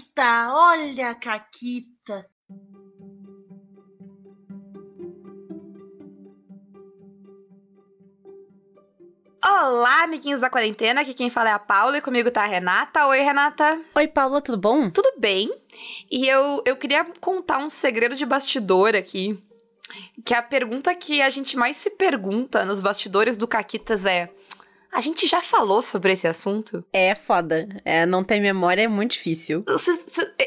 Caquita, 0.00 0.48
olha 0.52 1.10
a 1.10 1.14
Caquita. 1.14 2.26
Olá, 9.44 10.04
amiguinhos 10.04 10.40
da 10.40 10.48
quarentena. 10.48 11.02
Aqui 11.02 11.12
quem 11.12 11.28
fala 11.28 11.50
é 11.50 11.52
a 11.52 11.58
Paula 11.58 11.98
e 11.98 12.00
comigo 12.00 12.30
tá 12.30 12.42
a 12.42 12.46
Renata. 12.46 13.06
Oi, 13.06 13.20
Renata. 13.20 13.80
Oi, 13.94 14.08
Paula, 14.08 14.40
tudo 14.40 14.56
bom? 14.56 14.90
Tudo 14.90 15.12
bem. 15.18 15.50
E 16.10 16.26
eu, 16.26 16.62
eu 16.66 16.76
queria 16.76 17.04
contar 17.20 17.58
um 17.58 17.68
segredo 17.68 18.16
de 18.16 18.24
bastidor 18.24 18.94
aqui. 18.94 19.38
Que 20.24 20.34
a 20.34 20.42
pergunta 20.42 20.94
que 20.94 21.20
a 21.20 21.28
gente 21.28 21.56
mais 21.56 21.76
se 21.76 21.90
pergunta 21.90 22.64
nos 22.64 22.80
bastidores 22.80 23.36
do 23.36 23.48
Caquitas 23.48 24.06
é: 24.06 24.32
a 24.92 25.00
gente 25.00 25.26
já 25.26 25.40
falou 25.42 25.82
sobre 25.82 26.12
esse 26.12 26.26
assunto? 26.26 26.84
É 26.92 27.14
foda. 27.14 27.68
É, 27.84 28.04
não 28.06 28.24
ter 28.24 28.40
memória 28.40 28.82
é 28.82 28.88
muito 28.88 29.12
difícil. 29.12 29.64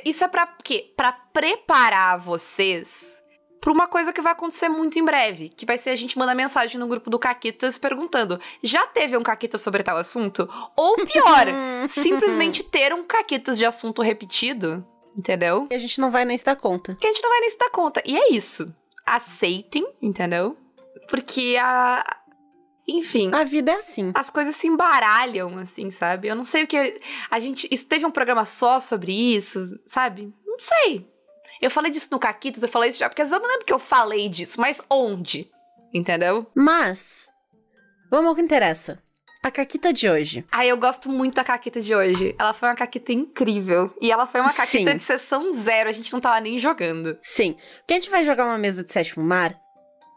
Isso 0.05 0.23
é 0.23 0.27
pra 0.27 0.47
quê? 0.63 0.91
Pra 0.95 1.11
preparar 1.11 2.19
vocês 2.19 3.23
pra 3.63 3.71
uma 3.71 3.87
coisa 3.87 4.11
que 4.11 4.21
vai 4.21 4.33
acontecer 4.33 4.67
muito 4.67 4.99
em 4.99 5.05
breve, 5.05 5.47
que 5.47 5.65
vai 5.65 5.77
ser 5.77 5.91
a 5.91 5.95
gente 5.95 6.17
mandar 6.19 6.35
mensagem 6.35 6.77
no 6.77 6.85
grupo 6.85 7.09
do 7.09 7.17
Caquitas 7.17 7.77
perguntando: 7.77 8.39
já 8.61 8.85
teve 8.87 9.15
um 9.15 9.23
Caquitas 9.23 9.61
sobre 9.61 9.81
tal 9.81 9.97
assunto? 9.97 10.49
Ou 10.75 10.95
pior, 11.05 11.47
simplesmente 11.87 12.61
ter 12.61 12.93
um 12.93 13.03
Caquitas 13.03 13.57
de 13.57 13.65
assunto 13.65 14.01
repetido, 14.01 14.85
entendeu? 15.15 15.67
E 15.71 15.75
a 15.75 15.79
gente 15.79 16.01
não 16.01 16.11
vai 16.11 16.25
nem 16.25 16.37
se 16.37 16.43
dar 16.43 16.57
conta. 16.57 16.95
Que 16.95 17.07
a 17.07 17.13
gente 17.13 17.23
não 17.23 17.29
vai 17.29 17.39
nem 17.39 17.49
se 17.49 17.57
dar 17.57 17.69
conta. 17.69 18.03
E 18.05 18.17
é 18.17 18.33
isso. 18.33 18.75
Aceitem, 19.05 19.87
entendeu? 20.01 20.57
Porque 21.07 21.57
a, 21.59 22.17
enfim. 22.87 23.31
A 23.33 23.43
vida 23.43 23.71
é 23.71 23.75
assim. 23.75 24.11
As 24.13 24.29
coisas 24.29 24.55
se 24.55 24.67
embaralham, 24.67 25.57
assim, 25.57 25.89
sabe? 25.89 26.27
Eu 26.27 26.35
não 26.35 26.43
sei 26.43 26.63
o 26.63 26.67
que. 26.67 26.99
A 27.29 27.39
gente. 27.39 27.67
Isso 27.71 27.87
teve 27.87 28.05
um 28.05 28.11
programa 28.11 28.45
só 28.45 28.79
sobre 28.79 29.11
isso, 29.11 29.79
sabe? 29.85 30.33
Não 30.45 30.57
sei. 30.59 31.07
Eu 31.61 31.71
falei 31.71 31.91
disso 31.91 32.09
no 32.11 32.19
Caquitas, 32.19 32.61
eu 32.61 32.67
falei 32.67 32.89
isso 32.89 32.99
já, 32.99 33.07
porque 33.07 33.21
às 33.21 33.29
vezes 33.29 33.41
eu 33.41 33.41
não 33.41 33.49
lembro 33.49 33.65
que 33.65 33.71
eu 33.71 33.79
falei 33.79 34.27
disso, 34.27 34.59
mas 34.59 34.81
onde? 34.89 35.49
Entendeu? 35.93 36.45
Mas. 36.53 37.29
Vamos 38.11 38.29
ao 38.29 38.35
que 38.35 38.41
interessa. 38.41 39.01
A 39.41 39.51
caquita 39.51 39.91
de 39.91 40.09
hoje. 40.09 40.45
Ah, 40.51 40.65
eu 40.65 40.77
gosto 40.77 41.09
muito 41.09 41.35
da 41.35 41.43
caquita 41.43 41.81
de 41.81 41.93
hoje. 41.93 42.33
Ela 42.39 42.53
foi 42.53 42.69
uma 42.69 42.75
caquita 42.75 43.11
incrível. 43.11 43.93
E 43.99 44.09
ela 44.09 44.25
foi 44.25 44.39
uma 44.39 44.53
caquita 44.53 44.91
Sim. 44.91 44.97
de 44.97 45.03
sessão 45.03 45.53
zero. 45.53 45.89
A 45.89 45.91
gente 45.91 46.13
não 46.13 46.21
tava 46.21 46.39
nem 46.39 46.57
jogando. 46.57 47.17
Sim. 47.21 47.57
Porque 47.79 47.93
a 47.93 47.95
gente 47.95 48.09
vai 48.09 48.23
jogar 48.23 48.45
uma 48.45 48.57
mesa 48.57 48.85
de 48.85 48.93
sétimo 48.93 49.23
mar 49.23 49.59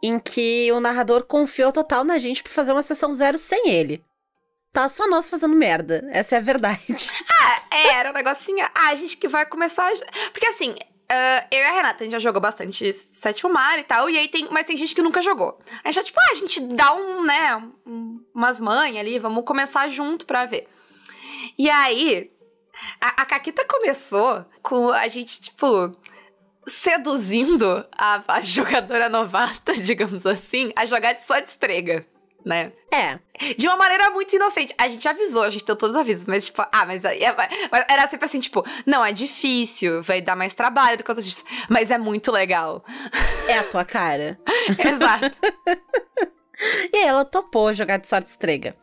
em 0.02 0.19
que 0.19 0.70
o 0.72 0.80
narrador 0.80 1.25
confiou 1.25 1.72
total 1.72 2.05
na 2.05 2.19
gente 2.19 2.42
pra 2.42 2.52
fazer 2.52 2.72
uma 2.72 2.83
sessão 2.83 3.12
zero 3.12 3.39
sem 3.39 3.69
ele. 3.70 4.05
Tá 4.72 4.89
só 4.89 5.08
nós 5.08 5.28
fazendo 5.28 5.55
merda. 5.56 6.06
Essa 6.12 6.34
é 6.36 6.39
a 6.39 6.42
verdade. 6.42 6.84
Ah, 7.48 7.61
é, 7.70 7.89
era 7.94 8.11
um 8.11 8.14
negocinho. 8.14 8.64
Ah, 8.74 8.89
a 8.89 8.94
gente 8.94 9.17
que 9.17 9.28
vai 9.28 9.47
começar. 9.47 9.86
a- 9.92 10.30
Porque 10.33 10.47
assim. 10.47 10.74
ah, 11.08 11.47
eu 11.50 11.58
e 11.61 11.64
a 11.64 11.70
Renata, 11.72 12.02
a 12.02 12.05
gente 12.05 12.12
já 12.12 12.19
jogou 12.19 12.41
bastante 12.41 12.92
Sétimo 12.92 13.52
Mar 13.52 13.78
e 13.78 13.84
tal, 13.84 14.08
e 14.11 14.19
aí 14.19 14.27
tem, 14.28 14.48
mas 14.50 14.67
tem 14.67 14.77
gente 14.77 14.94
que 14.94 15.02
nunca 15.02 15.22
jogou. 15.22 15.58
A 15.84 15.89
gente 15.89 15.94
já, 15.97 16.02
tipo, 16.02 16.19
ah, 16.19 16.30
a 16.33 16.34
gente 16.34 16.61
dá 16.61 16.92
um, 16.94 17.22
né, 17.24 17.56
um- 17.86 18.20
umas 18.34 18.58
mães 18.58 18.97
ali, 18.97 19.19
vamos 19.19 19.44
começar 19.44 19.89
junto 19.89 20.27
pra 20.27 20.44
ver. 20.47 20.67
E 21.58 21.69
aí, 21.70 22.30
a, 23.00 23.22
a 23.22 23.27
Caquita 23.27 23.64
começou 23.67 24.44
com 24.62 24.91
a 24.91 25.06
gente, 25.08 25.41
tipo, 25.41 25.94
seduzindo 26.67 27.84
a, 27.97 28.22
a 28.28 28.41
jogadora 28.41 29.09
novata, 29.09 29.75
digamos 29.81 30.25
assim, 30.27 30.73
a 30.77 30.84
jogar 30.86 31.12
de 31.12 31.23
só 31.23 31.39
de 31.39 31.48
estrega, 31.50 32.05
né? 32.45 32.73
É. 32.92 33.19
De 33.56 33.67
uma 33.69 33.77
maneira 33.77 34.11
muito 34.11 34.34
inocente. 34.34 34.75
A 34.78 34.89
gente 34.89 35.06
avisou, 35.08 35.42
a 35.42 35.50
gente 35.50 35.64
deu 35.64 35.77
todos 35.77 35.95
os 35.97 36.00
avisos, 36.00 36.27
mas 36.27 36.47
tipo, 36.47 36.62
ah, 36.73 36.86
mas, 36.86 37.05
aí 37.05 37.23
é- 37.23 37.34
mas 37.70 37.84
era 37.89 38.08
sempre 38.08 38.27
assim, 38.27 38.41
tipo, 38.41 38.64
não, 38.86 39.05
é 39.05 39.12
difícil, 39.12 40.03
vai 40.03 40.20
dar 40.23 40.34
mais 40.36 40.55
trabalho 40.55 40.97
por 40.97 41.05
causa 41.05 41.23
disso, 41.23 41.45
mas 41.69 41.91
é 41.91 41.98
muito 41.98 42.31
legal. 42.33 42.84
É 43.47 43.58
a 43.58 43.64
tua 43.64 43.84
cara. 43.84 44.39
Exato. 44.78 45.39
E 46.91 46.96
aí 46.96 47.05
ela 47.05 47.23
topou 47.23 47.70
jogar 47.74 47.98
de 47.98 48.08
sorte 48.08 48.30
estrega. 48.30 48.74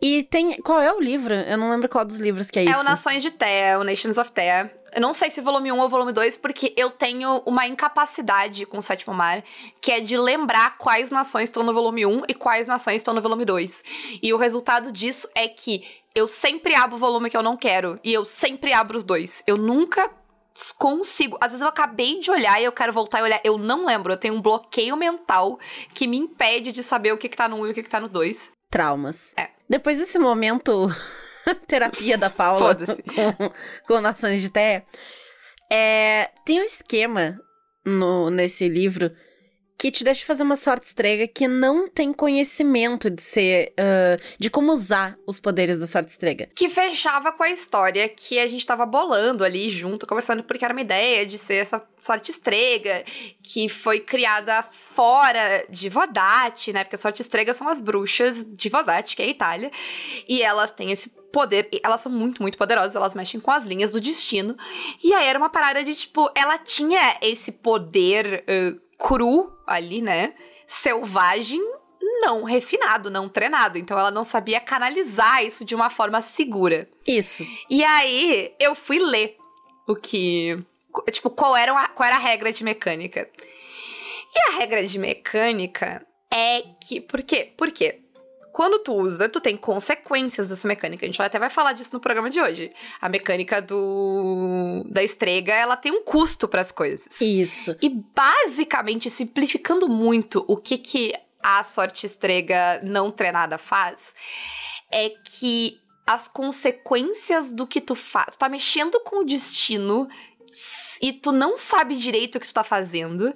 E 0.00 0.22
tem. 0.22 0.60
Qual 0.62 0.80
é 0.80 0.92
o 0.92 1.00
livro? 1.00 1.34
Eu 1.34 1.58
não 1.58 1.68
lembro 1.68 1.88
qual 1.88 2.04
dos 2.04 2.18
livros 2.20 2.48
que 2.48 2.60
é, 2.60 2.62
É 2.62 2.70
isso. 2.70 2.78
o 2.78 2.84
Nações 2.84 3.24
de 3.24 3.30
Terra, 3.32 3.80
o 3.80 3.84
Nations 3.84 4.18
of 4.18 4.30
Terra. 4.30 4.70
Eu 4.94 5.00
não 5.00 5.14
sei 5.14 5.30
se 5.30 5.40
volume 5.40 5.72
1 5.72 5.78
ou 5.78 5.88
volume 5.88 6.12
2, 6.12 6.36
porque 6.36 6.74
eu 6.76 6.90
tenho 6.90 7.42
uma 7.46 7.66
incapacidade 7.66 8.66
com 8.66 8.78
o 8.78 8.82
Sétimo 8.82 9.14
Mar, 9.14 9.42
que 9.80 9.90
é 9.90 10.00
de 10.00 10.16
lembrar 10.16 10.76
quais 10.76 11.10
nações 11.10 11.44
estão 11.44 11.62
no 11.62 11.72
volume 11.72 12.04
1 12.04 12.22
e 12.28 12.34
quais 12.34 12.66
nações 12.66 12.96
estão 12.96 13.14
no 13.14 13.22
volume 13.22 13.44
2. 13.44 13.82
E 14.22 14.32
o 14.34 14.36
resultado 14.36 14.92
disso 14.92 15.28
é 15.34 15.48
que 15.48 15.84
eu 16.14 16.28
sempre 16.28 16.74
abro 16.74 16.96
o 16.96 16.98
volume 16.98 17.30
que 17.30 17.36
eu 17.36 17.42
não 17.42 17.56
quero, 17.56 17.98
e 18.04 18.12
eu 18.12 18.24
sempre 18.24 18.72
abro 18.72 18.96
os 18.96 19.02
dois. 19.02 19.42
Eu 19.46 19.56
nunca 19.56 20.10
consigo. 20.78 21.38
Às 21.40 21.52
vezes 21.52 21.62
eu 21.62 21.68
acabei 21.68 22.20
de 22.20 22.30
olhar 22.30 22.60
e 22.60 22.64
eu 22.64 22.72
quero 22.72 22.92
voltar 22.92 23.20
e 23.20 23.22
olhar. 23.22 23.40
Eu 23.42 23.56
não 23.56 23.86
lembro. 23.86 24.12
Eu 24.12 24.16
tenho 24.16 24.34
um 24.34 24.42
bloqueio 24.42 24.96
mental 24.96 25.58
que 25.94 26.06
me 26.06 26.16
impede 26.16 26.72
de 26.72 26.82
saber 26.82 27.12
o 27.12 27.18
que, 27.18 27.28
que 27.28 27.36
tá 27.36 27.48
no 27.48 27.56
1 27.62 27.66
e 27.66 27.70
o 27.70 27.74
que, 27.74 27.82
que 27.82 27.88
tá 27.88 28.00
no 28.00 28.08
2. 28.08 28.52
Traumas. 28.70 29.32
É. 29.36 29.48
Depois 29.68 29.98
desse 29.98 30.18
momento 30.18 30.88
terapia 31.66 32.18
da 32.18 32.30
Paula 32.30 32.74
com, 32.76 33.52
com 33.86 34.00
Nações 34.00 34.40
de 34.40 34.50
Terra, 34.50 34.84
é, 35.70 36.30
tem 36.44 36.60
um 36.60 36.64
esquema 36.64 37.38
no, 37.84 38.30
nesse 38.30 38.68
livro 38.68 39.10
que 39.82 39.90
te 39.90 40.04
deixa 40.04 40.24
fazer 40.24 40.44
uma 40.44 40.54
sorte 40.54 40.86
estrega 40.86 41.26
que 41.26 41.48
não 41.48 41.88
tem 41.88 42.12
conhecimento 42.12 43.10
de 43.10 43.20
ser. 43.20 43.72
ah, 43.76 44.16
de 44.38 44.48
como 44.48 44.72
usar 44.72 45.18
os 45.26 45.40
poderes 45.40 45.76
da 45.76 45.88
sorte 45.88 46.10
estrega. 46.10 46.48
que 46.54 46.68
fechava 46.68 47.32
com 47.32 47.42
a 47.42 47.50
história 47.50 48.08
que 48.08 48.38
a 48.38 48.46
gente 48.46 48.64
tava 48.64 48.86
bolando 48.86 49.42
ali 49.42 49.68
junto, 49.70 50.06
conversando, 50.06 50.44
porque 50.44 50.64
era 50.64 50.72
uma 50.72 50.80
ideia 50.80 51.26
de 51.26 51.36
ser 51.36 51.56
essa 51.56 51.84
sorte 52.00 52.30
estrega, 52.30 53.04
que 53.42 53.68
foi 53.68 53.98
criada 53.98 54.62
fora 54.70 55.66
de 55.68 55.88
Vodate, 55.88 56.72
né? 56.72 56.84
Porque 56.84 56.94
a 56.94 57.00
sorte 57.00 57.20
estrega 57.20 57.52
são 57.52 57.68
as 57.68 57.80
bruxas 57.80 58.46
de 58.52 58.68
Vodate, 58.68 59.16
que 59.16 59.22
é 59.22 59.24
a 59.24 59.28
Itália, 59.28 59.70
e 60.28 60.42
elas 60.42 60.70
têm 60.70 60.92
esse 60.92 61.10
poder, 61.32 61.68
elas 61.82 62.00
são 62.00 62.12
muito, 62.12 62.42
muito 62.42 62.58
poderosas, 62.58 62.94
elas 62.94 63.14
mexem 63.14 63.40
com 63.40 63.50
as 63.50 63.66
linhas 63.66 63.92
do 63.92 64.00
destino. 64.00 64.56
E 65.02 65.12
aí 65.12 65.26
era 65.26 65.38
uma 65.38 65.48
parada 65.48 65.82
de 65.82 65.94
tipo, 65.94 66.30
ela 66.34 66.58
tinha 66.58 67.18
esse 67.22 67.52
poder 67.52 68.44
ãh, 68.46 68.78
cru 68.98 69.52
ali, 69.66 70.02
né? 70.02 70.34
Selvagem, 70.66 71.60
não 72.20 72.44
refinado, 72.44 73.10
não 73.10 73.28
treinado. 73.28 73.78
Então 73.78 73.98
ela 73.98 74.10
não 74.10 74.24
sabia 74.24 74.60
canalizar 74.60 75.44
isso 75.44 75.64
de 75.64 75.74
uma 75.74 75.90
forma 75.90 76.20
segura. 76.20 76.88
Isso. 77.06 77.44
E 77.68 77.82
aí 77.82 78.54
eu 78.60 78.74
fui 78.74 78.98
ler 78.98 79.36
o 79.86 79.96
que. 79.96 80.58
Tipo, 81.10 81.30
qual 81.30 81.56
era, 81.56 81.72
a, 81.72 81.88
qual 81.88 82.06
era 82.06 82.16
a 82.16 82.20
regra 82.20 82.52
de 82.52 82.62
mecânica. 82.62 83.28
E 84.34 84.50
a 84.50 84.58
regra 84.58 84.86
de 84.86 84.98
mecânica 84.98 86.06
é 86.32 86.62
que. 86.80 87.00
Por 87.00 87.22
quê? 87.22 87.52
Por 87.56 87.70
quê? 87.70 88.00
Quando 88.52 88.78
tu 88.80 88.92
usa, 88.94 89.28
tu 89.28 89.40
tem 89.40 89.56
consequências 89.56 90.48
dessa 90.48 90.68
mecânica. 90.68 91.06
A 91.06 91.08
gente 91.08 91.20
até 91.22 91.38
vai 91.38 91.48
falar 91.48 91.72
disso 91.72 91.90
no 91.94 92.00
programa 92.00 92.28
de 92.28 92.40
hoje. 92.40 92.70
A 93.00 93.08
mecânica 93.08 93.62
do 93.62 94.84
da 94.88 95.02
estrega, 95.02 95.54
ela 95.54 95.76
tem 95.76 95.90
um 95.90 96.04
custo 96.04 96.46
para 96.46 96.60
as 96.60 96.70
coisas. 96.70 97.20
Isso. 97.20 97.76
E 97.80 97.88
basicamente, 97.88 99.08
simplificando 99.08 99.88
muito 99.88 100.44
o 100.46 100.56
que, 100.56 100.76
que 100.76 101.14
a 101.42 101.64
sorte 101.64 102.06
estrega 102.06 102.80
não 102.82 103.10
treinada 103.10 103.56
faz, 103.56 104.14
é 104.90 105.10
que 105.24 105.80
as 106.06 106.28
consequências 106.28 107.52
do 107.52 107.66
que 107.66 107.80
tu 107.80 107.94
faz. 107.94 108.32
Tu 108.32 108.38
tá 108.38 108.48
mexendo 108.48 109.00
com 109.00 109.20
o 109.20 109.24
destino 109.24 110.08
e 111.02 111.12
tu 111.12 111.32
não 111.32 111.56
sabe 111.56 111.96
direito 111.96 112.36
o 112.36 112.40
que 112.40 112.46
tu 112.46 112.54
tá 112.54 112.62
fazendo. 112.62 113.32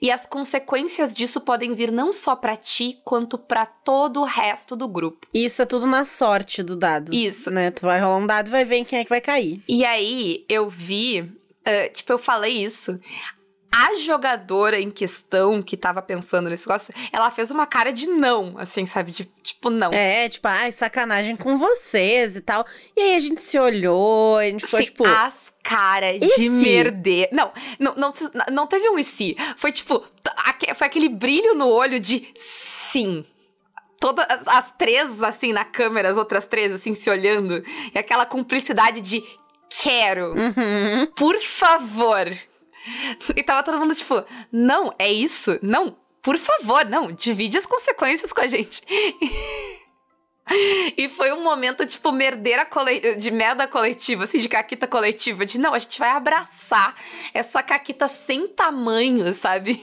E 0.00 0.10
as 0.10 0.24
consequências 0.24 1.14
disso 1.14 1.42
podem 1.42 1.74
vir 1.74 1.92
não 1.92 2.14
só 2.14 2.34
pra 2.34 2.56
ti, 2.56 2.98
quanto 3.04 3.36
pra 3.36 3.66
todo 3.66 4.22
o 4.22 4.24
resto 4.24 4.74
do 4.74 4.88
grupo. 4.88 5.28
Isso 5.34 5.60
é 5.60 5.66
tudo 5.66 5.86
na 5.86 6.06
sorte 6.06 6.62
do 6.62 6.74
dado. 6.74 7.14
Isso. 7.14 7.50
Né? 7.50 7.70
Tu 7.70 7.82
vai 7.82 8.00
rolar 8.00 8.16
um 8.16 8.26
dado 8.26 8.48
e 8.48 8.50
vai 8.50 8.64
ver 8.64 8.76
em 8.76 8.84
quem 8.84 9.00
é 9.00 9.04
que 9.04 9.10
vai 9.10 9.20
cair. 9.20 9.62
E 9.68 9.84
aí 9.84 10.46
eu 10.48 10.70
vi, 10.70 11.30
eh, 11.62 11.90
tipo, 11.90 12.10
eu 12.10 12.18
falei 12.18 12.64
isso. 12.64 12.98
A 13.72 13.94
jogadora 13.94 14.80
em 14.80 14.90
questão 14.90 15.62
que 15.62 15.76
tava 15.76 16.02
pensando 16.02 16.50
nesse 16.50 16.66
negócio, 16.66 16.92
ela 17.12 17.30
fez 17.30 17.52
uma 17.52 17.66
cara 17.66 17.92
de 17.92 18.06
não, 18.08 18.58
assim, 18.58 18.84
sabe? 18.84 19.12
De, 19.12 19.24
tipo, 19.44 19.70
não. 19.70 19.92
É, 19.92 20.28
tipo, 20.28 20.48
ai, 20.48 20.72
sacanagem 20.72 21.36
com 21.36 21.56
vocês 21.56 22.34
e 22.34 22.40
tal. 22.40 22.66
E 22.96 23.00
aí 23.00 23.14
a 23.14 23.20
gente 23.20 23.40
se 23.40 23.58
olhou, 23.58 24.38
a 24.38 24.44
gente 24.44 24.64
ficou 24.64 24.78
Sim, 24.80 24.84
tipo. 24.86 25.06
as 25.06 25.50
cara 25.62 26.14
E 26.14 26.20
de 26.20 26.48
merder. 26.48 27.28
Não, 27.32 27.52
não, 27.78 27.94
não, 27.94 28.12
não 28.50 28.66
teve 28.66 28.88
um 28.88 28.98
e 28.98 29.04
se. 29.04 29.36
Foi 29.56 29.72
tipo, 29.72 30.04
foi 30.74 30.86
aquele 30.86 31.08
brilho 31.08 31.54
no 31.54 31.68
olho 31.68 32.00
de 32.00 32.28
sim. 32.36 33.24
Todas 33.98 34.24
as, 34.28 34.48
as 34.48 34.72
três, 34.72 35.22
assim, 35.22 35.52
na 35.52 35.64
câmera, 35.64 36.08
as 36.08 36.16
outras 36.16 36.46
três, 36.46 36.72
assim, 36.72 36.94
se 36.94 37.10
olhando. 37.10 37.62
E 37.94 37.98
aquela 37.98 38.24
cumplicidade 38.24 39.00
de 39.00 39.22
quero. 39.68 40.34
Uhum. 40.34 41.06
por 41.14 41.38
favor. 41.40 42.26
E 43.36 43.42
tava 43.42 43.62
todo 43.62 43.78
mundo 43.78 43.94
tipo, 43.94 44.24
não, 44.50 44.92
é 44.98 45.12
isso? 45.12 45.58
Não, 45.62 45.96
por 46.22 46.36
favor, 46.38 46.84
não, 46.86 47.12
divide 47.12 47.58
as 47.58 47.66
consequências 47.66 48.32
com 48.32 48.40
a 48.40 48.46
gente. 48.46 48.82
E 50.96 51.08
foi 51.08 51.32
um 51.32 51.42
momento, 51.42 51.86
tipo, 51.86 52.10
merdeira 52.10 52.66
de 53.16 53.30
merda 53.30 53.68
coletiva, 53.68 54.24
assim, 54.24 54.38
de 54.38 54.48
caquita 54.48 54.86
coletiva. 54.86 55.46
De 55.46 55.58
não, 55.58 55.74
a 55.74 55.78
gente 55.78 55.98
vai 55.98 56.10
abraçar 56.10 56.94
essa 57.32 57.62
caquita 57.62 58.08
sem 58.08 58.48
tamanho, 58.48 59.32
sabe? 59.32 59.80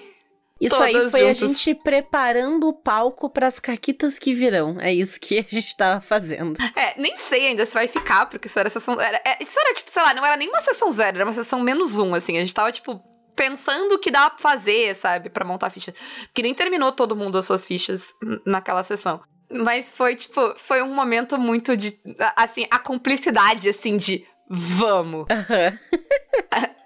Isso 0.60 0.76
Todas 0.76 0.86
aí 0.86 1.12
foi 1.12 1.20
juntas. 1.36 1.44
a 1.44 1.48
gente 1.48 1.76
preparando 1.76 2.68
o 2.68 2.74
palco 2.74 3.30
pras 3.30 3.60
caquitas 3.60 4.18
que 4.18 4.34
virão. 4.34 4.80
É 4.80 4.92
isso 4.92 5.20
que 5.20 5.40
a 5.40 5.46
gente 5.48 5.76
tava 5.76 6.02
fazendo. 6.02 6.58
É, 6.76 7.00
nem 7.00 7.16
sei 7.16 7.48
ainda 7.48 7.66
se 7.66 7.74
vai 7.74 7.88
ficar, 7.88 8.26
porque 8.26 8.48
isso 8.48 8.60
era 8.60 8.70
sessão. 8.70 9.00
Era, 9.00 9.22
é, 9.24 9.38
isso 9.42 9.60
era, 9.60 9.74
tipo, 9.74 9.90
sei 9.92 10.02
lá, 10.02 10.14
não 10.14 10.26
era 10.26 10.36
nem 10.36 10.50
uma 10.50 10.62
sessão 10.62 10.92
zero, 10.92 11.18
era 11.18 11.26
uma 11.26 11.34
sessão 11.34 11.60
menos 11.60 11.98
um, 12.00 12.14
assim. 12.16 12.38
A 12.38 12.42
gente 12.42 12.54
tava, 12.54 12.72
tipo, 12.72 13.00
pensando 13.36 13.94
o 13.94 14.00
que 14.00 14.10
dava 14.10 14.32
pra 14.32 14.40
fazer, 14.40 14.96
sabe, 14.96 15.30
pra 15.30 15.46
montar 15.46 15.68
a 15.68 15.70
ficha. 15.70 15.94
Porque 16.24 16.42
nem 16.42 16.56
terminou 16.56 16.92
todo 16.92 17.16
mundo 17.16 17.38
as 17.38 17.46
suas 17.46 17.66
fichas 17.66 18.02
naquela 18.46 18.84
sessão. 18.84 19.22
Mas 19.50 19.92
foi, 19.92 20.16
tipo, 20.16 20.56
foi 20.58 20.82
um 20.82 20.94
momento 20.94 21.38
muito 21.38 21.76
de. 21.78 21.98
Assim, 22.36 22.68
a 22.70 22.80
cumplicidade, 22.80 23.70
assim, 23.70 23.98
de. 23.98 24.26
Vamos. 24.50 25.26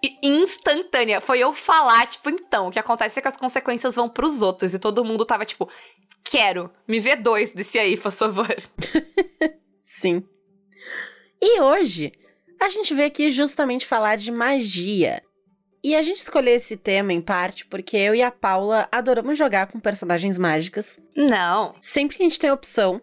E 0.03 0.17
instantânea. 0.23 1.21
Foi 1.21 1.37
eu 1.37 1.53
falar, 1.53 2.07
tipo, 2.07 2.27
então, 2.31 2.67
o 2.67 2.71
que 2.71 2.79
acontece 2.79 3.19
é 3.19 3.21
que 3.21 3.27
as 3.27 3.37
consequências 3.37 3.95
vão 3.95 4.09
pros 4.09 4.41
outros. 4.41 4.73
E 4.73 4.79
todo 4.79 5.05
mundo 5.05 5.23
tava, 5.23 5.45
tipo, 5.45 5.69
quero, 6.23 6.71
me 6.87 6.99
vê 6.99 7.15
dois 7.15 7.51
desse 7.51 7.77
aí, 7.77 7.95
por 7.95 8.11
favor. 8.11 8.47
Sim. 10.01 10.23
E 11.39 11.61
hoje, 11.61 12.11
a 12.59 12.69
gente 12.69 12.95
veio 12.95 13.07
aqui 13.07 13.29
justamente 13.29 13.85
falar 13.85 14.15
de 14.15 14.31
magia. 14.31 15.21
E 15.83 15.95
a 15.95 16.01
gente 16.01 16.17
escolheu 16.17 16.55
esse 16.55 16.77
tema 16.77 17.11
em 17.11 17.21
parte 17.21 17.65
porque 17.65 17.97
eu 17.97 18.13
e 18.13 18.21
a 18.21 18.31
Paula 18.31 18.87
adoramos 18.91 19.37
jogar 19.37 19.67
com 19.67 19.79
personagens 19.79 20.37
mágicas. 20.37 20.99
Não. 21.15 21.73
Sempre 21.81 22.17
que 22.17 22.23
a 22.23 22.27
gente 22.27 22.39
tem 22.39 22.51
opção, 22.51 23.01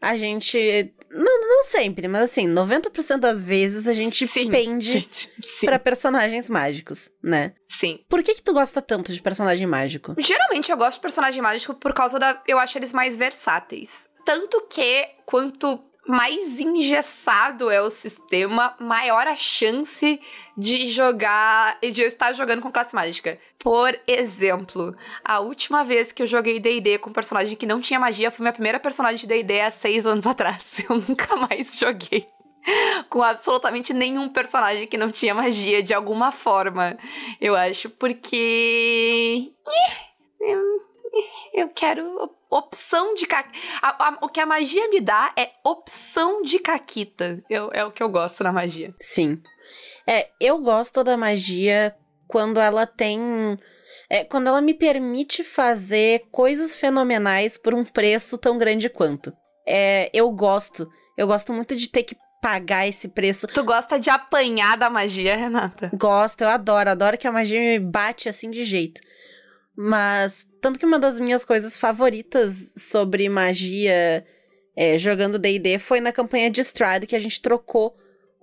a 0.00 0.16
gente. 0.16 0.92
Não, 1.10 1.40
não 1.40 1.64
sempre, 1.64 2.08
mas 2.08 2.22
assim, 2.22 2.48
90% 2.48 3.18
das 3.18 3.44
vezes 3.44 3.86
a 3.86 3.92
gente 3.92 4.26
Sim, 4.26 4.50
pende 4.50 4.90
gente, 4.98 5.30
pra 5.64 5.78
personagens 5.78 6.50
mágicos, 6.50 7.08
né? 7.22 7.54
Sim. 7.68 8.00
Por 8.08 8.22
que 8.22 8.34
que 8.34 8.42
tu 8.42 8.52
gosta 8.52 8.82
tanto 8.82 9.12
de 9.12 9.22
personagem 9.22 9.66
mágico? 9.66 10.14
Geralmente 10.18 10.70
eu 10.70 10.76
gosto 10.76 10.96
de 10.96 11.02
personagem 11.02 11.40
mágico 11.40 11.74
por 11.74 11.94
causa 11.94 12.18
da. 12.18 12.42
Eu 12.46 12.58
acho 12.58 12.76
eles 12.76 12.92
mais 12.92 13.16
versáteis. 13.16 14.08
Tanto 14.26 14.66
que, 14.68 15.06
quanto 15.24 15.84
mais 16.06 16.60
engessado 16.60 17.70
é 17.70 17.80
o 17.80 17.90
sistema, 17.90 18.74
maior 18.78 19.26
a 19.26 19.36
chance 19.36 20.20
de 20.56 20.86
jogar. 20.86 21.78
de 21.80 22.00
eu 22.00 22.06
estar 22.06 22.32
jogando 22.32 22.60
com 22.60 22.70
classe 22.70 22.94
mágica. 22.94 23.38
Por 23.58 23.98
exemplo, 24.06 24.94
a 25.24 25.40
última 25.40 25.84
vez 25.84 26.12
que 26.12 26.22
eu 26.22 26.26
joguei 26.26 26.60
DD 26.60 26.98
com 26.98 27.10
um 27.10 27.12
personagem 27.12 27.56
que 27.56 27.66
não 27.66 27.80
tinha 27.80 27.98
magia 27.98 28.30
foi 28.30 28.42
minha 28.44 28.52
primeira 28.52 28.78
personagem 28.78 29.20
de 29.20 29.26
DD 29.26 29.60
há 29.60 29.70
seis 29.70 30.06
anos 30.06 30.26
atrás. 30.28 30.84
Eu 30.88 30.96
nunca 30.96 31.36
mais 31.36 31.76
joguei. 31.76 32.26
Com 33.10 33.22
absolutamente 33.22 33.92
nenhum 33.92 34.28
personagem 34.28 34.86
que 34.86 34.96
não 34.96 35.10
tinha 35.10 35.34
magia 35.34 35.82
de 35.82 35.92
alguma 35.92 36.32
forma, 36.32 36.96
eu 37.38 37.54
acho, 37.54 37.90
porque. 37.90 39.52
Eu 41.54 41.68
quero 41.68 42.04
op- 42.22 42.36
opção 42.50 43.14
de 43.14 43.26
caquita. 43.26 43.58
O 44.20 44.28
que 44.28 44.40
a 44.40 44.46
magia 44.46 44.88
me 44.88 45.00
dá 45.00 45.32
é 45.36 45.50
opção 45.64 46.42
de 46.42 46.58
caquita. 46.58 47.42
Eu, 47.48 47.70
é 47.72 47.84
o 47.84 47.92
que 47.92 48.02
eu 48.02 48.08
gosto 48.08 48.42
na 48.42 48.52
magia. 48.52 48.94
Sim. 49.00 49.40
É, 50.06 50.28
eu 50.40 50.58
gosto 50.58 51.02
da 51.04 51.16
magia 51.16 51.94
quando 52.26 52.58
ela 52.58 52.86
tem. 52.86 53.20
É, 54.10 54.24
quando 54.24 54.48
ela 54.48 54.60
me 54.60 54.74
permite 54.74 55.42
fazer 55.44 56.24
coisas 56.30 56.76
fenomenais 56.76 57.56
por 57.56 57.74
um 57.74 57.84
preço 57.84 58.36
tão 58.36 58.58
grande 58.58 58.88
quanto. 58.88 59.32
É, 59.66 60.10
eu 60.12 60.30
gosto. 60.30 60.90
Eu 61.16 61.26
gosto 61.26 61.52
muito 61.52 61.76
de 61.76 61.88
ter 61.88 62.02
que 62.02 62.16
pagar 62.42 62.86
esse 62.86 63.08
preço. 63.08 63.46
Tu 63.46 63.64
gosta 63.64 63.98
de 63.98 64.10
apanhar 64.10 64.76
da 64.76 64.90
magia, 64.90 65.34
Renata? 65.36 65.90
Gosto, 65.94 66.42
eu 66.42 66.48
adoro. 66.48 66.90
Adoro 66.90 67.16
que 67.16 67.26
a 67.26 67.32
magia 67.32 67.58
me 67.60 67.78
bate 67.78 68.28
assim 68.28 68.50
de 68.50 68.64
jeito. 68.64 69.00
Mas, 69.76 70.46
tanto 70.64 70.78
que 70.78 70.86
uma 70.86 70.98
das 70.98 71.20
minhas 71.20 71.44
coisas 71.44 71.76
favoritas 71.76 72.72
sobre 72.74 73.28
magia 73.28 74.24
é, 74.74 74.96
jogando 74.96 75.38
DD 75.38 75.78
foi 75.78 76.00
na 76.00 76.10
campanha 76.10 76.50
de 76.50 76.62
Strahd 76.62 77.06
que 77.06 77.14
a 77.14 77.18
gente 77.18 77.42
trocou 77.42 77.94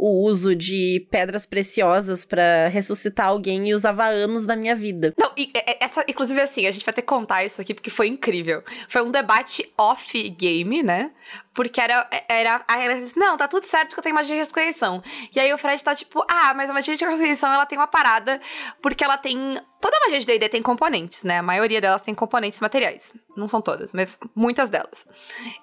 o 0.04 0.24
uso 0.24 0.56
de 0.56 1.06
pedras 1.12 1.46
preciosas 1.46 2.26
pra 2.26 2.68
ressuscitar 2.70 3.28
alguém 3.28 3.70
e 3.70 3.74
usava 3.76 4.06
anos 4.06 4.48
da 4.48 4.56
minha 4.56 4.76
vida. 4.76 5.14
Não, 5.16 5.32
e, 5.38 5.52
é- 5.54 5.74
é- 5.74 5.78
essa, 5.86 6.04
inclusive 6.08 6.42
assim, 6.42 6.66
a 6.66 6.72
gente 6.72 6.84
vai 6.84 6.92
ter 6.92 7.04
que 7.04 7.08
contar 7.08 7.46
isso 7.46 7.62
aqui 7.62 7.72
porque 7.72 7.92
foi 7.92 8.08
incrível. 8.08 8.64
Foi 8.90 9.04
um 9.04 9.10
debate 9.10 9.72
off-game, 9.78 10.82
né? 10.82 11.12
Porque 11.54 11.80
era. 11.80 12.10
era 12.28 12.64
aí 12.68 13.12
não, 13.16 13.38
tá 13.38 13.48
tudo 13.48 13.68
certo 13.68 13.90
porque 13.90 14.00
eu 14.00 14.04
tenho 14.04 14.16
magia 14.16 14.34
de 14.34 14.40
ressurreição. 14.40 15.04
E 15.36 15.40
aí 15.40 15.54
o 15.54 15.58
Fred 15.60 15.84
tá 15.84 15.94
tipo, 15.94 16.26
ah, 16.28 16.52
mas 16.56 16.68
a 16.68 16.74
magia 16.74 16.96
de 16.96 17.06
ressurreição 17.06 17.54
ela 17.54 17.68
tem 17.68 17.78
uma 17.78 17.88
parada 17.88 18.42
porque 18.82 19.04
ela 19.04 19.18
tem. 19.20 19.38
Toda 19.80 20.00
magia 20.00 20.20
de 20.20 20.26
DD 20.26 20.50
tem 20.50 20.64
componentes, 20.64 21.22
né? 21.24 21.38
A 21.38 21.44
maioria 21.44 21.80
delas 21.80 22.02
tem 22.02 22.16
componentes 22.16 22.60
materiais. 22.60 23.14
Não 23.38 23.48
são 23.48 23.62
todas, 23.62 23.94
mas 23.94 24.20
muitas 24.36 24.72
delas. 24.72 25.06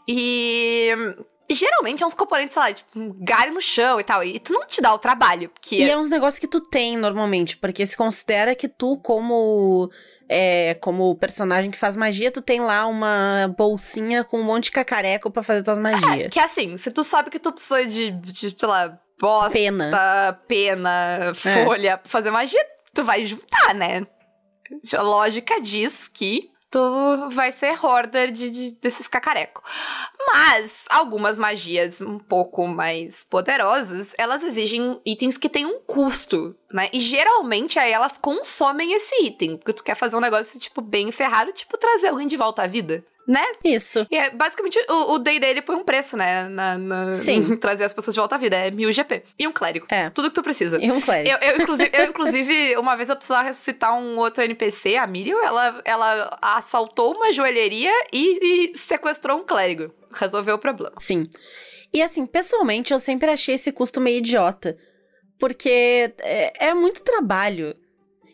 E. 0.06 0.94
Geralmente 1.50 2.03
é 2.03 2.06
uns 2.06 2.15
componentes, 2.15 2.53
sei 2.53 2.62
lá, 2.62 2.73
tipo, 2.73 2.99
um 2.99 3.15
galho 3.21 3.55
no 3.55 3.61
chão 3.61 3.99
e 3.99 4.05
tal. 4.05 4.23
E 4.23 4.39
tu 4.39 4.53
não 4.53 4.67
te 4.67 4.81
dá 4.81 4.93
o 4.93 4.99
trabalho. 4.99 5.49
Porque 5.49 5.77
E 5.77 5.91
é 5.91 5.97
uns 5.97 6.09
negócios 6.09 6.39
que 6.39 6.47
tu 6.47 6.61
tem 6.61 6.97
normalmente, 6.97 7.56
porque 7.56 7.87
se 7.87 7.97
considera 7.97 8.55
que 8.55 8.69
tu, 8.69 8.99
como. 8.99 9.91
É, 10.31 10.75
como 10.75 11.17
personagem 11.17 11.71
que 11.71 11.79
faz 11.79 11.97
magia, 11.97 12.31
tu 12.31 12.43
tem 12.43 12.61
lá 12.61 12.87
uma 12.87 13.55
bolsinha 13.56 14.23
com 14.23 14.39
um 14.39 14.45
monte 14.45 14.65
de 14.65 14.73
cacareco 14.73 15.31
pra 15.31 15.43
fazer 15.43 15.62
tuas 15.62 15.79
magias. 15.79 16.29
Que 16.31 16.39
assim, 16.39 16.77
se 16.77 16.91
tu 16.91 17.03
sabe 17.03 17.31
que 17.31 17.39
tu 17.39 17.50
precisa 17.50 17.87
de, 17.87 18.11
de 18.11 18.55
sei 18.55 18.69
lá, 18.69 18.99
bosta, 19.19 19.53
Pena. 19.53 20.39
pena, 20.47 21.33
folha 21.35 21.97
pra 21.97 22.11
fazer 22.11 22.31
magia, 22.31 22.62
tu 22.93 23.05
vai 23.05 23.25
juntar, 23.25 23.75
né? 23.75 24.06
A 24.95 25.00
lógica 25.00 25.62
diz 25.62 26.09
que 26.09 26.50
tu 26.70 27.29
vai 27.31 27.50
ser 27.53 27.75
hoarder 27.82 28.31
de, 28.31 28.50
de- 28.50 28.75
desses 28.81 29.09
cacareco. 29.09 29.62
Mas 30.26 30.85
algumas 30.91 31.38
magias 31.38 32.00
um 32.00 32.19
pouco 32.19 32.67
mais 32.67 33.25
poderosas, 33.25 34.12
elas 34.19 34.43
exigem 34.43 35.00
itens 35.05 35.38
que 35.38 35.49
têm 35.49 35.65
um 35.67 35.81
custo, 35.81 36.55
né? 36.73 36.91
E 36.93 37.00
geralmente 37.00 37.79
aí 37.79 37.91
elas 37.93 38.19
consomem 38.19 38.93
esse 38.93 39.25
item, 39.25 39.56
porque 39.56 39.73
tu 39.73 39.82
quer 39.85 39.94
fazer 39.94 40.17
um 40.17 40.20
negócio, 40.20 40.61
tipo, 40.61 40.81
bem 40.81 41.11
ferrado, 41.11 41.53
tipo, 41.53 41.79
trazer 41.79 42.09
alguém 42.09 42.26
de 42.26 42.37
volta 42.37 42.62
à 42.62 42.67
vida, 42.67 43.05
né? 43.29 43.45
Isso. 43.63 44.07
E 44.11 44.17
é, 44.17 44.31
basicamente, 44.31 44.79
o, 44.89 45.13
o 45.13 45.19
day 45.19 45.39
dele 45.39 45.61
põe 45.61 45.77
um 45.77 45.85
preço, 45.85 46.17
né? 46.17 46.49
Na, 46.49 46.79
na- 46.79 47.13
Sim. 47.13 47.57
trazer 47.61 47.85
as 47.85 47.93
pessoas 47.93 48.15
de 48.15 48.21
volta 48.21 48.37
à 48.37 48.39
vida. 48.39 48.57
É 48.57 48.71
1000 48.71 48.91
GP. 48.91 49.23
E 49.39 49.47
um 49.47 49.53
clérigo. 49.53 49.87
É. 49.91 50.09
Tudo 50.09 50.29
que 50.31 50.35
tu 50.35 50.43
precisa. 50.43 50.83
E 50.83 50.91
um 50.91 50.99
clérigo. 50.99 51.37
Eu, 51.43 51.50
eu, 51.50 51.61
inclusive, 51.62 51.91
eu, 51.93 52.05
inclusive, 52.07 52.76
uma 52.81 52.97
vez 52.97 53.11
eu 53.11 53.17
precisava 53.17 53.43
ressuscitar 53.43 53.95
um 53.95 54.17
outro 54.17 54.43
NPC, 54.43 54.97
a 54.97 55.07
Miriam, 55.07 55.38
ela, 55.45 55.83
ela 55.85 56.38
assaltou 56.41 57.14
uma 57.14 57.31
joalheria 57.31 57.93
e, 58.11 58.71
e 58.73 58.79
sequestrou 58.79 59.38
um 59.38 59.45
clérigo. 59.45 59.93
Resolveu 60.11 60.55
o 60.55 60.59
problema. 60.59 60.97
Sim. 60.99 61.29
E 61.93 62.00
assim, 62.02 62.25
pessoalmente, 62.25 62.95
eu 62.95 62.99
sempre 62.99 63.31
achei 63.31 63.57
esse 63.57 63.71
custo 63.73 64.00
meio 64.00 64.19
idiota. 64.19 64.79
Porque 65.38 66.12
é, 66.21 66.69
é 66.69 66.75
muito 66.75 67.02
trabalho. 67.02 67.76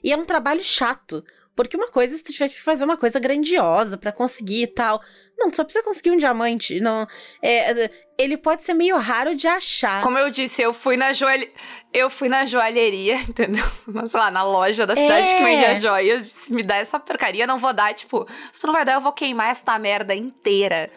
E 0.03 0.13
é 0.13 0.17
um 0.17 0.25
trabalho 0.25 0.63
chato. 0.63 1.25
Porque 1.57 1.77
uma 1.77 1.89
coisa 1.89 2.17
se 2.17 2.25
tu 2.25 2.33
tiver 2.33 2.49
que 2.49 2.61
fazer 2.61 2.85
uma 2.85 2.97
coisa 2.97 3.21
grandiosa 3.21 3.97
pra 3.97 4.11
conseguir 4.11 4.63
e 4.63 4.67
tal. 4.67 5.01
Não, 5.39 5.51
tu 5.51 5.57
só 5.57 5.65
precisa 5.65 5.85
conseguir 5.85 6.11
um 6.11 6.17
diamante. 6.17 6.81
Não, 6.81 7.07
é, 7.41 7.91
ele 8.19 8.37
pode 8.37 8.63
ser 8.65 8.75
meio 8.75 8.97
raro 8.99 9.35
de 9.37 9.47
achar. 9.47 10.03
Como 10.03 10.19
eu 10.19 10.31
disse, 10.31 10.63
eu 10.63 10.73
fui 10.75 10.97
na 10.97 11.13
joalhe... 11.13 11.53
eu 11.93 12.11
fui 12.11 12.29
na 12.29 12.45
joalheria, 12.45 13.17
entendeu? 13.29 13.65
Mas, 13.87 14.11
Sei 14.11 14.19
lá, 14.21 14.31
na 14.31 14.43
loja 14.43 14.85
da 14.87 14.97
cidade 14.97 15.33
É. 15.33 15.37
que 15.37 15.45
vende 15.45 15.65
as 15.65 15.81
joias. 15.83 16.27
Se 16.27 16.53
me 16.53 16.63
dá 16.63 16.77
essa 16.77 16.99
porcaria, 16.99 17.47
não 17.47 17.59
vou 17.59 17.73
dar, 17.73 17.95
tipo, 17.95 18.27
se 18.53 18.67
não 18.67 18.73
vai 18.75 18.85
dar, 18.85 18.95
eu 18.95 19.01
vou 19.01 19.13
queimar 19.13 19.51
essa 19.51 19.79
merda 19.79 20.15
inteira. 20.15 20.91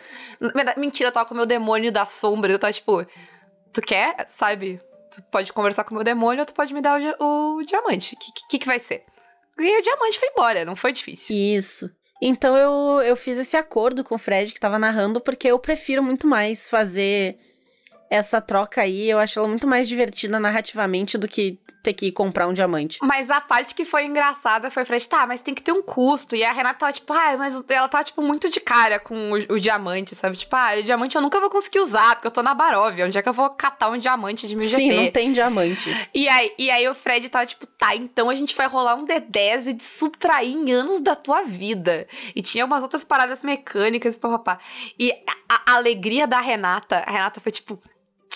Mentira, 0.76 1.10
eu 1.10 1.14
tava 1.14 1.26
com 1.28 1.34
o 1.34 1.38
meu 1.38 1.46
demônio 1.46 1.92
da 1.92 2.06
sombra. 2.06 2.52
Eu 2.52 2.60
tava, 2.60 2.74
tipo, 2.74 3.06
tu 3.74 3.82
quer, 3.82 4.26
sabe? 4.30 4.80
Tu 5.12 5.22
pode 5.32 5.54
conversar 5.54 5.84
com 5.84 5.92
o 5.92 5.96
meu 5.96 6.04
demônio 6.04 6.42
ou 6.42 6.46
tu 6.46 6.54
pode 6.54 6.74
me 6.74 6.82
dar 6.82 7.00
o, 7.20 7.58
o 7.58 7.62
diamante. 7.62 8.16
O 8.16 8.18
que, 8.20 8.32
que, 8.50 8.60
que 8.60 8.66
vai 8.68 8.80
ser? 8.80 9.04
Ganhei 9.58 9.80
o 9.80 9.82
diamante 9.82 10.18
e 10.18 10.20
foi 10.20 10.30
embora, 10.30 10.66
não 10.66 10.76
foi 10.76 10.92
difícil. 10.92 11.36
Isso. 11.36 11.92
Então 12.22 12.56
eu, 12.56 13.02
eu 13.02 13.16
fiz 13.16 13.38
esse 13.38 13.56
acordo 13.56 14.04
com 14.04 14.16
o 14.16 14.20
Fred 14.20 14.54
que 14.54 14.60
tava 14.60 14.80
narrando, 14.80 15.22
porque 15.22 15.48
eu 15.48 15.60
prefiro 15.60 16.04
muito 16.04 16.28
mais 16.28 16.70
fazer 16.70 17.38
essa 18.10 18.42
troca 18.42 18.82
aí. 18.82 19.10
Eu 19.10 19.20
acho 19.20 19.40
ela 19.40 19.48
muito 19.48 19.68
mais 19.68 19.88
divertida 19.88 20.40
narrativamente 20.40 21.18
do 21.18 21.28
que 21.28 21.60
ter 21.88 21.94
que 21.94 22.12
comprar 22.12 22.48
um 22.48 22.54
diamante. 22.54 22.98
Mas 23.02 23.32
a 23.32 23.40
parte 23.40 23.74
que 23.74 23.86
foi 23.86 24.06
engraçada 24.06 24.70
foi, 24.70 24.84
Fred, 24.84 25.08
tá, 25.08 25.26
mas 25.26 25.42
tem 25.42 25.54
que 25.54 25.62
ter 25.62 25.72
um 25.72 25.82
custo. 25.82 26.36
E 26.36 26.44
a 26.44 26.52
Renata 26.52 26.80
tava 26.80 26.92
tipo, 26.92 27.14
ah, 27.14 27.38
mas 27.38 27.64
ela 27.70 27.88
tava, 27.88 28.04
tipo, 28.04 28.22
muito 28.22 28.50
de 28.50 28.60
cara 28.60 29.00
com 29.00 29.32
o, 29.32 29.54
o 29.54 29.60
diamante, 29.60 30.14
sabe? 30.14 30.36
Tipo, 30.36 30.54
ah, 30.58 30.72
o 30.78 30.84
diamante 30.84 31.16
eu 31.16 31.22
nunca 31.22 31.40
vou 31.40 31.50
conseguir 31.50 31.80
usar, 31.80 32.16
porque 32.16 32.28
eu 32.28 32.32
tô 32.32 32.44
na 32.44 32.54
Baróvia. 32.54 33.06
Onde 33.06 33.18
é 33.18 33.22
que 33.22 33.30
eu 33.30 33.34
vou 33.34 33.50
catar 33.52 33.90
um 33.90 33.98
diamante 33.98 34.48
de 34.48 34.56
mil 34.56 34.68
Sim, 34.68 34.90
GP? 34.90 34.96
não 34.96 35.12
tem 35.12 35.32
diamante. 35.32 36.10
E 36.14 36.28
aí, 36.28 36.52
e 36.58 36.70
aí 36.70 36.90
o 36.90 36.94
Fred 36.94 37.30
tava 37.30 37.46
tipo, 37.46 37.66
tá, 37.66 37.96
então 37.96 38.30
a 38.30 38.36
gente 38.36 38.54
vai 38.54 38.68
rolar 38.68 38.96
um 38.96 39.06
D10 39.06 39.68
e 39.68 39.74
de 39.74 39.84
subtrair 39.84 40.54
em 40.54 40.72
anos 40.74 41.02
da 41.02 41.16
tua 41.16 41.44
vida. 41.44 42.06
E 42.36 42.42
tinha 42.42 42.66
umas 42.66 42.82
outras 42.82 43.06
paradas 43.06 43.42
mecânicas 43.42 44.18
papapá. 44.18 44.60
E 45.00 45.14
a, 45.48 45.72
a 45.72 45.76
alegria 45.76 46.28
da 46.28 46.42
Renata, 46.42 46.98
a 46.98 47.12
Renata 47.12 47.40
foi 47.40 47.52
tipo, 47.52 47.82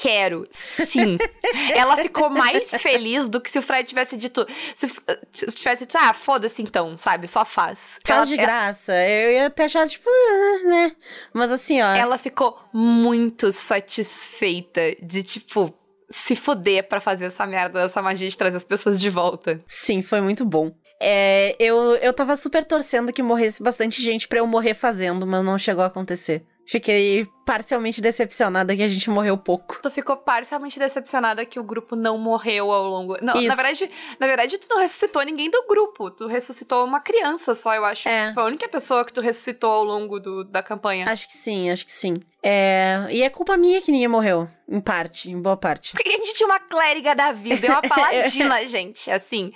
quero, 0.02 0.48
sim. 0.52 1.18
Ela 1.76 1.98
ficou 1.98 2.30
mais 2.30 2.72
feliz 2.82 3.30
do 3.30 3.40
que 3.40 3.50
se 3.50 3.60
o 3.60 3.62
Fred 3.62 3.88
tivesse 3.88 4.18
dito, 4.18 4.46
se, 4.76 4.90
se 5.32 5.46
tivesse 5.56 5.86
dito, 5.86 5.98
ah, 6.00 6.14
foda-se 6.14 6.62
então, 6.62 6.98
sabe, 6.98 7.28
só 7.28 7.46
faz. 7.46 8.00
Faz 8.04 8.18
Ela- 8.18 8.26
de 8.26 8.38
graça. 8.38 8.94
Eu 8.94 9.32
ia 9.32 9.46
até 9.48 9.66
achar, 9.66 9.88
tipo, 9.88 10.10
ah, 10.10 10.68
né? 10.68 10.96
Mas 11.34 11.52
assim, 11.52 11.82
ó. 11.82 11.94
Ela 11.94 12.18
ficou 12.18 12.58
muito 12.74 13.52
satisfeita 13.52 14.96
de, 15.02 15.24
tipo, 15.24 15.74
se 16.10 16.36
foder 16.36 16.88
pra 16.88 17.00
fazer 17.00 17.26
essa 17.26 17.46
merda, 17.46 17.82
essa 17.82 18.02
magia 18.02 18.28
de 18.30 18.38
trazer 18.38 18.58
as 18.58 18.64
pessoas 18.64 19.00
de 19.00 19.10
volta. 19.10 19.62
Sim, 19.68 20.02
foi 20.02 20.22
muito 20.22 20.44
bom. 20.46 20.72
É, 21.04 21.56
eu, 21.60 21.96
eu 21.96 22.14
tava 22.14 22.36
super 22.36 22.64
torcendo 22.64 23.12
que 23.12 23.24
morresse 23.24 23.64
bastante 23.64 24.02
gente 24.02 24.28
pra 24.28 24.38
eu 24.40 24.46
morrer 24.46 24.76
fazendo, 24.76 25.26
mas 25.26 25.44
não 25.44 25.58
chegou 25.58 25.84
a 25.84 25.88
acontecer. 25.88 26.44
Fiquei 26.72 27.28
parcialmente 27.46 28.00
decepcionada 28.00 28.74
que 28.74 28.82
a 28.82 28.88
gente 28.88 29.10
morreu 29.10 29.38
pouco. 29.38 29.82
Tu 29.84 29.92
ficou 29.92 30.16
parcialmente 30.16 30.80
decepcionada 30.80 31.46
que 31.46 31.60
o 31.60 31.64
grupo 31.66 31.98
não 31.98 32.18
morreu 32.18 32.72
ao 32.72 32.88
longo. 32.88 33.18
Não, 33.22 33.36
Isso. 33.36 33.48
na 33.50 33.56
verdade, 33.56 33.92
na 34.18 34.26
verdade, 34.26 34.58
tu 34.58 34.70
não 34.70 34.80
ressuscitou 34.80 35.22
ninguém 35.24 35.50
do 35.52 35.66
grupo. 35.68 36.10
Tu 36.10 36.26
ressuscitou 36.28 36.86
uma 36.86 37.02
criança 37.02 37.54
só, 37.56 37.76
eu 37.76 37.84
acho. 37.84 38.08
É. 38.08 38.32
Foi 38.34 38.44
a 38.44 38.46
única 38.46 38.70
pessoa 38.70 39.04
que 39.04 39.12
tu 39.12 39.20
ressuscitou 39.20 39.70
ao 39.70 39.84
longo 39.84 40.18
do, 40.18 40.46
da 40.46 40.64
campanha. 40.64 41.10
Acho 41.12 41.28
que 41.28 41.34
sim, 41.36 41.70
acho 41.70 41.86
que 41.86 41.92
sim. 41.92 42.22
É, 42.42 43.06
e 43.12 43.22
é 43.22 43.30
culpa 43.30 43.58
minha 43.58 43.82
que 43.82 43.92
ninguém 43.92 44.08
morreu, 44.08 44.48
em 44.66 44.80
parte, 44.80 45.30
em 45.30 45.42
boa 45.42 45.58
parte. 45.58 45.92
Por 45.92 46.02
que 46.02 46.08
a 46.08 46.14
gente 46.14 46.34
tinha 46.36 46.48
uma 46.48 46.60
clériga 46.60 47.14
da 47.14 47.34
vida 47.34 47.68
e 47.68 47.70
uma 47.70 47.82
paladina, 47.82 48.66
gente? 48.66 49.12
Assim, 49.12 49.52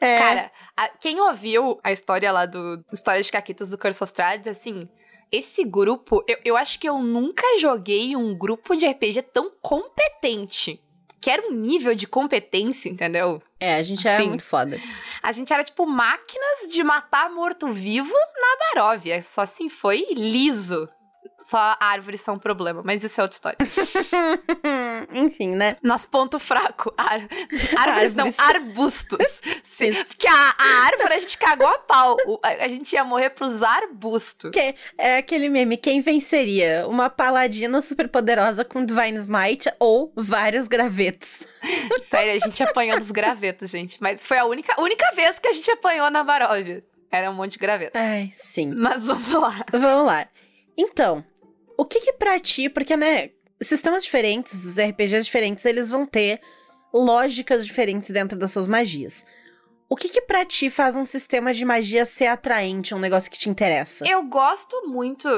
É, 0.00 0.18
Cara, 0.18 0.50
a- 0.76 0.88
quem 1.00 1.20
ouviu 1.20 1.78
a 1.84 1.92
história 1.92 2.32
lá 2.32 2.44
do 2.44 2.84
História 2.92 3.22
de 3.22 3.30
Caquitas 3.30 3.70
do 3.70 3.78
Curse 3.78 4.02
of 4.02 4.12
assim, 4.50 4.80
esse 5.32 5.64
grupo, 5.64 6.24
eu, 6.26 6.38
eu 6.44 6.56
acho 6.56 6.78
que 6.78 6.88
eu 6.88 6.98
nunca 6.98 7.44
joguei 7.58 8.16
um 8.16 8.36
grupo 8.36 8.74
de 8.76 8.86
RPG 8.86 9.22
tão 9.32 9.50
competente. 9.60 10.82
Que 11.20 11.30
era 11.30 11.46
um 11.46 11.52
nível 11.52 11.94
de 11.94 12.06
competência, 12.06 12.88
entendeu? 12.88 13.42
é, 13.60 13.74
a 13.74 13.82
gente 13.82 14.02
Sim. 14.02 14.28
muito 14.28 14.44
foda. 14.44 14.80
A 15.22 15.32
gente 15.32 15.52
era 15.52 15.62
tipo 15.62 15.84
máquinas 15.84 16.72
de 16.72 16.82
matar 16.82 17.30
morto-vivo 17.30 18.10
na 18.12 18.74
Baróvia. 18.74 19.22
Só 19.22 19.42
assim 19.42 19.68
foi 19.68 20.06
liso. 20.12 20.88
Só 21.42 21.76
árvores 21.80 22.20
são 22.20 22.34
um 22.34 22.38
problema, 22.38 22.82
mas 22.84 23.02
isso 23.02 23.20
é 23.20 23.24
outra 23.24 23.34
história. 23.34 23.58
Enfim, 25.12 25.54
né? 25.56 25.74
Nosso 25.82 26.08
ponto 26.08 26.38
fraco. 26.38 26.92
Ar... 26.96 27.20
Árvores 27.76 28.14
não, 28.14 28.26
Árvores. 28.26 28.38
arbustos. 28.56 29.40
Sim, 29.64 29.92
porque 30.04 30.28
a, 30.28 30.54
a 30.58 30.86
árvore 30.86 31.14
a 31.14 31.18
gente 31.18 31.36
cagou 31.38 31.66
a 31.66 31.78
pau. 31.78 32.16
O- 32.26 32.38
A, 32.42 32.48
a 32.64 32.68
gente 32.68 32.92
ia 32.92 33.04
morrer 33.04 33.30
pros 33.30 33.62
arbustos. 33.62 34.50
Que- 34.50 34.74
é 34.98 35.16
aquele 35.18 35.48
meme, 35.48 35.76
quem 35.76 36.00
venceria? 36.00 36.86
Uma 36.86 37.08
paladina 37.10 37.80
super 37.82 38.08
poderosa 38.08 38.64
com 38.64 38.84
Divine 38.84 39.18
Smite 39.18 39.70
ou 39.78 40.12
vários 40.14 40.68
gravetos? 40.68 41.46
Sério, 42.02 42.34
a 42.34 42.38
gente 42.46 42.62
apanhou 42.62 42.98
dos 42.98 43.10
gravetos, 43.10 43.70
gente. 43.70 43.96
Mas 44.00 44.24
foi 44.24 44.38
a 44.38 44.44
única, 44.44 44.80
única 44.80 45.10
vez 45.14 45.38
que 45.38 45.48
a 45.48 45.52
gente 45.52 45.70
apanhou 45.70 46.10
na 46.10 46.22
Baróvia. 46.22 46.84
Era 47.10 47.28
um 47.30 47.34
monte 47.34 47.52
de 47.52 47.58
graveto. 47.58 47.98
Ai, 47.98 48.32
sim. 48.36 48.72
Mas 48.72 49.04
vamos 49.04 49.32
lá. 49.32 49.64
Vamos 49.72 50.06
lá. 50.06 50.28
Então, 50.82 51.22
o 51.76 51.84
que 51.84 52.00
que 52.00 52.12
pra 52.14 52.40
ti, 52.40 52.68
porque, 52.70 52.96
né, 52.96 53.30
sistemas 53.60 54.02
diferentes, 54.02 54.64
os 54.64 54.78
RPGs 54.78 55.24
diferentes, 55.24 55.64
eles 55.66 55.90
vão 55.90 56.06
ter 56.06 56.40
lógicas 56.92 57.66
diferentes 57.66 58.10
dentro 58.10 58.38
das 58.38 58.50
suas 58.52 58.66
magias. 58.66 59.24
O 59.88 59.96
que 59.96 60.08
que 60.08 60.22
pra 60.22 60.44
ti 60.44 60.70
faz 60.70 60.96
um 60.96 61.04
sistema 61.04 61.52
de 61.52 61.64
magia 61.64 62.06
ser 62.06 62.26
atraente, 62.26 62.94
um 62.94 62.98
negócio 62.98 63.30
que 63.30 63.38
te 63.38 63.50
interessa? 63.50 64.04
Eu 64.08 64.22
gosto 64.24 64.88
muito. 64.88 65.28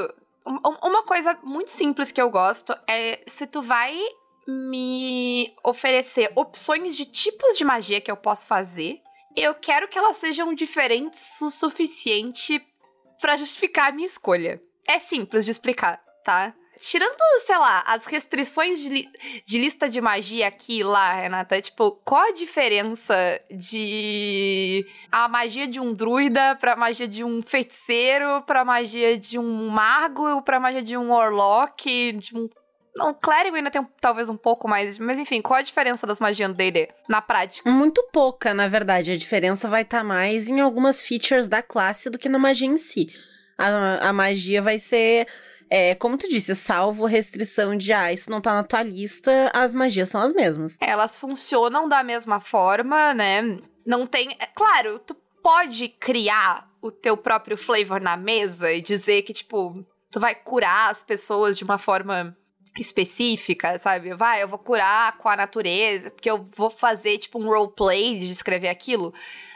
um- 0.45 0.59
um- 0.69 0.89
Uma 0.89 1.03
coisa 1.03 1.37
muito 1.43 1.71
simples 1.71 2.11
que 2.11 2.21
eu 2.21 2.29
gosto 2.29 2.73
é 2.87 3.21
se 3.27 3.47
tu 3.47 3.61
vai 3.61 3.97
me 4.47 5.53
oferecer 5.63 6.31
opções 6.35 6.95
de 6.97 7.05
tipos 7.05 7.57
de 7.57 7.63
magia 7.63 8.01
que 8.01 8.11
eu 8.11 8.17
posso 8.17 8.45
fazer, 8.45 8.99
eu 9.37 9.53
quero 9.55 9.87
que 9.87 9.97
elas 9.97 10.17
sejam 10.17 10.53
diferentes 10.53 11.41
o 11.41 11.49
suficiente 11.49 12.61
pra 13.21 13.37
justificar 13.37 13.89
a 13.89 13.91
minha 13.93 14.05
escolha. 14.05 14.61
É 14.87 14.99
simples 14.99 15.45
de 15.45 15.51
explicar, 15.51 15.99
tá? 16.23 16.53
Tirando, 16.79 17.15
sei 17.45 17.57
lá, 17.57 17.83
as 17.85 18.05
restrições 18.07 18.79
de, 18.79 18.89
li- 18.89 19.09
de 19.45 19.57
lista 19.59 19.87
de 19.87 20.01
magia 20.01 20.47
aqui 20.47 20.79
e 20.79 20.83
lá, 20.83 21.13
Renata, 21.13 21.61
tipo, 21.61 21.91
qual 22.03 22.23
a 22.29 22.31
diferença 22.33 23.39
de 23.49 24.85
a 25.11 25.27
magia 25.27 25.67
de 25.67 25.79
um 25.79 25.93
druida 25.93 26.55
pra 26.59 26.75
magia 26.75 27.07
de 27.07 27.23
um 27.23 27.41
feiticeiro, 27.41 28.41
pra 28.43 28.65
magia 28.65 29.17
de 29.17 29.37
um 29.39 29.67
mago, 29.69 30.41
pra 30.41 30.59
magia 30.59 30.81
de 30.81 30.97
um 30.97 31.11
warlock, 31.11 32.11
de 32.13 32.35
um. 32.37 32.49
Não, 32.95 33.13
clérigo 33.13 33.55
ainda 33.55 33.71
tem 33.71 33.81
um- 33.81 33.87
talvez 33.99 34.29
um 34.29 34.37
pouco 34.37 34.67
mais. 34.67 34.97
Mas 34.99 35.17
enfim, 35.17 35.41
qual 35.41 35.59
a 35.59 35.63
diferença 35.63 36.05
das 36.05 36.19
magias 36.19 36.49
no 36.49 36.55
DD 36.55 36.89
na 37.09 37.21
prática? 37.21 37.69
Muito 37.69 38.03
pouca, 38.11 38.53
na 38.53 38.67
verdade. 38.67 39.11
A 39.11 39.17
diferença 39.17 39.67
vai 39.67 39.81
estar 39.81 40.03
mais 40.03 40.47
em 40.47 40.59
algumas 40.59 41.01
features 41.03 41.47
da 41.47 41.61
classe 41.63 42.09
do 42.09 42.19
que 42.19 42.29
na 42.29 42.37
magia 42.37 42.67
em 42.67 42.77
si. 42.77 43.07
A, 43.57 44.09
a 44.09 44.13
magia 44.13 44.61
vai 44.61 44.79
ser, 44.79 45.27
é, 45.69 45.95
como 45.95 46.17
tu 46.17 46.27
disse, 46.27 46.55
salvo 46.55 47.05
restrição 47.05 47.75
de, 47.75 47.93
ah, 47.93 48.11
isso 48.11 48.29
não 48.29 48.41
tá 48.41 48.53
na 48.53 48.63
tua 48.63 48.83
lista, 48.83 49.51
as 49.53 49.73
magias 49.73 50.09
são 50.09 50.21
as 50.21 50.33
mesmas. 50.33 50.77
Elas 50.79 51.19
funcionam 51.19 51.87
da 51.87 52.03
mesma 52.03 52.39
forma, 52.39 53.13
né? 53.13 53.41
Não 53.85 54.07
tem. 54.07 54.35
É 54.39 54.47
claro, 54.47 54.99
tu 54.99 55.15
pode 55.41 55.89
criar 55.89 56.69
o 56.81 56.91
teu 56.91 57.17
próprio 57.17 57.57
flavor 57.57 57.99
na 57.99 58.17
mesa 58.17 58.71
e 58.71 58.81
dizer 58.81 59.21
que, 59.23 59.33
tipo, 59.33 59.85
tu 60.11 60.19
vai 60.19 60.35
curar 60.35 60.91
as 60.91 61.03
pessoas 61.03 61.57
de 61.57 61.63
uma 61.63 61.77
forma 61.77 62.35
específica, 62.79 63.77
sabe? 63.79 64.13
Vai, 64.15 64.41
eu 64.41 64.47
vou 64.47 64.59
curar 64.59 65.17
com 65.17 65.29
a 65.29 65.35
natureza, 65.35 66.09
porque 66.11 66.29
eu 66.29 66.47
vou 66.55 66.69
fazer, 66.69 67.17
tipo, 67.17 67.39
um 67.39 67.45
roleplay 67.45 68.17
de 68.17 68.27
descrever 68.27 68.69
aquilo. 68.69 69.13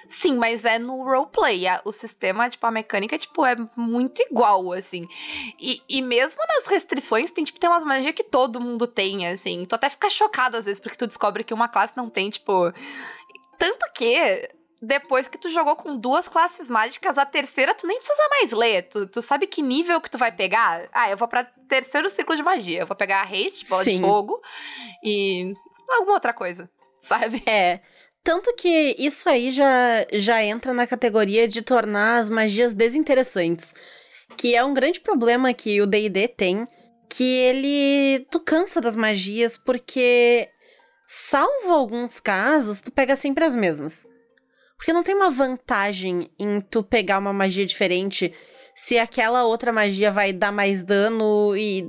Sim, 0.07 0.37
mas 0.37 0.63
é 0.63 0.79
no 0.79 1.03
roleplay. 1.03 1.63
O 1.83 1.91
sistema, 1.91 2.49
tipo, 2.49 2.65
a 2.65 2.71
mecânica, 2.71 3.17
tipo, 3.17 3.45
é 3.45 3.55
muito 3.75 4.21
igual, 4.21 4.71
assim. 4.71 5.07
E, 5.59 5.81
e 5.89 6.01
mesmo 6.01 6.39
nas 6.47 6.67
restrições, 6.67 7.31
tem, 7.31 7.43
tipo, 7.43 7.59
tem 7.59 7.69
umas 7.69 7.83
magias 7.83 8.13
que 8.13 8.23
todo 8.23 8.61
mundo 8.61 8.87
tem, 8.87 9.27
assim. 9.27 9.65
Tu 9.65 9.75
até 9.75 9.89
fica 9.89 10.09
chocado, 10.09 10.57
às 10.57 10.65
vezes, 10.65 10.79
porque 10.79 10.97
tu 10.97 11.07
descobre 11.07 11.43
que 11.43 11.53
uma 11.53 11.67
classe 11.67 11.95
não 11.97 12.09
tem, 12.09 12.29
tipo... 12.29 12.71
Tanto 13.57 13.91
que, 13.95 14.49
depois 14.81 15.27
que 15.27 15.37
tu 15.37 15.49
jogou 15.49 15.75
com 15.75 15.97
duas 15.97 16.27
classes 16.27 16.69
mágicas, 16.69 17.17
a 17.17 17.25
terceira 17.25 17.73
tu 17.73 17.87
nem 17.87 17.97
precisa 17.97 18.29
mais 18.29 18.51
ler. 18.51 18.83
Tu, 18.83 19.07
tu 19.07 19.21
sabe 19.21 19.47
que 19.47 19.61
nível 19.61 19.99
que 19.99 20.09
tu 20.09 20.17
vai 20.17 20.31
pegar? 20.31 20.87
Ah, 20.93 21.09
eu 21.09 21.17
vou 21.17 21.27
pra 21.27 21.43
terceiro 21.67 22.09
ciclo 22.09 22.35
de 22.35 22.43
magia. 22.43 22.81
Eu 22.81 22.87
vou 22.87 22.95
pegar 22.95 23.21
a 23.21 23.25
haste, 23.25 23.67
bola 23.67 23.83
Sim. 23.83 23.97
de 23.97 24.03
fogo 24.03 24.41
e 25.03 25.53
alguma 25.89 26.13
outra 26.13 26.33
coisa, 26.33 26.69
sabe? 26.97 27.41
É. 27.47 27.79
Tanto 28.23 28.53
que 28.55 28.95
isso 28.99 29.27
aí 29.29 29.51
já, 29.51 30.05
já 30.11 30.43
entra 30.43 30.73
na 30.73 30.85
categoria 30.85 31.47
de 31.47 31.61
tornar 31.61 32.19
as 32.19 32.29
magias 32.29 32.73
desinteressantes. 32.73 33.73
Que 34.35 34.53
é 34.53 34.63
um 34.63 34.73
grande 34.73 34.99
problema 34.99 35.53
que 35.53 35.81
o 35.81 35.87
DD 35.87 36.27
tem. 36.27 36.67
Que 37.09 37.23
ele. 37.23 38.27
Tu 38.29 38.39
cansa 38.41 38.81
das 38.81 38.97
magias 38.97 39.55
porque, 39.55 40.49
salvo 41.07 41.71
alguns 41.71 42.19
casos, 42.19 42.81
tu 42.81 42.91
pega 42.91 43.15
sempre 43.15 43.45
as 43.45 43.55
mesmas. 43.55 44.05
Porque 44.77 44.93
não 44.93 45.03
tem 45.03 45.15
uma 45.15 45.29
vantagem 45.31 46.31
em 46.39 46.61
tu 46.61 46.83
pegar 46.83 47.17
uma 47.17 47.33
magia 47.33 47.65
diferente 47.65 48.33
se 48.75 48.97
aquela 48.99 49.43
outra 49.43 49.73
magia 49.73 50.11
vai 50.11 50.31
dar 50.31 50.51
mais 50.51 50.83
dano 50.83 51.55
e. 51.57 51.83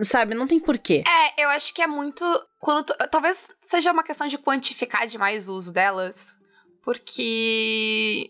Sabe, 0.00 0.34
não 0.34 0.48
tem 0.48 0.58
porquê. 0.58 1.04
É, 1.06 1.44
eu 1.44 1.48
acho 1.50 1.72
que 1.72 1.80
é 1.80 1.86
muito. 1.86 2.24
Quando 2.58 2.84
tu- 2.86 2.96
talvez 3.10 3.46
seja 3.62 3.92
uma 3.92 4.02
questão 4.02 4.26
de 4.26 4.36
quantificar 4.36 5.06
demais 5.06 5.48
o 5.48 5.54
uso 5.54 5.72
delas. 5.72 6.36
Porque. 6.82 8.28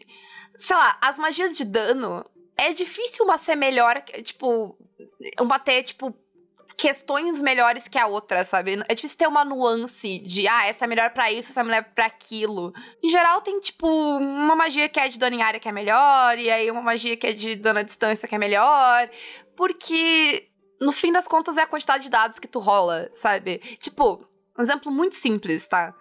Sei 0.58 0.76
lá, 0.76 0.98
as 1.00 1.18
magias 1.18 1.56
de 1.56 1.64
dano. 1.64 2.24
É 2.56 2.72
difícil 2.72 3.24
uma 3.24 3.38
ser 3.38 3.56
melhor. 3.56 4.02
Tipo. 4.22 4.76
Uma 5.40 5.58
ter, 5.58 5.82
tipo. 5.84 6.14
Questões 6.76 7.40
melhores 7.40 7.88
que 7.88 7.98
a 7.98 8.06
outra, 8.06 8.44
sabe? 8.44 8.82
É 8.88 8.94
difícil 8.94 9.18
ter 9.18 9.26
uma 9.26 9.44
nuance 9.44 10.18
de, 10.18 10.48
ah, 10.48 10.66
essa 10.66 10.84
é 10.84 10.88
melhor 10.88 11.10
pra 11.10 11.30
isso, 11.30 11.52
essa 11.52 11.60
é 11.60 11.64
melhor 11.64 11.84
pra 11.94 12.06
aquilo. 12.06 12.72
Em 13.02 13.08
geral, 13.08 13.40
tem, 13.40 13.60
tipo, 13.60 13.86
uma 13.88 14.56
magia 14.56 14.88
que 14.88 14.98
é 14.98 15.08
de 15.08 15.18
dano 15.18 15.36
em 15.36 15.42
área 15.42 15.60
que 15.60 15.68
é 15.68 15.72
melhor, 15.72 16.38
e 16.38 16.50
aí 16.50 16.70
uma 16.70 16.82
magia 16.82 17.16
que 17.16 17.26
é 17.26 17.32
de 17.32 17.54
dano 17.56 17.78
à 17.78 17.82
distância 17.82 18.28
que 18.28 18.34
é 18.34 18.38
melhor. 18.38 19.08
Porque 19.56 20.48
no 20.80 20.92
fim 20.92 21.12
das 21.12 21.26
contas, 21.26 21.56
é 21.56 21.62
a 21.62 21.66
quantidade 21.66 22.04
de 22.04 22.10
dados 22.10 22.38
que 22.38 22.48
tu 22.48 22.58
rola, 22.58 23.10
sabe? 23.14 23.58
Tipo, 23.78 24.26
um 24.58 24.62
exemplo 24.62 24.92
muito 24.92 25.14
simples, 25.14 25.66
tá? 25.66 25.94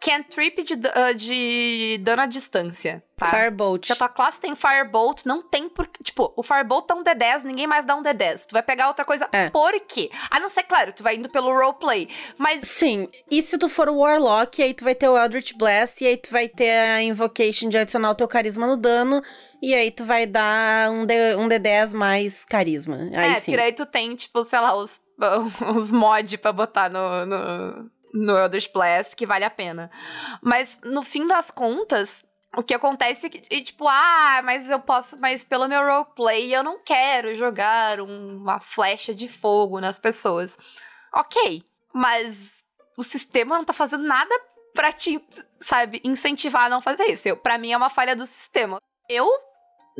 Cantrip 0.00 0.62
de, 0.62 0.74
ah, 0.94 1.12
de 1.12 1.98
dano 2.02 2.22
à 2.22 2.26
distância, 2.26 3.02
tá? 3.16 3.26
Firebolt. 3.26 3.86
Se 3.86 3.92
a 3.92 3.96
tua 3.96 4.08
classe 4.08 4.40
tem 4.40 4.54
Firebolt, 4.54 5.26
não 5.26 5.42
tem 5.42 5.68
por... 5.68 5.86
Tipo, 6.02 6.32
o 6.36 6.42
Firebolt 6.42 6.86
dá 6.86 6.94
um 6.94 7.02
D10, 7.02 7.42
ninguém 7.42 7.66
mais 7.66 7.84
dá 7.84 7.96
um 7.96 8.02
D10. 8.02 8.46
Tu 8.46 8.52
vai 8.52 8.62
pegar 8.62 8.88
outra 8.88 9.04
coisa, 9.04 9.28
É. 9.32 9.50
por 9.50 9.72
quê? 9.80 10.10
A 10.30 10.38
não 10.38 10.48
ser, 10.48 10.62
claro, 10.62 10.92
tu 10.92 11.02
vai 11.02 11.16
indo 11.16 11.28
pelo 11.28 11.52
roleplay. 11.52 12.08
Mas 12.36 12.68
Sim, 12.68 13.08
e 13.30 13.42
se 13.42 13.58
tu 13.58 13.68
for 13.68 13.88
o 13.88 13.98
Warlock, 13.98 14.62
aí 14.62 14.72
tu 14.72 14.84
vai 14.84 14.94
ter 14.94 15.08
o 15.08 15.18
Eldritch 15.18 15.52
Blast, 15.56 16.02
e 16.02 16.06
aí 16.06 16.16
tu 16.16 16.30
vai 16.30 16.48
ter 16.48 16.70
a 16.70 17.02
Invocation 17.02 17.68
de 17.68 17.78
adicionar 17.78 18.10
o 18.10 18.14
teu 18.14 18.28
carisma 18.28 18.66
no 18.66 18.76
dano, 18.76 19.22
e 19.60 19.74
aí 19.74 19.90
tu 19.90 20.04
vai 20.04 20.26
dar 20.26 20.90
um, 20.90 21.04
D, 21.04 21.34
um 21.36 21.48
D10 21.48 21.92
mais 21.94 22.44
carisma. 22.44 22.96
Aí 23.12 23.32
é, 23.32 23.34
sim. 23.34 23.52
porque 23.52 23.56
daí 23.56 23.72
tu 23.72 23.84
tem, 23.84 24.14
tipo, 24.14 24.44
sei 24.44 24.60
lá, 24.60 24.76
os, 24.76 25.00
os 25.76 25.90
mods 25.90 26.36
pra 26.36 26.52
botar 26.52 26.88
no, 26.88 27.26
no, 27.26 27.90
no 28.12 28.36
Eldritch 28.38 28.72
Blast, 28.72 29.14
que 29.16 29.26
vale 29.26 29.44
a 29.44 29.50
pena. 29.50 29.90
Mas, 30.42 30.78
no 30.84 31.02
fim 31.02 31.26
das 31.26 31.50
contas, 31.50 32.24
o 32.56 32.62
que 32.62 32.74
acontece 32.74 33.26
é 33.26 33.28
que, 33.28 33.42
e, 33.50 33.62
tipo, 33.62 33.86
ah, 33.88 34.40
mas 34.44 34.70
eu 34.70 34.80
posso, 34.80 35.18
mas 35.20 35.44
pelo 35.44 35.68
meu 35.68 35.80
roleplay 35.80 36.54
eu 36.54 36.62
não 36.62 36.78
quero 36.82 37.34
jogar 37.34 38.00
um- 38.00 38.36
uma 38.38 38.60
flecha 38.60 39.14
de 39.14 39.28
fogo 39.28 39.80
nas 39.80 39.98
pessoas. 39.98 40.58
Ok, 41.14 41.62
mas 41.92 42.64
o 42.96 43.02
sistema 43.02 43.56
não 43.56 43.64
tá 43.64 43.72
fazendo 43.72 44.04
nada 44.04 44.34
pra 44.74 44.92
te, 44.92 45.20
sabe, 45.56 46.00
incentivar 46.04 46.64
a 46.66 46.68
não 46.68 46.80
fazer 46.80 47.04
isso. 47.06 47.28
Eu, 47.28 47.36
pra 47.36 47.58
mim 47.58 47.72
é 47.72 47.76
uma 47.76 47.90
falha 47.90 48.14
do 48.14 48.26
sistema. 48.26 48.78
Eu 49.08 49.28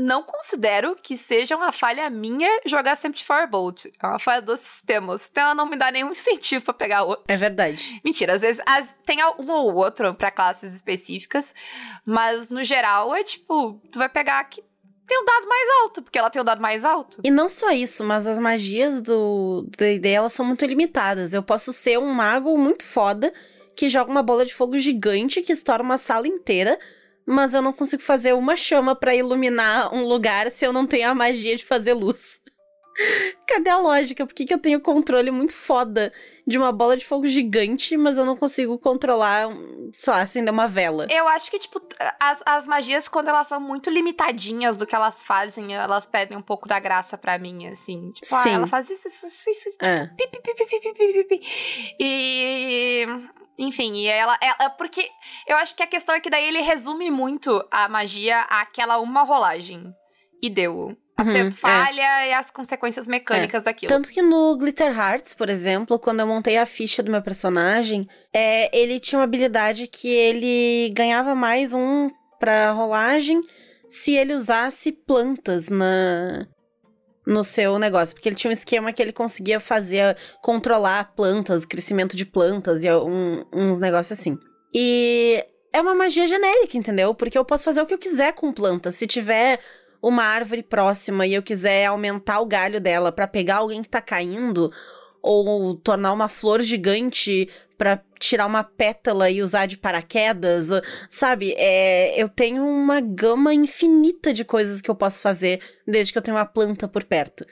não 0.01 0.23
considero 0.23 0.95
que 0.95 1.17
seja 1.17 1.57
uma 1.57 1.73
falha 1.73 2.09
minha 2.09 2.61
jogar 2.65 2.95
sempre 2.97 3.19
de 3.19 3.25
Firebolt. 3.25 3.87
É 4.01 4.07
uma 4.07 4.19
falha 4.21 4.41
do 4.41 4.57
sistema. 4.57 5.15
O 5.15 5.19
sistema 5.19 5.55
não 5.57 5.67
me 5.67 5.77
dá 5.77 5.91
nenhum 5.91 6.13
incentivo 6.13 6.65
pra 6.67 6.73
pegar 6.75 7.03
outro. 7.03 7.25
É 7.27 7.37
verdade. 7.37 8.01
Mentira, 8.05 8.35
às 8.35 8.43
vezes 8.43 8.63
as- 8.65 8.95
tem 9.05 9.19
um 9.39 9.51
ou 9.51 9.75
outro 9.75 10.15
pra 10.15 10.31
classes 10.31 10.73
específicas, 10.75 11.53
mas 12.07 12.49
no 12.49 12.63
geral 12.63 13.15
é 13.15 13.25
tipo, 13.25 13.81
tu 13.93 13.99
vai 13.99 14.09
pegar 14.09 14.43
que 14.45 14.63
tem 15.07 15.21
o 15.23 15.25
dado 15.25 15.49
mais 15.49 15.69
alto, 15.83 16.03
porque 16.03 16.19
ela 16.19 16.29
tem 16.31 16.41
o 16.41 16.45
dado 16.45 16.61
mais 16.61 16.85
alto. 16.85 17.19
E 17.25 17.31
não 17.31 17.49
só 17.49 17.71
isso, 17.71 18.05
mas 18.05 18.27
as 18.27 18.39
magias 18.39 19.01
do 19.01 19.63
do 19.63 19.77
D&D, 19.77 20.09
elas 20.11 20.33
são 20.33 20.45
muito 20.45 20.65
limitadas. 20.67 21.33
Eu 21.35 21.43
posso 21.43 21.73
ser 21.73 21.99
um 21.99 22.13
mago 22.13 22.57
muito 22.59 22.85
foda, 22.85 23.33
que 23.75 23.89
joga 23.89 24.11
uma 24.11 24.23
bola 24.23 24.45
de 24.45 24.55
fogo 24.55 24.79
gigante 24.79 25.41
que 25.43 25.53
estoura 25.53 25.83
uma 25.83 25.97
sala 25.99 26.29
inteira, 26.29 26.79
mas 27.29 27.53
eu 27.53 27.61
não 27.61 27.75
consigo 27.75 28.03
fazer 28.03 28.33
uma 28.33 28.57
chama 28.57 28.97
pra 28.97 29.15
iluminar 29.15 29.95
um 29.95 30.03
lugar 30.03 30.51
se 30.51 30.65
eu 30.65 30.73
não 30.73 30.87
tenho 30.87 31.11
a 31.11 31.15
magia 31.15 31.55
de 31.55 31.65
fazer 31.65 31.93
luz. 31.93 32.41
Cadê 33.47 33.69
a 33.69 33.77
lógica? 33.77 34.27
Por 34.27 34.35
que, 34.35 34.47
que 34.47 34.55
eu 34.55 34.59
tenho 34.59 34.81
controle 34.81 35.31
muito 35.31 35.53
foda 35.53 36.11
de 36.49 36.57
uma 36.57 36.73
bola 36.73 36.97
de 36.97 37.05
fogo 37.05 37.29
gigante, 37.29 37.95
mas 37.95 38.17
eu 38.17 38.25
não 38.25 38.35
consigo 38.35 38.79
controlar, 38.79 39.49
sei 39.99 40.13
lá, 40.13 40.23
acender 40.23 40.51
uma 40.51 40.67
vela? 40.67 41.07
Eu 41.11 41.29
acho 41.29 41.51
que, 41.51 41.59
tipo, 41.59 41.79
as, 42.19 42.43
as 42.47 42.67
magias, 42.67 43.07
quando 43.07 43.29
elas 43.29 43.47
são 43.47 43.61
muito 43.61 43.91
limitadinhas 43.91 44.75
do 44.79 44.87
que 44.87 44.95
elas 44.95 45.23
fazem, 45.23 45.75
elas 45.75 46.07
perdem 46.07 46.39
um 46.39 46.43
pouco 46.43 46.67
da 46.67 46.81
graça 46.81 47.19
pra 47.19 47.39
mim, 47.39 47.67
assim. 47.67 48.11
Tipo, 48.13 48.35
ah, 48.35 48.43
Sim. 48.43 48.55
ela 48.55 48.67
faz 48.67 48.89
isso, 48.89 49.09
isso, 49.09 49.27
isso, 49.27 49.69
isso, 49.69 49.79
É. 49.83 50.07
pi, 50.07 50.27
pi, 50.27 50.41
pi. 50.41 51.41
E. 52.01 53.07
Enfim, 53.59 53.93
e 53.97 54.07
ela, 54.07 54.39
ela. 54.41 54.71
Porque 54.71 55.07
eu 55.47 55.57
acho 55.59 55.75
que 55.75 55.83
a 55.83 55.87
questão 55.87 56.15
é 56.15 56.21
que 56.21 56.31
daí 56.31 56.49
ele 56.49 56.63
resume 56.63 57.11
muito 57.11 57.63
a 57.71 57.89
magia 57.91 58.41
àquela 58.43 58.99
uma 58.99 59.23
rolagem. 59.23 59.93
E 60.43 60.49
deu. 60.49 60.97
Acerto, 61.19 61.57
é. 61.57 61.59
falha 61.59 62.27
e 62.27 62.33
as 62.33 62.51
consequências 62.51 63.07
mecânicas 63.09 63.65
daquilo. 63.65 63.89
Tanto 63.93 64.09
que 64.11 64.23
no 64.23 64.57
Glitter 64.57 64.97
Hearts, 64.97 65.35
por 65.35 65.49
exemplo, 65.49 65.99
quando 65.99 66.21
eu 66.21 66.27
montei 66.27 66.57
a 66.57 66.65
ficha 66.65 67.03
do 67.03 67.11
meu 67.11 67.21
personagem, 67.23 68.07
é, 68.33 68.77
ele 68.77 69.01
tinha 69.01 69.19
uma 69.19 69.25
habilidade 69.25 69.87
que 69.89 70.09
ele 70.09 70.91
ganhava 70.95 71.35
mais 71.35 71.75
um 71.75 72.09
pra 72.39 72.71
rolagem 72.71 73.41
se 73.89 74.15
ele 74.15 74.35
usasse 74.35 74.93
plantas 74.93 75.69
na 75.69 76.47
no 77.27 77.45
seu 77.45 77.79
negócio, 77.79 78.15
porque 78.15 78.27
ele 78.27 78.37
tinha 78.37 78.49
um 78.49 78.53
esquema 78.53 78.91
que 78.91 79.03
ele 79.03 79.13
conseguia 79.13 79.61
fazer 79.61 80.17
controlar 80.41 81.13
plantas, 81.15 81.67
crescimento 81.67 82.17
de 82.17 82.25
plantas 82.25 82.83
e 82.83 82.91
um- 82.91 83.45
uns 83.53 83.79
negócios 83.79 84.19
assim. 84.19 84.39
E 84.73 85.45
é 85.71 85.79
uma 85.81 85.95
magia 85.95 86.27
genérica, 86.27 86.79
entendeu? 86.79 87.15
Porque 87.15 87.37
eu 87.37 87.45
posso 87.45 87.65
fazer 87.65 87.83
o 87.83 87.87
que 87.87 87.93
eu 87.93 87.99
quiser 87.99 88.33
com 88.33 88.51
plantas. 88.51 88.95
Se 88.97 89.07
tiver 89.07 89.61
uma 90.03 90.23
árvore 90.23 90.63
próxima 90.63 91.27
e 91.27 91.35
eu 91.35 91.43
quiser 91.43 91.87
aumentar 91.87 92.41
o 92.41 92.47
galho 92.47 92.81
dela 92.81 93.11
pra 93.11 93.27
pegar 93.27 93.57
alguém 93.57 93.83
que 93.83 93.89
tá 93.89 94.01
caindo, 94.01 94.71
ou 95.23 95.75
tornar 95.77 96.13
uma 96.13 96.29
flor 96.29 96.63
gigante 96.63 97.49
pra 97.77 98.01
tirar 98.19 98.47
uma 98.47 98.65
pétala 98.65 99.31
e 99.31 99.43
usar 99.43 99.67
de 99.67 99.77
paraquedas, 99.77 100.69
sabe? 101.09 101.55
É, 101.57 102.21
eu 102.21 102.29
tenho 102.29 102.65
uma 102.65 103.01
gama 103.01 103.55
infinita 103.55 104.33
de 104.33 104.45
coisas 104.45 104.81
que 104.81 104.91
eu 104.91 104.95
posso 104.95 105.21
fazer 105.23 105.61
desde 105.87 106.13
que 106.13 106.19
eu 106.19 106.23
tenho 106.23 106.37
uma 106.37 106.47
planta 106.47 106.89
por 106.89 107.05
perto. 107.05 107.47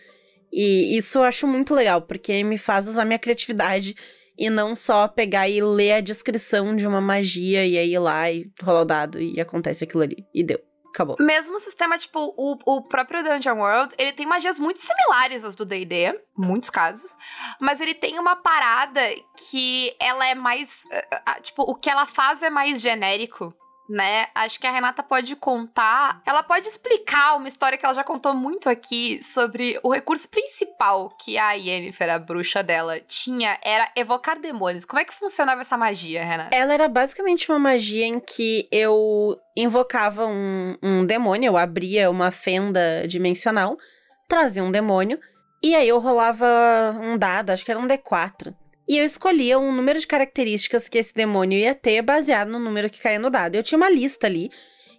E 0.53 0.97
isso 0.97 1.18
eu 1.18 1.23
acho 1.23 1.47
muito 1.47 1.75
legal, 1.75 2.03
porque 2.03 2.42
me 2.42 2.59
faz 2.59 2.88
usar 2.88 3.05
minha 3.05 3.18
criatividade 3.18 3.94
e 4.38 4.51
não 4.51 4.75
só 4.75 5.09
pegar 5.09 5.49
e 5.49 5.62
ler 5.62 5.92
a 5.92 6.01
descrição 6.01 6.75
de 6.75 6.87
uma 6.87 7.01
magia 7.01 7.64
e 7.64 7.79
aí 7.79 7.92
ir 7.92 7.99
lá 7.99 8.31
e 8.31 8.51
rolar 8.62 8.83
o 8.83 8.85
dado 8.85 9.20
e 9.20 9.40
acontece 9.40 9.85
aquilo 9.85 10.03
ali. 10.03 10.25
E 10.35 10.42
deu. 10.42 10.61
Acabou. 10.96 11.16
Mesmo 11.20 11.61
sistema, 11.61 11.98
tipo, 11.98 12.32
o, 12.38 12.59
o 12.64 12.80
próprio 12.80 13.22
Dungeon 13.22 13.59
World, 13.59 13.94
ele 13.98 14.14
tem 14.14 14.24
magias 14.24 14.59
muito 14.59 14.80
similares 14.80 15.44
às 15.44 15.54
do 15.54 15.66
D&D, 15.66 16.18
muitos 16.35 16.70
casos, 16.70 17.18
mas 17.61 17.82
ele 17.82 17.92
tem 17.92 18.18
uma 18.18 18.35
parada 18.35 19.02
que 19.37 19.94
ela 20.00 20.26
é 20.26 20.35
mais, 20.35 20.85
eh, 20.90 21.22
ah, 21.26 21.38
tipo, 21.38 21.64
o 21.64 21.74
que 21.74 21.90
ela 21.90 22.06
faz 22.06 22.42
é 22.42 22.48
mais 22.48 22.80
genérico, 22.80 23.54
né? 23.88 24.27
Acho 24.35 24.59
que 24.59 24.66
a 24.66 24.70
Renata 24.70 25.03
pode 25.03 25.35
contar, 25.37 26.20
ela 26.27 26.42
pode 26.42 26.68
explicar 26.68 27.37
uma 27.37 27.49
história 27.49 27.79
que 27.79 27.85
ela 27.85 27.94
já 27.94 28.05
contou 28.05 28.35
muito 28.35 28.68
aqui 28.68 29.22
sobre 29.22 29.79
o 29.83 29.92
recurso 29.92 30.29
principal 30.29 31.11
que 31.20 31.38
a 31.38 31.53
Yennefer, 31.53 32.11
a 32.11 32.18
bruxa 32.18 32.62
dela, 32.62 33.01
tinha, 33.01 33.59
era 33.62 33.90
evocar 33.96 34.40
demônios. 34.40 34.85
Como 34.85 35.01
é 35.01 35.05
que 35.05 35.14
funcionava 35.14 35.61
essa 35.61 35.77
magia, 35.77 36.25
Renata? 36.25 36.55
Ela 36.55 36.75
era 36.75 36.88
basicamente 36.88 37.51
uma 37.51 37.59
magia 37.59 38.07
em 38.07 38.20
que 38.20 38.68
eu 38.70 39.38
invocava 39.57 40.27
um, 40.27 40.77
um 40.83 41.07
demônio, 41.07 41.49
eu 41.49 41.57
abria 41.57 42.11
uma 42.11 42.31
fenda 42.31 43.07
dimensional, 43.07 43.77
trazia 44.29 44.62
um 44.62 44.70
demônio, 44.70 45.18
e 45.62 45.75
aí 45.75 45.88
eu 45.88 45.99
rolava 45.99 46.46
um 47.01 47.16
dado, 47.16 47.51
acho 47.51 47.64
que 47.64 47.70
era 47.70 47.81
um 47.81 47.87
D4. 47.87 48.55
E 48.88 48.99
eu 48.99 49.05
escolhia 49.05 49.59
um 49.59 49.72
número 49.72 49.99
de 49.99 50.07
características 50.07 50.88
que 50.88 50.99
esse 50.99 51.12
demônio 51.12 51.59
ia 51.59 51.75
ter 51.75 52.03
baseado 52.03 52.49
no 52.49 52.59
número 52.59 52.88
que 52.88 53.01
caía 53.01 53.18
no 53.18 53.31
dado. 53.31 53.57
Eu 53.57 53.62
tinha 53.62 53.77
uma 53.77 53.90
lista 53.90 54.27
ali 54.27 54.51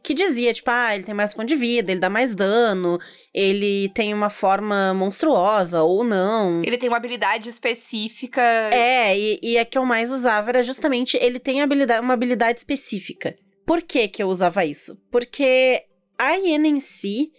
que 0.03 0.13
dizia, 0.13 0.53
tipo, 0.53 0.69
ah, 0.71 0.95
ele 0.95 1.03
tem 1.03 1.13
mais 1.13 1.33
ponto 1.33 1.47
de 1.47 1.55
vida, 1.55 1.91
ele 1.91 1.99
dá 1.99 2.09
mais 2.09 2.33
dano, 2.33 2.97
ele 3.33 3.89
tem 3.89 4.13
uma 4.13 4.29
forma 4.29 4.93
monstruosa 4.93 5.83
ou 5.83 6.03
não. 6.03 6.63
Ele 6.63 6.77
tem 6.77 6.87
uma 6.87 6.97
habilidade 6.97 7.49
específica. 7.49 8.41
É, 8.41 9.17
e, 9.17 9.39
e 9.41 9.57
a 9.57 9.65
que 9.65 9.77
eu 9.77 9.85
mais 9.85 10.11
usava 10.11 10.49
era 10.49 10.63
justamente 10.63 11.17
ele 11.17 11.39
tem 11.39 11.61
habilidade, 11.61 12.01
uma 12.01 12.13
habilidade 12.13 12.59
específica. 12.59 13.35
Por 13.65 13.81
que 13.81 14.07
que 14.07 14.23
eu 14.23 14.29
usava 14.29 14.63
isso? 14.63 14.97
Porque 15.11 15.83
a 16.17 16.35
hiena 16.35 16.67
em 16.67 16.79
si, 16.79 17.31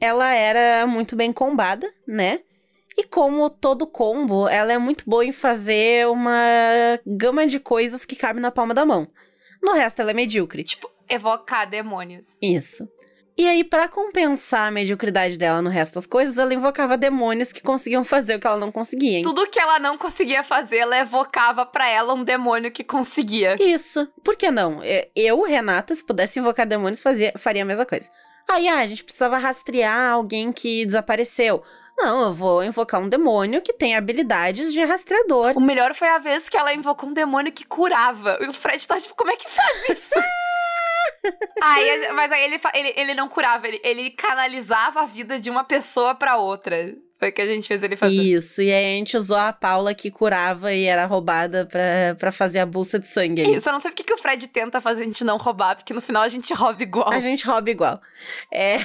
ela 0.00 0.32
era 0.32 0.86
muito 0.86 1.14
bem 1.14 1.32
combada, 1.32 1.86
né? 2.08 2.40
E 2.96 3.04
como 3.04 3.50
todo 3.50 3.86
combo, 3.86 4.48
ela 4.48 4.72
é 4.72 4.78
muito 4.78 5.04
boa 5.06 5.24
em 5.24 5.32
fazer 5.32 6.06
uma 6.08 6.98
gama 7.06 7.46
de 7.46 7.60
coisas 7.60 8.04
que 8.04 8.16
cabe 8.16 8.40
na 8.40 8.50
palma 8.50 8.72
da 8.72 8.86
mão. 8.86 9.06
No 9.62 9.72
resto, 9.74 10.00
ela 10.00 10.12
é 10.12 10.14
medíocre. 10.14 10.64
Tipo, 10.64 10.90
evocar 11.08 11.68
demônios. 11.68 12.38
Isso. 12.42 12.88
E 13.38 13.46
aí, 13.46 13.62
pra 13.64 13.86
compensar 13.86 14.68
a 14.68 14.70
mediocridade 14.70 15.36
dela 15.36 15.60
no 15.60 15.68
resto 15.68 15.96
das 15.96 16.06
coisas, 16.06 16.38
ela 16.38 16.54
invocava 16.54 16.96
demônios 16.96 17.52
que 17.52 17.60
conseguiam 17.60 18.02
fazer 18.02 18.36
o 18.36 18.40
que 18.40 18.46
ela 18.46 18.56
não 18.56 18.72
conseguia. 18.72 19.18
hein? 19.18 19.22
Tudo 19.22 19.46
que 19.46 19.60
ela 19.60 19.78
não 19.78 19.98
conseguia 19.98 20.42
fazer, 20.42 20.78
ela 20.78 20.96
evocava 20.98 21.66
pra 21.66 21.86
ela 21.86 22.14
um 22.14 22.24
demônio 22.24 22.70
que 22.72 22.82
conseguia. 22.82 23.58
Isso. 23.62 24.08
Por 24.24 24.36
que 24.36 24.50
não? 24.50 24.80
Eu, 25.14 25.42
Renata, 25.42 25.94
se 25.94 26.02
pudesse 26.02 26.38
invocar 26.38 26.66
demônios, 26.66 27.02
fazia, 27.02 27.34
faria 27.36 27.60
a 27.60 27.66
mesma 27.66 27.84
coisa. 27.84 28.08
Aí, 28.48 28.68
ah, 28.68 28.78
a 28.78 28.86
gente 28.86 29.04
precisava 29.04 29.36
rastrear 29.36 30.12
alguém 30.12 30.50
que 30.50 30.86
desapareceu. 30.86 31.62
Não, 31.98 32.24
eu 32.24 32.34
vou 32.34 32.62
invocar 32.62 33.00
um 33.00 33.08
demônio 33.08 33.62
que 33.62 33.72
tem 33.72 33.96
habilidades 33.96 34.72
de 34.72 34.84
rastreador. 34.84 35.54
O 35.56 35.60
melhor 35.60 35.94
foi 35.94 36.08
a 36.08 36.18
vez 36.18 36.48
que 36.48 36.56
ela 36.56 36.74
invocou 36.74 37.08
um 37.08 37.14
demônio 37.14 37.52
que 37.52 37.64
curava. 37.64 38.38
E 38.40 38.48
o 38.48 38.52
Fred 38.52 38.86
tá 38.86 39.00
tipo, 39.00 39.14
como 39.14 39.30
é 39.30 39.36
que 39.36 39.48
faz 39.48 39.88
isso? 39.88 40.14
aí, 41.62 42.12
mas 42.12 42.30
aí 42.30 42.44
ele, 42.44 42.60
ele, 42.74 42.94
ele 42.96 43.14
não 43.14 43.28
curava, 43.28 43.66
ele, 43.66 43.80
ele 43.82 44.10
canalizava 44.10 45.00
a 45.00 45.06
vida 45.06 45.40
de 45.40 45.50
uma 45.50 45.64
pessoa 45.64 46.14
pra 46.14 46.36
outra. 46.36 46.94
Foi 47.18 47.30
o 47.30 47.32
que 47.32 47.40
a 47.40 47.46
gente 47.46 47.66
fez 47.66 47.82
ele 47.82 47.96
fazer. 47.96 48.14
Isso, 48.14 48.60
e 48.60 48.70
aí 48.70 48.84
a 48.94 48.98
gente 48.98 49.16
usou 49.16 49.38
a 49.38 49.52
Paula 49.52 49.94
que 49.94 50.10
curava 50.10 50.72
e 50.72 50.84
era 50.84 51.06
roubada 51.06 51.64
pra, 51.64 52.14
pra 52.18 52.30
fazer 52.30 52.58
a 52.58 52.66
bolsa 52.66 52.98
de 52.98 53.06
sangue 53.06 53.42
ali. 53.42 53.56
Isso, 53.56 53.68
eu 53.68 53.72
não 53.72 53.80
sei 53.80 53.90
por 53.90 53.96
que 53.96 54.04
que 54.04 54.12
o 54.12 54.18
Fred 54.18 54.46
tenta 54.48 54.80
fazer 54.80 55.02
a 55.02 55.06
gente 55.06 55.24
não 55.24 55.38
roubar, 55.38 55.76
porque 55.76 55.94
no 55.94 56.00
final 56.02 56.22
a 56.22 56.28
gente 56.28 56.52
rouba 56.52 56.82
igual. 56.82 57.10
A 57.10 57.20
gente 57.20 57.46
rouba 57.46 57.70
igual. 57.70 58.00
É, 58.52 58.76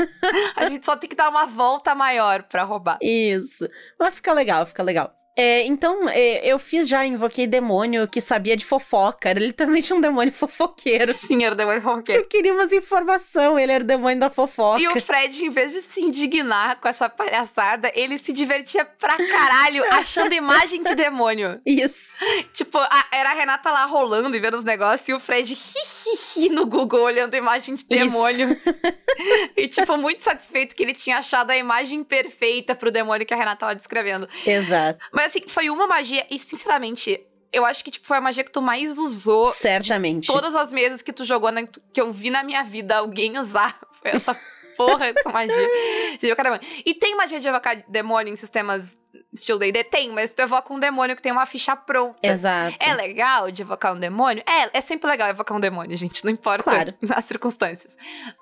A 0.56 0.68
gente 0.68 0.84
só 0.86 0.96
tem 0.96 1.08
que 1.08 1.16
dar 1.16 1.28
uma 1.28 1.46
volta 1.46 1.94
maior 1.94 2.42
pra 2.44 2.62
roubar. 2.62 2.98
isso. 3.02 3.68
Mas 3.98 4.14
fica 4.14 4.32
legal, 4.32 4.64
fica 4.64 4.82
legal. 4.82 5.12
É, 5.36 5.64
então, 5.66 6.08
é, 6.08 6.46
eu 6.46 6.58
fiz 6.58 6.88
já, 6.88 7.04
invoquei 7.04 7.46
demônio 7.46 8.08
que 8.08 8.20
sabia 8.22 8.56
de 8.56 8.64
fofoca. 8.64 9.28
Era 9.28 9.38
literalmente 9.38 9.92
um 9.92 10.00
demônio 10.00 10.32
fofoqueiro. 10.32 11.12
Sim, 11.12 11.44
era 11.44 11.54
o 11.54 11.56
demônio 11.56 11.80
Que 11.82 11.86
fofoqueiro. 11.86 12.22
eu 12.22 12.26
queria 12.26 12.54
umas 12.54 12.72
informações, 12.72 13.62
ele 13.62 13.72
era 13.72 13.84
o 13.84 13.86
demônio 13.86 14.18
da 14.18 14.30
fofoca. 14.30 14.80
E 14.80 14.88
o 14.88 15.00
Fred, 15.00 15.44
em 15.44 15.50
vez 15.50 15.72
de 15.72 15.82
se 15.82 16.00
indignar 16.00 16.80
com 16.80 16.88
essa 16.88 17.08
palhaçada, 17.08 17.92
ele 17.94 18.18
se 18.18 18.32
divertia 18.32 18.84
pra 18.84 19.16
caralho 19.16 19.84
achando 19.92 20.32
imagem 20.32 20.82
de 20.82 20.94
demônio. 20.94 21.60
Isso. 21.66 22.06
Tipo, 22.54 22.78
a- 22.78 23.06
era 23.12 23.30
a 23.30 23.34
Renata 23.34 23.70
lá 23.70 23.84
rolando 23.84 24.34
e 24.34 24.40
vendo 24.40 24.56
os 24.56 24.64
negócios 24.64 25.06
e 25.08 25.12
o 25.12 25.20
Fred 25.20 25.52
hi, 25.52 25.56
hi, 25.58 26.46
hi, 26.46 26.48
no 26.48 26.64
Google 26.66 27.02
olhando 27.02 27.34
imagem 27.36 27.74
de 27.74 27.84
demônio. 27.86 28.58
e, 29.56 29.68
tipo, 29.68 29.96
muito 29.98 30.22
satisfeito 30.22 30.74
que 30.74 30.82
ele 30.82 30.94
tinha 30.94 31.18
achado 31.18 31.50
a 31.50 31.56
imagem 31.56 32.02
perfeita 32.02 32.74
pro 32.74 32.90
demônio 32.90 33.26
que 33.26 33.34
a 33.34 33.36
Renata 33.36 33.60
tava 33.60 33.74
descrevendo. 33.74 34.28
Exato. 34.46 34.98
Mas, 35.12 35.25
assim, 35.26 35.40
foi 35.46 35.68
uma 35.70 35.86
magia 35.86 36.26
e, 36.30 36.38
sinceramente, 36.38 37.20
eu 37.52 37.64
acho 37.64 37.82
que, 37.84 37.90
tipo, 37.90 38.06
foi 38.06 38.16
a 38.18 38.20
magia 38.20 38.44
que 38.44 38.50
tu 38.50 38.60
mais 38.62 38.98
usou 38.98 39.48
Certamente. 39.52 40.26
todas 40.26 40.54
as 40.54 40.70
vezes 40.70 41.02
que 41.02 41.12
tu 41.12 41.24
jogou, 41.24 41.50
na- 41.52 41.66
que 41.66 42.00
eu 42.00 42.12
vi 42.12 42.30
na 42.30 42.42
minha 42.42 42.62
vida 42.64 42.96
alguém 42.96 43.38
usar. 43.38 43.78
Foi 44.02 44.10
essa 44.12 44.38
porra 44.76 45.12
dessa 45.12 45.28
magia. 45.30 45.56
E 46.84 46.94
tem 46.94 47.16
magia 47.16 47.40
de 47.40 47.48
evocar 47.48 47.82
demônio 47.88 48.32
em 48.32 48.36
sistemas 48.36 48.98
estilo 49.32 49.58
D&D? 49.58 49.84
Tem, 49.84 50.10
mas 50.12 50.30
tu 50.30 50.40
evoca 50.40 50.72
um 50.72 50.78
demônio 50.78 51.14
que 51.16 51.22
tem 51.22 51.32
uma 51.32 51.44
ficha 51.46 51.74
pronta. 51.76 52.18
Exato. 52.22 52.76
É 52.80 52.94
legal 52.94 53.50
de 53.50 53.62
evocar 53.62 53.94
um 53.94 53.98
demônio? 53.98 54.42
É, 54.46 54.78
é 54.78 54.80
sempre 54.80 55.08
legal 55.10 55.28
evocar 55.28 55.56
um 55.56 55.60
demônio, 55.60 55.96
gente. 55.96 56.24
Não 56.24 56.30
importa 56.30 56.62
Claro. 56.64 56.94
as 57.14 57.24
circunstâncias. 57.24 57.94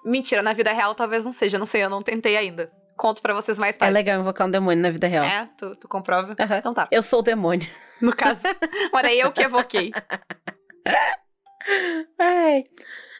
Mentira, 0.04 0.42
na 0.42 0.52
vida 0.52 0.72
real 0.72 0.94
talvez 0.94 1.24
não 1.24 1.32
seja. 1.32 1.58
Não 1.58 1.66
sei, 1.66 1.82
eu 1.84 1.90
não 1.90 2.02
tentei 2.02 2.36
ainda. 2.36 2.70
Conto 2.96 3.20
pra 3.22 3.34
vocês 3.34 3.58
mais 3.58 3.74
É 3.76 3.78
tarde. 3.78 3.94
legal 3.94 4.20
invocar 4.20 4.46
um 4.46 4.50
demônio 4.50 4.80
na 4.82 4.90
vida 4.90 5.06
real. 5.06 5.24
É, 5.24 5.48
tu, 5.58 5.74
tu 5.76 5.88
comprova? 5.88 6.34
Aham. 6.38 6.58
Então 6.58 6.74
tá. 6.74 6.88
Eu 6.90 7.02
sou 7.02 7.18
o 7.20 7.22
demônio. 7.22 7.68
No 8.00 8.14
caso, 8.14 8.40
era 8.94 9.12
eu 9.14 9.32
que 9.32 9.42
evoquei. 9.42 9.90
Ai. 12.18 12.64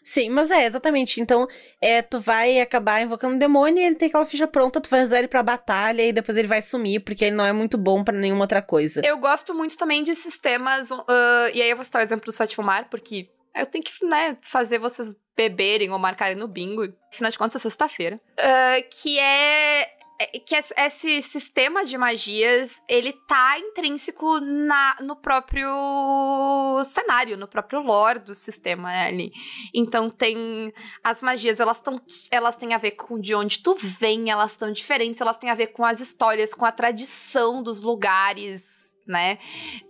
Sim, 0.04 0.28
mas 0.30 0.50
é, 0.50 0.66
exatamente. 0.66 1.18
Então, 1.20 1.46
é, 1.80 2.02
tu 2.02 2.20
vai 2.20 2.60
acabar 2.60 3.00
invocando 3.00 3.34
um 3.36 3.38
demônio 3.38 3.82
e 3.82 3.86
ele 3.86 3.94
tem 3.94 4.08
aquela 4.08 4.26
ficha 4.26 4.46
pronta, 4.46 4.78
tu 4.80 4.90
vai 4.90 5.02
usar 5.02 5.18
ele 5.18 5.28
pra 5.28 5.42
batalha 5.42 6.02
e 6.02 6.12
depois 6.12 6.36
ele 6.36 6.46
vai 6.46 6.60
sumir, 6.60 7.00
porque 7.00 7.24
ele 7.24 7.36
não 7.36 7.44
é 7.46 7.52
muito 7.54 7.78
bom 7.78 8.04
pra 8.04 8.14
nenhuma 8.14 8.42
outra 8.42 8.60
coisa. 8.60 9.00
Eu 9.02 9.16
gosto 9.16 9.54
muito 9.54 9.78
também 9.78 10.02
de 10.02 10.14
sistemas. 10.14 10.92
ah, 10.92 11.48
e 11.54 11.62
aí 11.62 11.70
eu 11.70 11.76
vou 11.76 11.84
citar 11.84 12.02
o 12.02 12.04
exemplo 12.04 12.26
do 12.26 12.32
sétimo 12.32 12.62
mar, 12.64 12.90
porque 12.90 13.30
eu 13.56 13.64
tenho 13.64 13.82
que, 13.82 14.04
né, 14.04 14.36
fazer 14.42 14.78
vocês 14.78 15.14
beberem 15.36 15.90
ou 15.90 15.98
marcarem 15.98 16.36
no 16.36 16.46
bingo. 16.48 16.82
Afinal 17.12 17.30
de 17.30 17.38
contas, 17.38 17.56
é 17.56 17.58
sexta-feira. 17.62 18.20
Ah, 18.38 18.76
que 19.02 19.18
é. 19.18 19.80
é- 19.82 20.38
Que 20.46 20.54
es- 20.56 20.72
esse 20.76 21.20
sistema 21.22 21.84
de 21.84 21.98
magias, 21.98 22.80
ele 22.88 23.12
tá 23.26 23.58
intrínseco 23.58 24.38
na, 24.40 24.96
no 25.00 25.16
próprio 25.16 26.82
cenário, 26.84 27.36
no 27.36 27.48
próprio 27.48 27.80
lore 27.80 28.20
do 28.20 28.34
sistema, 28.34 28.88
né, 28.90 29.06
ali. 29.08 29.32
Então 29.74 30.08
tem 30.08 30.72
as 31.02 31.20
magias, 31.22 31.58
elas 31.60 31.78
estão 31.78 32.00
elas 32.30 32.56
têm 32.56 32.74
a 32.74 32.78
ver 32.78 32.92
com 32.92 33.18
de 33.18 33.34
onde 33.34 33.60
tu 33.62 33.74
vem, 33.74 34.30
elas 34.30 34.52
estão 34.52 34.70
diferentes, 34.72 35.20
elas 35.20 35.36
têm 35.38 35.50
a 35.50 35.54
ver 35.54 35.68
com 35.68 35.84
as 35.84 36.00
histórias, 36.00 36.54
com 36.54 36.64
a 36.64 36.72
tradição 36.72 37.62
dos 37.62 37.82
lugares, 37.82 38.94
né? 39.06 39.38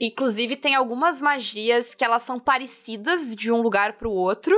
Inclusive 0.00 0.56
tem 0.56 0.74
algumas 0.74 1.20
magias 1.20 1.94
que 1.94 2.04
elas 2.04 2.22
são 2.22 2.38
parecidas 2.40 3.34
de 3.36 3.52
um 3.52 3.60
lugar 3.60 3.92
pro 3.94 4.10
outro. 4.10 4.54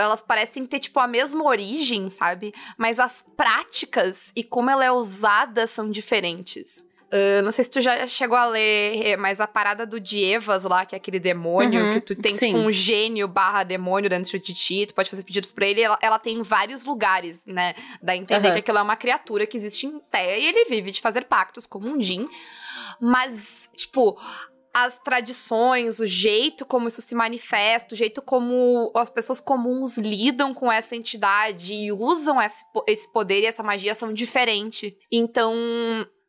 Elas 0.00 0.20
parecem 0.20 0.66
ter, 0.66 0.78
tipo, 0.80 0.98
a 1.00 1.06
mesma 1.06 1.44
origem, 1.44 2.10
sabe? 2.10 2.52
Mas 2.76 2.98
as 2.98 3.24
práticas 3.36 4.32
e 4.34 4.42
como 4.42 4.70
ela 4.70 4.84
é 4.84 4.90
usada 4.90 5.66
são 5.66 5.90
diferentes. 5.90 6.84
Ah, 7.12 7.42
não 7.42 7.52
sei 7.52 7.62
se 7.64 7.70
tu 7.70 7.80
já 7.80 8.04
chegou 8.08 8.36
a 8.36 8.46
ler, 8.46 9.06
eh, 9.06 9.16
mas 9.16 9.40
a 9.40 9.46
parada 9.46 9.86
do 9.86 10.00
Dievas 10.00 10.64
lá, 10.64 10.84
que 10.84 10.96
é 10.96 10.98
aquele 10.98 11.20
demônio, 11.20 11.84
Uhum, 11.84 11.92
que 11.92 12.00
tu 12.00 12.16
tem, 12.16 12.36
tipo, 12.36 12.56
um 12.56 12.72
gênio 12.72 13.28
barra 13.28 13.62
demônio 13.62 14.10
dentro 14.10 14.36
de 14.36 14.52
ti, 14.52 14.86
tu 14.86 14.94
pode 14.94 15.08
fazer 15.10 15.22
pedidos 15.22 15.52
pra 15.52 15.64
ele, 15.64 15.80
ela, 15.80 15.96
ela 16.02 16.18
tem 16.18 16.38
em 16.38 16.42
vários 16.42 16.84
lugares, 16.84 17.40
né? 17.46 17.74
Dá 18.02 18.14
a 18.14 18.16
entender 18.16 18.48
Aham. 18.48 18.54
que 18.54 18.58
aquilo 18.58 18.78
é 18.78 18.82
uma 18.82 18.96
criatura 18.96 19.46
que 19.46 19.56
existe 19.56 19.86
em 19.86 20.00
Terra 20.10 20.36
e 20.38 20.44
ele 20.46 20.64
vive 20.64 20.90
de 20.90 21.00
fazer 21.00 21.26
pactos 21.26 21.66
como 21.66 21.88
um 21.88 22.00
Jin. 22.00 22.28
Mas, 23.00 23.68
tipo, 23.76 24.18
as 24.74 24.98
tradições, 24.98 26.00
o 26.00 26.06
jeito 26.06 26.66
como 26.66 26.88
isso 26.88 27.00
se 27.00 27.14
manifesta, 27.14 27.94
o 27.94 27.96
jeito 27.98 28.20
como 28.20 28.90
as 28.94 29.08
pessoas 29.08 29.40
comuns 29.40 29.96
lidam 29.96 30.52
com 30.52 30.70
essa 30.70 30.96
entidade 30.96 31.72
e 31.72 31.92
usam 31.92 32.42
esse, 32.42 32.64
po- 32.72 32.84
esse 32.88 33.10
poder 33.12 33.42
e 33.42 33.46
essa 33.46 33.62
magia 33.62 33.94
são 33.94 34.12
diferentes. 34.12 34.92
Então. 35.10 35.54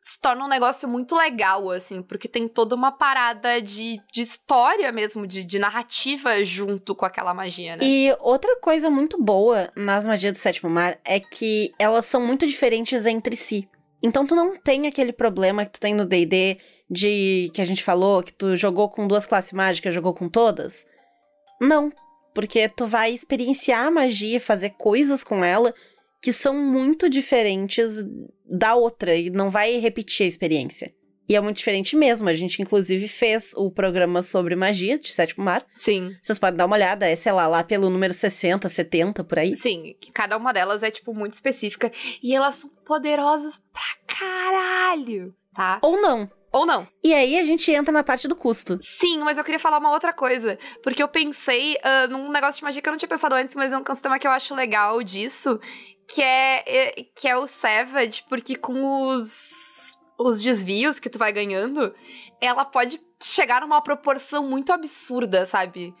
Se 0.08 0.20
torna 0.20 0.44
um 0.44 0.48
negócio 0.48 0.88
muito 0.88 1.16
legal, 1.16 1.68
assim, 1.68 2.00
porque 2.00 2.28
tem 2.28 2.46
toda 2.46 2.76
uma 2.76 2.92
parada 2.92 3.60
de, 3.60 4.00
de 4.12 4.22
história 4.22 4.92
mesmo, 4.92 5.26
de, 5.26 5.44
de 5.44 5.58
narrativa 5.58 6.44
junto 6.44 6.94
com 6.94 7.04
aquela 7.04 7.34
magia, 7.34 7.74
né? 7.74 7.84
E 7.84 8.16
outra 8.20 8.54
coisa 8.60 8.88
muito 8.88 9.20
boa 9.20 9.68
nas 9.74 10.06
magias 10.06 10.32
do 10.34 10.38
sétimo 10.38 10.70
mar 10.70 10.96
é 11.04 11.18
que 11.18 11.72
elas 11.76 12.04
são 12.06 12.24
muito 12.24 12.46
diferentes 12.46 13.04
entre 13.04 13.34
si. 13.34 13.68
Então 14.00 14.24
tu 14.24 14.36
não 14.36 14.56
tem 14.56 14.86
aquele 14.86 15.12
problema 15.12 15.66
que 15.66 15.72
tu 15.72 15.80
tem 15.80 15.92
no 15.92 16.06
D&D 16.06 16.60
de 16.90 17.50
que 17.52 17.60
a 17.60 17.64
gente 17.64 17.82
falou 17.82 18.22
que 18.22 18.32
tu 18.32 18.56
jogou 18.56 18.88
com 18.88 19.06
duas 19.06 19.26
classes 19.26 19.52
mágicas, 19.52 19.94
jogou 19.94 20.14
com 20.14 20.28
todas. 20.28 20.86
Não, 21.60 21.92
porque 22.34 22.68
tu 22.68 22.86
vai 22.86 23.12
experienciar 23.12 23.86
a 23.86 23.90
magia, 23.90 24.38
fazer 24.38 24.70
coisas 24.70 25.24
com 25.24 25.44
ela 25.44 25.74
que 26.22 26.32
são 26.32 26.54
muito 26.54 27.08
diferentes 27.08 28.04
da 28.44 28.74
outra 28.74 29.14
e 29.14 29.30
não 29.30 29.50
vai 29.50 29.78
repetir 29.78 30.24
a 30.24 30.28
experiência. 30.28 30.92
E 31.28 31.34
é 31.34 31.40
muito 31.40 31.56
diferente 31.56 31.96
mesmo. 31.96 32.28
A 32.28 32.34
gente, 32.34 32.62
inclusive, 32.62 33.08
fez 33.08 33.52
o 33.56 33.70
programa 33.70 34.22
sobre 34.22 34.54
magia 34.54 34.98
de 34.98 35.12
Sétimo 35.12 35.44
Mar. 35.44 35.66
Sim. 35.76 36.14
Vocês 36.22 36.38
podem 36.38 36.56
dar 36.56 36.66
uma 36.66 36.76
olhada, 36.76 37.08
é, 37.08 37.16
sei 37.16 37.32
lá, 37.32 37.48
lá 37.48 37.64
pelo 37.64 37.90
número 37.90 38.14
60, 38.14 38.68
70, 38.68 39.24
por 39.24 39.38
aí. 39.38 39.56
Sim, 39.56 39.96
cada 40.14 40.36
uma 40.36 40.52
delas 40.52 40.82
é, 40.82 40.90
tipo, 40.90 41.12
muito 41.12 41.34
específica. 41.34 41.90
E 42.22 42.34
elas 42.34 42.56
são 42.56 42.70
poderosas 42.84 43.60
pra 43.72 44.16
caralho, 44.16 45.34
tá? 45.54 45.80
Ou 45.82 46.00
não. 46.00 46.30
Ou 46.56 46.64
não. 46.64 46.88
E 47.04 47.12
aí 47.12 47.38
a 47.38 47.44
gente 47.44 47.70
entra 47.70 47.92
na 47.92 48.02
parte 48.02 48.26
do 48.26 48.34
custo. 48.34 48.78
Sim, 48.80 49.18
mas 49.18 49.36
eu 49.36 49.44
queria 49.44 49.60
falar 49.60 49.76
uma 49.76 49.90
outra 49.90 50.10
coisa. 50.10 50.58
Porque 50.82 51.02
eu 51.02 51.08
pensei 51.08 51.76
ah, 51.82 52.06
num 52.06 52.30
negócio 52.30 52.60
de 52.60 52.64
magia 52.64 52.80
que 52.80 52.88
eu 52.88 52.92
não 52.92 52.98
tinha 52.98 53.08
pensado 53.10 53.34
antes, 53.34 53.54
mas 53.54 53.70
é 53.70 53.76
um 53.76 53.84
sistema 53.90 54.18
que 54.18 54.26
eu 54.26 54.30
acho 54.30 54.54
legal 54.54 55.02
disso. 55.02 55.60
Que 56.08 56.22
é, 56.22 57.04
que 57.14 57.28
é 57.28 57.36
o 57.36 57.46
Savage, 57.46 58.24
porque 58.26 58.56
com 58.56 59.02
os, 59.08 59.98
os 60.18 60.40
desvios 60.40 60.98
que 60.98 61.10
tu 61.10 61.18
vai 61.18 61.30
ganhando, 61.30 61.92
ela 62.40 62.64
pode 62.64 63.02
chegar 63.22 63.60
numa 63.60 63.82
proporção 63.82 64.48
muito 64.48 64.72
absurda, 64.72 65.44
sabe? 65.44 65.94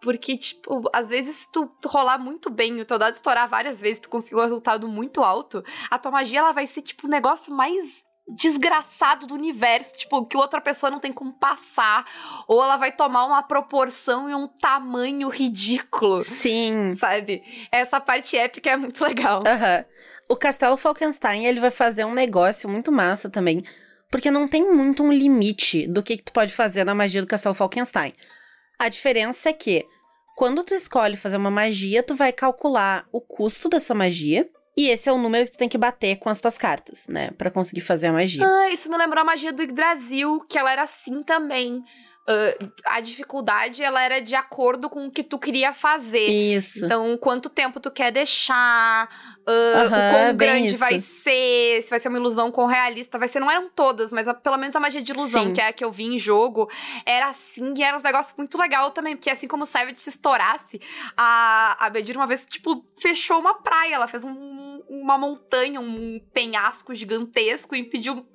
Porque, 0.00 0.38
tipo, 0.38 0.88
às 0.94 1.10
vezes 1.10 1.36
se 1.36 1.52
tu, 1.52 1.66
tu 1.82 1.88
rolar 1.88 2.18
muito 2.18 2.48
bem, 2.48 2.80
o 2.80 2.84
teu 2.86 2.98
dado 2.98 3.14
estourar 3.14 3.46
várias 3.46 3.78
vezes, 3.78 4.00
tu 4.00 4.08
conseguir 4.08 4.36
um 4.36 4.42
resultado 4.42 4.88
muito 4.88 5.22
alto, 5.22 5.62
a 5.90 5.98
tua 5.98 6.12
magia 6.12 6.38
ela 6.38 6.52
vai 6.52 6.66
ser, 6.66 6.80
tipo, 6.80 7.06
o 7.06 7.10
negócio 7.10 7.52
mais 7.52 8.07
desgraçado 8.28 9.26
do 9.26 9.34
universo, 9.34 9.96
tipo, 9.96 10.24
que 10.26 10.36
outra 10.36 10.60
pessoa 10.60 10.90
não 10.90 11.00
tem 11.00 11.12
como 11.12 11.32
passar, 11.32 12.04
ou 12.46 12.62
ela 12.62 12.76
vai 12.76 12.92
tomar 12.92 13.24
uma 13.24 13.42
proporção 13.42 14.28
e 14.28 14.34
um 14.34 14.46
tamanho 14.46 15.28
ridículo, 15.28 16.22
Sim. 16.22 16.92
sabe? 16.94 17.42
Essa 17.72 18.00
parte 18.00 18.36
épica 18.36 18.70
é 18.70 18.76
muito 18.76 19.02
legal. 19.02 19.42
Aham. 19.46 19.84
O 20.28 20.36
Castelo 20.36 20.76
Falkenstein, 20.76 21.46
ele 21.46 21.58
vai 21.58 21.70
fazer 21.70 22.04
um 22.04 22.12
negócio 22.12 22.68
muito 22.68 22.92
massa 22.92 23.30
também. 23.30 23.62
Porque 24.10 24.30
não 24.30 24.48
tem 24.48 24.70
muito 24.72 25.02
um 25.02 25.12
limite 25.12 25.86
do 25.86 26.02
que, 26.02 26.16
que 26.16 26.22
tu 26.24 26.32
pode 26.32 26.52
fazer 26.52 26.84
na 26.84 26.94
magia 26.94 27.20
do 27.20 27.26
Castelo 27.26 27.54
Falkenstein. 27.54 28.14
A 28.78 28.88
diferença 28.88 29.50
é 29.50 29.52
que, 29.52 29.86
quando 30.36 30.62
tu 30.64 30.74
escolhe 30.74 31.16
fazer 31.16 31.36
uma 31.36 31.50
magia, 31.50 32.02
tu 32.02 32.14
vai 32.14 32.32
calcular 32.32 33.06
o 33.12 33.20
custo 33.20 33.68
dessa 33.68 33.94
magia. 33.94 34.48
E 34.78 34.90
esse 34.90 35.08
é 35.08 35.12
o 35.12 35.18
número 35.18 35.44
que 35.44 35.50
tu 35.50 35.58
tem 35.58 35.68
que 35.68 35.76
bater 35.76 36.20
com 36.20 36.28
as 36.28 36.40
tuas 36.40 36.56
cartas, 36.56 37.08
né? 37.08 37.32
Pra 37.36 37.50
conseguir 37.50 37.80
fazer 37.80 38.06
a 38.06 38.12
magia. 38.12 38.46
Ah, 38.46 38.70
isso 38.70 38.88
me 38.88 38.96
lembrou 38.96 39.22
a 39.22 39.24
magia 39.24 39.52
do 39.52 39.60
Yggdrasil, 39.60 40.38
que 40.48 40.56
ela 40.56 40.70
era 40.70 40.84
assim 40.84 41.20
também. 41.24 41.82
Ah, 42.30 42.96
a 42.96 43.00
dificuldade, 43.00 43.82
ela 43.82 44.02
era 44.02 44.20
de 44.20 44.34
acordo 44.36 44.90
com 44.90 45.06
o 45.06 45.10
que 45.10 45.22
tu 45.22 45.38
queria 45.38 45.72
fazer. 45.72 46.28
Isso. 46.28 46.84
Então, 46.84 47.16
quanto 47.16 47.48
tempo 47.48 47.80
tu 47.80 47.90
quer 47.90 48.12
deixar, 48.12 49.08
Aham, 49.48 49.86
o 49.86 50.12
quão 50.12 50.36
grande 50.36 50.66
isso. 50.66 50.76
vai 50.78 51.00
ser, 51.00 51.80
se 51.82 51.88
vai 51.88 51.98
ser 51.98 52.08
uma 52.10 52.18
ilusão 52.18 52.50
quão 52.52 52.66
realista 52.66 53.18
vai 53.18 53.28
ser. 53.28 53.40
Não 53.40 53.50
eram 53.50 53.70
todas, 53.74 54.12
mas 54.12 54.28
a- 54.28 54.34
pelo 54.34 54.58
menos 54.58 54.76
a 54.76 54.80
magia 54.80 55.00
de 55.02 55.10
ilusão, 55.12 55.44
Sim. 55.46 55.52
que 55.54 55.60
é 55.62 55.68
a 55.68 55.72
que 55.72 55.82
eu 55.82 55.90
vi 55.90 56.04
em 56.04 56.18
jogo, 56.18 56.68
era 57.06 57.28
assim, 57.28 57.72
e 57.76 57.82
era 57.82 57.96
uns 57.96 58.02
negócios 58.02 58.34
muito 58.36 58.58
legal 58.58 58.90
também, 58.90 59.16
porque 59.16 59.30
assim 59.30 59.48
como 59.48 59.62
o 59.62 59.66
Savage 59.66 59.98
se 60.00 60.10
estourasse, 60.10 60.80
a, 61.16 61.76
a 61.86 61.88
Bedir 61.88 62.14
uma 62.16 62.26
vez, 62.26 62.44
tipo, 62.46 62.84
fechou 63.00 63.38
uma 63.40 63.54
praia, 63.54 63.94
ela 63.94 64.06
fez 64.06 64.24
um- 64.24 64.77
uma 64.88 65.18
montanha, 65.18 65.80
um 65.80 66.20
penhasco 66.32 66.94
gigantesco 66.94 67.74
e 67.76 67.80
impediu 67.80 68.26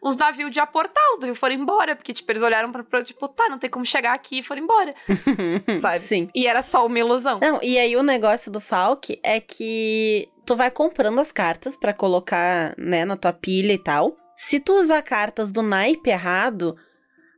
os 0.00 0.16
navios 0.16 0.50
de 0.50 0.60
aportar, 0.60 1.02
os 1.14 1.18
navios 1.18 1.38
foram 1.38 1.54
embora, 1.56 1.96
porque, 1.96 2.12
tipo, 2.14 2.30
eles 2.30 2.42
olharam 2.42 2.70
pra, 2.70 2.84
pra 2.84 3.02
tipo, 3.02 3.26
tá, 3.28 3.48
não 3.48 3.58
tem 3.58 3.68
como 3.68 3.84
chegar 3.84 4.12
aqui 4.14 4.38
e 4.38 4.42
foram 4.42 4.62
embora, 4.62 4.94
sabe? 5.80 5.98
Sim. 5.98 6.28
E 6.34 6.46
era 6.46 6.62
só 6.62 6.86
uma 6.86 6.98
ilusão. 6.98 7.40
Não, 7.40 7.58
e 7.62 7.78
aí 7.78 7.96
o 7.96 8.02
negócio 8.02 8.50
do 8.50 8.60
Falk 8.60 9.18
é 9.22 9.40
que 9.40 10.28
tu 10.46 10.54
vai 10.56 10.70
comprando 10.70 11.20
as 11.20 11.32
cartas 11.32 11.76
pra 11.76 11.92
colocar, 11.92 12.74
né, 12.78 13.04
na 13.04 13.16
tua 13.16 13.32
pilha 13.32 13.72
e 13.72 13.78
tal. 13.82 14.16
Se 14.36 14.60
tu 14.60 14.74
usar 14.78 15.02
cartas 15.02 15.50
do 15.50 15.62
naipe 15.62 16.10
errado, 16.10 16.76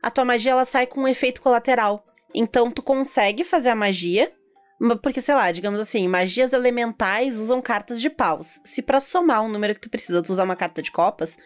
a 0.03 0.11
tua 0.11 0.23
magia 0.23 0.51
ela 0.51 0.65
sai 0.65 0.85
com 0.85 1.01
um 1.01 1.07
efeito 1.07 1.41
colateral. 1.41 2.05
Então 2.33 2.69
tu 2.71 2.81
consegue 2.83 3.43
fazer 3.43 3.69
a 3.69 3.75
magia, 3.75 4.31
ma- 4.31 4.37
porque 5.01 5.21
sei 5.21 5.35
lá, 5.35 5.51
digamos 5.51 5.79
assim, 5.79 6.07
magias 6.07 6.53
elementais 6.53 7.37
usam 7.37 7.61
cartas 7.61 8.01
de 8.01 8.09
paus. 8.09 8.59
Se 8.63 8.81
pra 8.81 8.99
somar 8.99 9.43
um 9.43 9.49
número 9.49 9.75
que 9.75 9.81
tu 9.81 9.89
precisa 9.89 10.21
tu 10.21 10.31
usar 10.31 10.43
uma 10.43 10.55
carta 10.55 10.81
de 10.81 10.91
copas, 10.91 11.37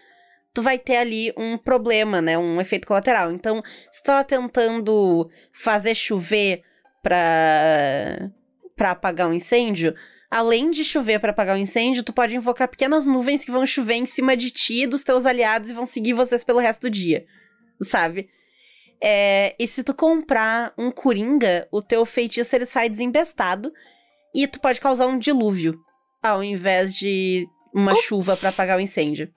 tu 0.54 0.62
vai 0.62 0.80
ter 0.80 0.95
ali 0.95 1.34
um 1.36 1.58
problema, 1.58 2.21
né, 2.21 2.38
um 2.38 2.62
efeito 2.62 2.88
colateral. 2.88 3.32
Então, 3.32 3.62
se 3.91 4.02
tu 4.02 4.06
tava 4.06 4.24
tentando 4.24 5.30
fazer 5.52 5.93
chover 5.93 6.63
pra 7.04 8.32
para 8.76 8.91
apagar 8.91 9.30
um 9.30 9.34
incêndio, 9.34 9.95
além 10.30 10.69
de 10.69 10.84
chover 10.84 11.19
para 11.19 11.32
apagar 11.32 11.56
o 11.56 11.60
incêndio, 11.60 12.04
tu 12.04 12.12
pode 12.12 12.36
invocar 12.36 12.67
pequenas 12.67 13.06
nuvens 13.06 13.45
que 13.45 13.52
vão 13.52 13.65
chover 13.65 13.95
em 13.95 14.06
cima 14.06 14.36
de 14.36 14.52
ti 14.52 14.84
e 14.84 14.88
dos 14.88 15.02
teus 15.02 15.26
aliados 15.26 15.69
e 15.69 15.74
vão 15.74 15.86
seguir 15.86 16.12
vocês 16.12 16.43
pelo 16.43 16.60
resto 16.60 16.82
do 16.82 16.89
dia, 16.89 17.26
sabe? 17.82 18.30
É, 19.01 19.55
e 19.60 19.67
se 19.67 19.84
tu 19.84 19.93
comprar 19.93 20.73
um 20.77 20.91
coringa, 20.91 21.67
o 21.71 21.81
teu 21.81 22.05
feitiço 22.05 22.55
ele 22.55 22.65
sai 22.65 22.89
desembestado 22.89 23.71
e 24.34 24.47
tu 24.47 24.60
pode 24.60 24.79
causar 24.79 25.08
um 25.08 25.19
dilúvio 25.19 25.79
ao 26.21 26.43
invés 26.43 26.95
de 26.95 27.47
uma 27.75 27.91
Ups. 27.91 28.03
chuva 28.03 28.38
para 28.38 28.49
apagar 28.49 28.77
o 28.77 28.81
incêndio. 28.81 29.29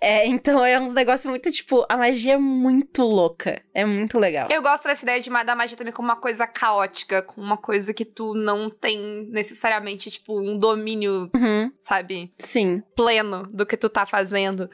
É, 0.00 0.26
então 0.26 0.64
é 0.64 0.78
um 0.78 0.92
negócio 0.92 1.28
muito 1.28 1.50
tipo, 1.50 1.84
a 1.88 1.96
magia 1.96 2.34
é 2.34 2.38
muito 2.38 3.02
louca, 3.02 3.60
é 3.74 3.84
muito 3.84 4.18
legal. 4.18 4.48
Eu 4.50 4.62
gosto 4.62 4.84
dessa 4.84 5.02
ideia 5.04 5.20
de, 5.20 5.28
da 5.28 5.56
magia 5.56 5.76
também 5.76 5.92
como 5.92 6.06
uma 6.08 6.16
coisa 6.16 6.46
caótica, 6.46 7.22
como 7.22 7.44
uma 7.44 7.56
coisa 7.56 7.92
que 7.92 8.04
tu 8.04 8.32
não 8.34 8.70
tem 8.70 9.26
necessariamente, 9.30 10.10
tipo, 10.10 10.38
um 10.38 10.56
domínio, 10.56 11.30
Uhum, 11.34 11.72
sabe, 11.76 12.32
sim. 12.38 12.80
pleno 12.94 13.42
do 13.52 13.66
que 13.66 13.76
tu 13.76 13.88
tá 13.88 14.06
fazendo. 14.06 14.70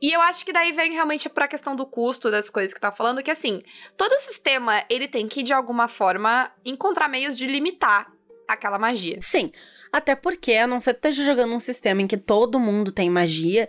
E 0.00 0.10
eu 0.12 0.20
acho 0.22 0.44
que 0.44 0.52
daí 0.52 0.72
vem 0.72 0.92
realmente 0.92 1.28
pra 1.28 1.46
questão 1.46 1.76
do 1.76 1.86
custo 1.86 2.30
das 2.30 2.50
coisas 2.50 2.74
que 2.74 2.80
tá 2.80 2.90
falando, 2.90 3.22
que 3.22 3.30
assim, 3.30 3.62
todo 3.96 4.12
sistema, 4.20 4.82
ele 4.90 5.06
tem 5.06 5.28
que, 5.28 5.42
de 5.44 5.52
alguma 5.52 5.86
forma, 5.86 6.50
encontrar 6.64 7.08
meios 7.08 7.36
de 7.36 7.46
limitar 7.46 8.10
aquela 8.48 8.78
magia. 8.78 9.18
Sim. 9.20 9.52
Até 9.92 10.16
porque, 10.16 10.54
a 10.54 10.66
não 10.66 10.80
ser 10.80 10.94
que 10.94 10.98
esteja 10.98 11.24
jogando 11.24 11.54
um 11.54 11.60
sistema 11.60 12.00
em 12.00 12.06
que 12.06 12.16
todo 12.16 12.58
mundo 12.58 12.90
tem 12.90 13.10
magia, 13.10 13.68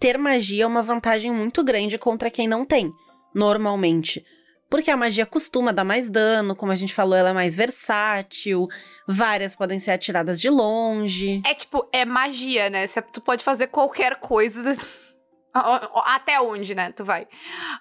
ter 0.00 0.16
magia 0.16 0.64
é 0.64 0.66
uma 0.66 0.82
vantagem 0.82 1.30
muito 1.30 1.62
grande 1.62 1.98
contra 1.98 2.30
quem 2.30 2.48
não 2.48 2.64
tem, 2.64 2.90
normalmente. 3.34 4.24
Porque 4.70 4.90
a 4.90 4.96
magia 4.96 5.24
costuma 5.26 5.72
dar 5.72 5.84
mais 5.84 6.10
dano, 6.10 6.54
como 6.54 6.72
a 6.72 6.76
gente 6.76 6.94
falou, 6.94 7.16
ela 7.16 7.30
é 7.30 7.32
mais 7.32 7.56
versátil, 7.56 8.66
várias 9.06 9.54
podem 9.54 9.78
ser 9.78 9.92
atiradas 9.92 10.40
de 10.40 10.50
longe. 10.50 11.42
É 11.46 11.54
tipo, 11.54 11.88
é 11.92 12.04
magia, 12.04 12.68
né? 12.68 12.86
Tu 13.12 13.20
pode 13.20 13.42
fazer 13.42 13.68
qualquer 13.68 14.16
coisa. 14.16 14.62
Até 16.04 16.40
onde, 16.40 16.74
né? 16.74 16.92
Tu 16.92 17.02
vai. 17.02 17.26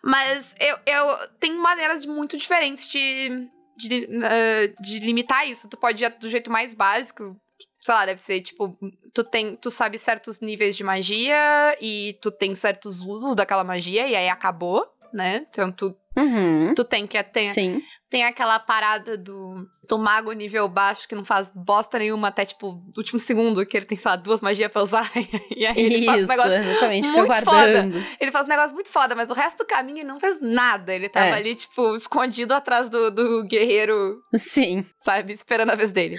Mas 0.01 0.55
eu, 0.59 0.77
eu 0.85 1.27
tenho 1.39 1.61
maneiras 1.61 2.05
muito 2.05 2.37
diferentes 2.37 2.87
de, 2.87 3.49
de, 3.75 4.07
eh, 4.23 4.73
de 4.79 4.99
limitar 4.99 5.45
isso. 5.45 5.67
Tu 5.69 5.77
pode 5.77 6.03
ir 6.03 6.09
do 6.17 6.29
jeito 6.29 6.49
mais 6.49 6.73
básico. 6.73 7.35
Sei 7.79 7.93
lá, 7.93 8.05
deve 8.05 8.21
ser 8.21 8.41
tipo, 8.41 8.77
tu 9.13 9.23
tem, 9.23 9.55
tu 9.55 9.69
sabe 9.69 9.97
certos 9.99 10.39
níveis 10.41 10.75
de 10.75 10.83
magia 10.83 11.77
e 11.79 12.17
tu 12.21 12.31
tem 12.31 12.53
certos 12.55 12.99
usos 13.01 13.35
daquela 13.35 13.63
magia 13.63 14.07
e 14.07 14.15
aí 14.15 14.29
acabou, 14.29 14.85
né? 15.13 15.45
Então 15.49 15.71
tu, 15.71 15.95
Uhum. 16.17 16.73
tu 16.73 16.83
tem 16.83 17.05
que 17.05 17.21
ter 17.23 17.53
Sim. 17.53 17.79
tem 18.09 18.23
aquela 18.25 18.57
parada 18.57 19.15
do, 19.15 19.69
do 19.87 19.99
mago 19.99 20.31
nível 20.31 20.67
baixo 20.67 21.07
que 21.07 21.13
não 21.13 21.23
faz 21.23 21.51
bosta 21.53 21.99
nenhuma 21.99 22.29
até, 22.29 22.43
tipo, 22.43 22.69
o 22.69 22.93
último 22.97 23.19
segundo, 23.19 23.63
que 23.63 23.77
ele 23.77 23.85
tem, 23.85 23.95
sei 23.95 24.09
lá, 24.09 24.15
duas 24.15 24.41
magias 24.41 24.71
pra 24.71 24.81
usar. 24.81 25.11
E 25.55 25.63
aí 25.65 25.79
ele 25.79 26.05
faz 26.05 26.17
um 26.17 26.21
Isso, 26.23 26.27
negócio. 26.31 26.53
exatamente. 26.53 27.07
Muito 27.11 27.25
guardando. 27.27 28.03
Ele 28.19 28.31
faz 28.31 28.45
um 28.47 28.49
negócio 28.49 28.73
muito 28.73 28.89
foda, 28.89 29.13
mas 29.15 29.29
o 29.29 29.33
resto 29.33 29.59
do 29.59 29.67
caminho 29.67 29.99
ele 29.99 30.07
não 30.07 30.19
fez 30.19 30.39
nada. 30.41 30.93
Ele 30.93 31.07
tava 31.07 31.27
É. 31.27 31.33
ali, 31.33 31.53
tipo, 31.55 31.95
escondido 31.95 32.53
atrás 32.53 32.89
do, 32.89 33.11
do 33.11 33.43
guerreiro, 33.43 34.19
Sim. 34.35 34.83
sabe? 34.97 35.33
Esperando 35.33 35.69
a 35.71 35.75
vez 35.75 35.91
dele. 35.91 36.17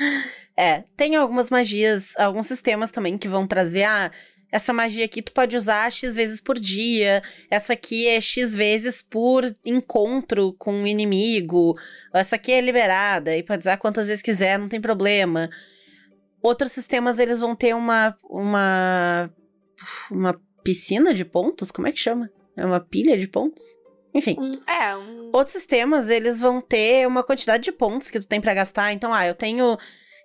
É, 0.59 0.83
tem 0.97 1.15
algumas 1.15 1.51
magias, 1.51 2.15
alguns 2.17 2.49
sistemas 2.49 2.91
também 2.91 3.17
que 3.17 3.29
vão 3.29 3.47
trazer 3.47 3.85
ah, 3.85 4.11
essa 4.51 4.73
magia 4.73 5.05
aqui 5.05 5.23
tu 5.23 5.31
pode 5.31 5.57
usar 5.57 5.93
X 5.93 6.17
vezes 6.17 6.41
por 6.41 6.59
dia, 6.59 7.23
essa 7.49 7.75
aqui 7.75 8.09
é 8.09 8.21
X 8.21 8.57
vezes 8.57 9.01
por 9.01 9.45
encontro 9.65 10.53
com 10.55 10.73
um 10.73 10.85
inimigo, 10.85 11.79
essa 12.13 12.35
aqui 12.35 12.51
é 12.51 12.61
liberada 12.61 13.37
e 13.37 13.43
pode 13.45 13.61
usar 13.61 13.77
quantas 13.77 14.09
vezes 14.09 14.21
quiser, 14.21 14.59
não 14.59 14.69
tem 14.69 14.81
problema. 14.81 15.49
Outros 16.43 16.73
sistemas 16.73 17.21
eles 17.21 17.39
vão 17.39 17.55
ter 17.55 17.73
uma 17.77 18.17
uma 18.29 19.31
uma 20.11 20.41
piscina 20.65 21.15
de 21.15 21.25
pontos, 21.25 21.71
como 21.71 21.87
é 21.87 21.93
que 21.93 22.01
chama? 22.01 22.29
É 22.57 22.67
uma 22.67 22.81
pilha 22.81 23.17
de 23.17 23.29
pontos? 23.29 23.65
Enfim. 24.13 24.37
É, 24.67 24.97
um. 24.97 25.31
Outros 25.33 25.53
sistemas, 25.53 26.09
eles 26.09 26.41
vão 26.41 26.61
ter 26.61 27.07
uma 27.07 27.23
quantidade 27.23 27.63
de 27.63 27.71
pontos 27.71 28.11
que 28.11 28.19
tu 28.19 28.27
tem 28.27 28.41
pra 28.41 28.55
gastar. 28.55 28.93
Então, 28.93 29.15
ah, 29.15 29.25
eu 29.25 29.35
tenho 29.35 29.79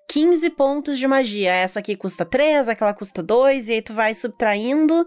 15 0.10 0.50
pontos 0.52 1.00
de 1.00 1.08
magia. 1.08 1.54
Essa 1.54 1.80
aqui 1.80 1.96
custa 1.96 2.26
3, 2.26 2.70
aquela 2.70 2.94
custa 2.94 3.24
2, 3.24 3.70
e 3.70 3.74
aí 3.74 3.82
tu 3.82 3.94
vai 3.94 4.14
subtraindo 4.14 5.06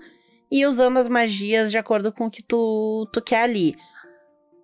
e 0.51 0.65
usando 0.65 0.99
as 0.99 1.09
magias 1.09 1.71
de 1.71 1.79
acordo 1.79 2.13
com 2.13 2.27
o 2.27 2.31
que 2.31 2.43
tu, 2.43 3.09
tu 3.13 3.23
quer 3.23 3.43
ali. 3.43 3.75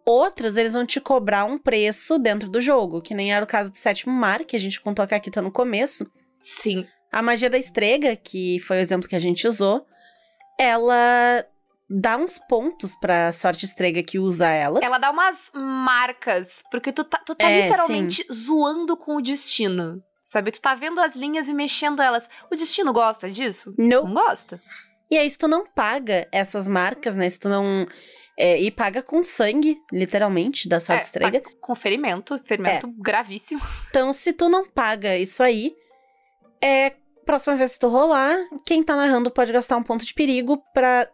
Outros, 0.04 0.56
eles 0.56 0.74
vão 0.74 0.84
te 0.84 1.00
cobrar 1.00 1.44
um 1.44 1.58
preço 1.58 2.18
dentro 2.18 2.50
do 2.50 2.60
jogo, 2.60 3.00
que 3.00 3.14
nem 3.14 3.32
era 3.32 3.44
o 3.44 3.48
caso 3.48 3.70
do 3.70 3.76
sétimo 3.76 4.12
mar, 4.12 4.44
que 4.44 4.56
a 4.56 4.58
gente 4.58 4.80
contou 4.80 5.06
que 5.06 5.14
aqui 5.14 5.30
tá 5.30 5.40
no 5.40 5.52
começo. 5.52 6.10
Sim. 6.40 6.86
A 7.12 7.22
magia 7.22 7.48
da 7.48 7.58
estrega, 7.58 8.16
que 8.16 8.58
foi 8.60 8.78
o 8.78 8.80
exemplo 8.80 9.08
que 9.08 9.14
a 9.14 9.20
gente 9.20 9.46
usou, 9.46 9.86
ela 10.58 11.44
dá 11.88 12.16
uns 12.16 12.38
pontos 12.48 12.96
pra 12.96 13.32
sorte 13.32 13.64
estrega 13.64 14.02
que 14.02 14.18
usa 14.18 14.48
ela. 14.48 14.80
Ela 14.82 14.98
dá 14.98 15.10
umas 15.10 15.50
marcas, 15.54 16.62
porque 16.70 16.90
tu 16.92 17.04
tá, 17.04 17.18
tu 17.18 17.34
tá 17.34 17.48
É, 17.48 17.62
literalmente 17.62 18.26
zoando 18.32 18.96
com 18.96 19.16
o 19.16 19.22
destino. 19.22 20.02
Sabe? 20.32 20.50
Tu 20.50 20.62
tá 20.62 20.74
vendo 20.74 20.98
as 20.98 21.14
linhas 21.14 21.46
e 21.46 21.52
mexendo 21.52 22.00
elas. 22.00 22.26
O 22.50 22.56
destino 22.56 22.90
gosta 22.90 23.30
disso? 23.30 23.74
Não. 23.76 24.04
Não 24.04 24.14
gosta. 24.14 24.62
E 25.10 25.18
aí, 25.18 25.28
se 25.28 25.36
tu 25.36 25.46
não 25.46 25.66
paga 25.66 26.26
essas 26.32 26.66
marcas, 26.66 27.14
né? 27.14 27.28
Se 27.28 27.38
tu 27.38 27.50
não. 27.50 27.86
é, 28.34 28.58
e 28.58 28.70
paga 28.70 29.02
com 29.02 29.22
sangue, 29.22 29.76
literalmente, 29.92 30.70
da 30.70 30.80
sorte 30.80 31.02
É, 31.02 31.04
estrega. 31.04 31.42
Com 31.60 31.74
ferimento, 31.74 32.42
ferimento 32.46 32.88
gravíssimo. 32.96 33.60
Então, 33.90 34.10
se 34.10 34.32
tu 34.32 34.48
não 34.48 34.66
paga 34.66 35.18
isso 35.18 35.42
aí, 35.42 35.74
é. 36.62 36.94
Próxima 37.26 37.54
vez 37.54 37.74
que 37.74 37.80
tu 37.80 37.88
rolar, 37.88 38.34
quem 38.64 38.82
tá 38.82 38.96
narrando 38.96 39.30
pode 39.30 39.52
gastar 39.52 39.76
um 39.76 39.82
ponto 39.82 40.02
de 40.02 40.14
perigo 40.14 40.64
pra 40.72 41.06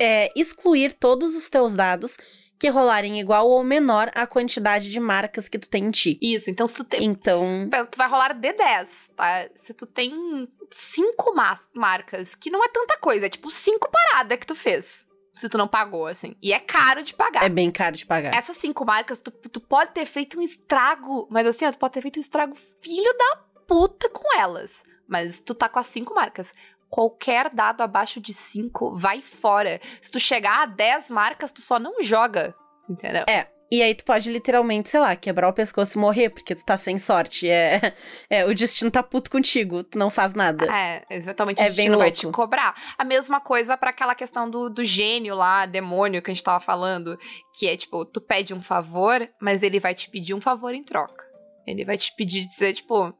é, 0.00 0.30
excluir 0.36 0.92
todos 0.94 1.36
os 1.36 1.48
teus 1.48 1.74
dados 1.74 2.16
que 2.60 2.68
rolarem 2.68 3.18
igual 3.18 3.48
ou 3.48 3.64
menor 3.64 4.10
à 4.14 4.26
quantidade 4.26 4.90
de 4.90 5.00
marcas 5.00 5.48
que 5.48 5.58
tu 5.58 5.66
tem 5.66 5.84
em 5.86 5.90
ti. 5.90 6.18
Isso, 6.20 6.50
então 6.50 6.66
se 6.66 6.76
tu 6.76 6.84
tem. 6.84 7.02
Então. 7.02 7.68
Tu 7.90 7.96
vai 7.96 8.06
rolar 8.06 8.38
D10, 8.38 8.86
tá? 9.16 9.48
Se 9.56 9.72
tu 9.72 9.86
tem 9.86 10.46
cinco 10.70 11.34
ma- 11.34 11.58
marcas, 11.74 12.34
que 12.34 12.50
não 12.50 12.62
é 12.62 12.68
tanta 12.68 12.98
coisa, 12.98 13.26
é 13.26 13.30
tipo 13.30 13.50
cinco 13.50 13.90
paradas 13.90 14.38
que 14.38 14.46
tu 14.46 14.54
fez. 14.54 15.06
Se 15.32 15.48
tu 15.48 15.56
não 15.56 15.66
pagou, 15.66 16.06
assim. 16.06 16.36
E 16.42 16.52
é 16.52 16.60
caro 16.60 17.02
de 17.02 17.14
pagar. 17.14 17.42
É 17.42 17.48
bem 17.48 17.70
caro 17.70 17.96
de 17.96 18.04
pagar. 18.04 18.34
Essas 18.34 18.58
cinco 18.58 18.84
marcas, 18.84 19.22
tu, 19.22 19.30
tu 19.30 19.58
pode 19.60 19.92
ter 19.92 20.04
feito 20.04 20.38
um 20.38 20.42
estrago, 20.42 21.26
mas 21.30 21.46
assim, 21.46 21.64
ó, 21.64 21.70
tu 21.70 21.78
pode 21.78 21.94
ter 21.94 22.02
feito 22.02 22.18
um 22.18 22.22
estrago 22.22 22.54
filho 22.82 23.16
da 23.16 23.36
puta 23.66 24.10
com 24.10 24.36
elas. 24.36 24.82
Mas 25.08 25.40
tu 25.40 25.54
tá 25.54 25.66
com 25.66 25.78
as 25.78 25.86
cinco 25.86 26.14
marcas. 26.14 26.52
Qualquer 26.90 27.48
dado 27.50 27.82
abaixo 27.82 28.20
de 28.20 28.34
cinco 28.34 28.96
vai 28.96 29.22
fora. 29.22 29.80
Se 30.02 30.10
tu 30.10 30.20
chegar 30.20 30.62
a 30.62 30.66
10 30.66 31.08
marcas, 31.08 31.52
tu 31.52 31.60
só 31.60 31.78
não 31.78 32.02
joga. 32.02 32.54
Entendeu? 32.88 33.24
E 33.72 33.82
aí 33.82 33.94
tu 33.94 34.04
pode 34.04 34.28
literalmente, 34.28 34.90
sei 34.90 34.98
lá, 34.98 35.14
quebrar 35.14 35.48
o 35.48 35.52
pescoço 35.52 35.96
e 35.96 36.00
morrer, 36.00 36.28
porque 36.28 36.56
tu 36.56 36.64
tá 36.64 36.76
sem 36.76 36.98
sorte. 36.98 37.48
É, 37.48 37.94
é 38.28 38.44
o 38.44 38.52
destino 38.52 38.90
tá 38.90 39.00
puto 39.00 39.30
contigo, 39.30 39.84
tu 39.84 39.96
não 39.96 40.10
faz 40.10 40.34
nada. 40.34 40.66
É, 40.66 41.04
exatamente. 41.08 41.60
É 41.60 41.66
o 41.66 41.66
destino 41.66 41.98
vai 41.98 42.10
te 42.10 42.26
cobrar. 42.26 42.74
A 42.98 43.04
mesma 43.04 43.40
coisa 43.40 43.76
pra 43.76 43.90
aquela 43.90 44.16
questão 44.16 44.50
do, 44.50 44.68
do 44.68 44.84
gênio 44.84 45.36
lá, 45.36 45.66
demônio 45.66 46.20
que 46.20 46.32
a 46.32 46.34
gente 46.34 46.42
tava 46.42 46.58
falando. 46.58 47.16
Que 47.56 47.68
é 47.68 47.76
tipo, 47.76 48.04
tu 48.04 48.20
pede 48.20 48.52
um 48.52 48.60
favor, 48.60 49.28
mas 49.40 49.62
ele 49.62 49.78
vai 49.78 49.94
te 49.94 50.10
pedir 50.10 50.34
um 50.34 50.40
favor 50.40 50.74
em 50.74 50.82
troca. 50.82 51.24
Ele 51.64 51.84
vai 51.84 51.96
te 51.96 52.12
pedir, 52.16 52.48
dizer, 52.48 52.72
tipo, 52.72 53.14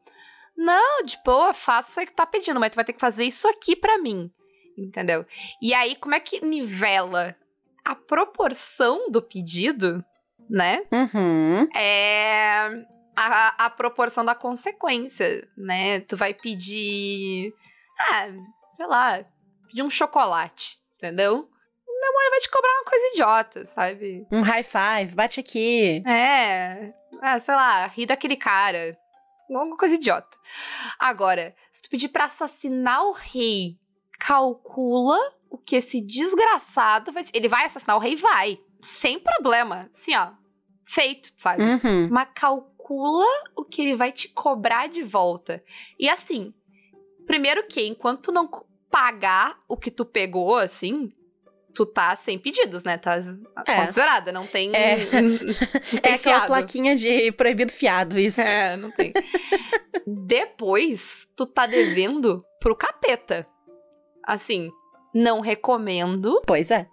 não, 0.61 1.03
de 1.03 1.17
boa, 1.25 1.53
faça 1.53 1.89
isso 1.89 1.99
aí 1.99 2.05
que 2.05 2.13
tu 2.13 2.17
tá 2.17 2.25
pedindo, 2.25 2.59
mas 2.59 2.71
tu 2.71 2.75
vai 2.75 2.85
ter 2.85 2.93
que 2.93 2.99
fazer 2.99 3.23
isso 3.23 3.47
aqui 3.47 3.75
pra 3.75 3.97
mim. 3.97 4.31
Entendeu? 4.77 5.25
E 5.61 5.73
aí, 5.73 5.95
como 5.95 6.13
é 6.13 6.19
que 6.19 6.45
nivela 6.45 7.35
a 7.83 7.95
proporção 7.95 9.09
do 9.09 9.21
pedido, 9.21 10.05
né? 10.49 10.83
Uhum. 10.91 11.67
é 11.75 12.85
a, 13.15 13.65
a 13.65 13.69
proporção 13.69 14.23
da 14.23 14.35
consequência, 14.35 15.47
né? 15.57 16.01
Tu 16.01 16.15
vai 16.15 16.33
pedir. 16.33 17.53
Ah, 17.99 18.27
sei 18.71 18.85
lá, 18.85 19.25
pedir 19.67 19.83
um 19.83 19.89
chocolate, 19.89 20.77
entendeu? 20.95 21.49
O 21.87 21.99
demônio 22.01 22.29
vai 22.29 22.39
te 22.39 22.49
cobrar 22.51 22.71
uma 22.71 22.85
coisa 22.85 23.05
idiota, 23.13 23.65
sabe? 23.65 24.27
Um 24.31 24.41
high 24.41 24.63
five, 24.63 25.15
bate 25.15 25.39
aqui. 25.39 26.03
É. 26.07 26.93
Ah, 27.21 27.39
sei 27.39 27.55
lá, 27.55 27.87
ri 27.87 28.05
daquele 28.05 28.35
cara. 28.35 28.97
Alguma 29.59 29.77
coisa 29.77 29.95
idiota. 29.95 30.37
Agora, 30.99 31.55
se 31.71 31.81
tu 31.81 31.89
pedir 31.89 32.09
pra 32.09 32.25
assassinar 32.25 33.03
o 33.03 33.11
rei, 33.11 33.77
calcula 34.19 35.17
o 35.49 35.57
que 35.57 35.75
esse 35.75 35.99
desgraçado 35.99 37.11
vai. 37.11 37.25
Ele 37.33 37.49
vai 37.49 37.65
assassinar 37.65 37.97
o 37.97 37.99
rei? 37.99 38.15
Vai. 38.15 38.59
Sem 38.81 39.19
problema. 39.19 39.89
Assim, 39.93 40.15
ó. 40.15 40.31
Feito, 40.85 41.31
sabe? 41.37 41.63
Uhum. 41.63 42.09
Mas 42.09 42.29
calcula 42.33 43.27
o 43.55 43.63
que 43.63 43.81
ele 43.81 43.95
vai 43.95 44.11
te 44.11 44.27
cobrar 44.29 44.87
de 44.87 45.03
volta. 45.03 45.63
E 45.99 46.09
assim, 46.09 46.53
primeiro 47.25 47.65
que, 47.67 47.85
enquanto 47.85 48.23
tu 48.23 48.31
não 48.31 48.49
pagar 48.89 49.57
o 49.67 49.77
que 49.77 49.89
tu 49.89 50.03
pegou, 50.03 50.57
assim, 50.57 51.13
tu 51.73 51.85
tá 51.85 52.15
sem 52.15 52.37
pedidos, 52.37 52.83
né? 52.83 52.97
Tá 52.97 53.15
É. 53.15 53.75
conta 53.75 53.91
zerada, 53.91 54.31
não 54.31 54.47
tem. 54.47 54.71
É. 54.75 55.21
não 55.21 55.37
tem 56.01 56.11
É 56.11 56.15
aquela 56.15 56.45
plaquinha 56.47 56.95
de 56.95 57.31
proibido 57.31 57.71
fiado, 57.71 58.19
isso. 58.19 58.39
É, 58.41 58.75
não 58.77 58.91
tem. 58.91 59.13
Depois, 60.05 61.27
tu 61.35 61.45
tá 61.45 61.65
devendo 61.65 62.43
pro 62.59 62.75
capeta. 62.75 63.47
Assim, 64.23 64.69
não 65.13 65.39
recomendo. 65.39 66.41
Pois 66.45 66.71
é. 66.71 66.87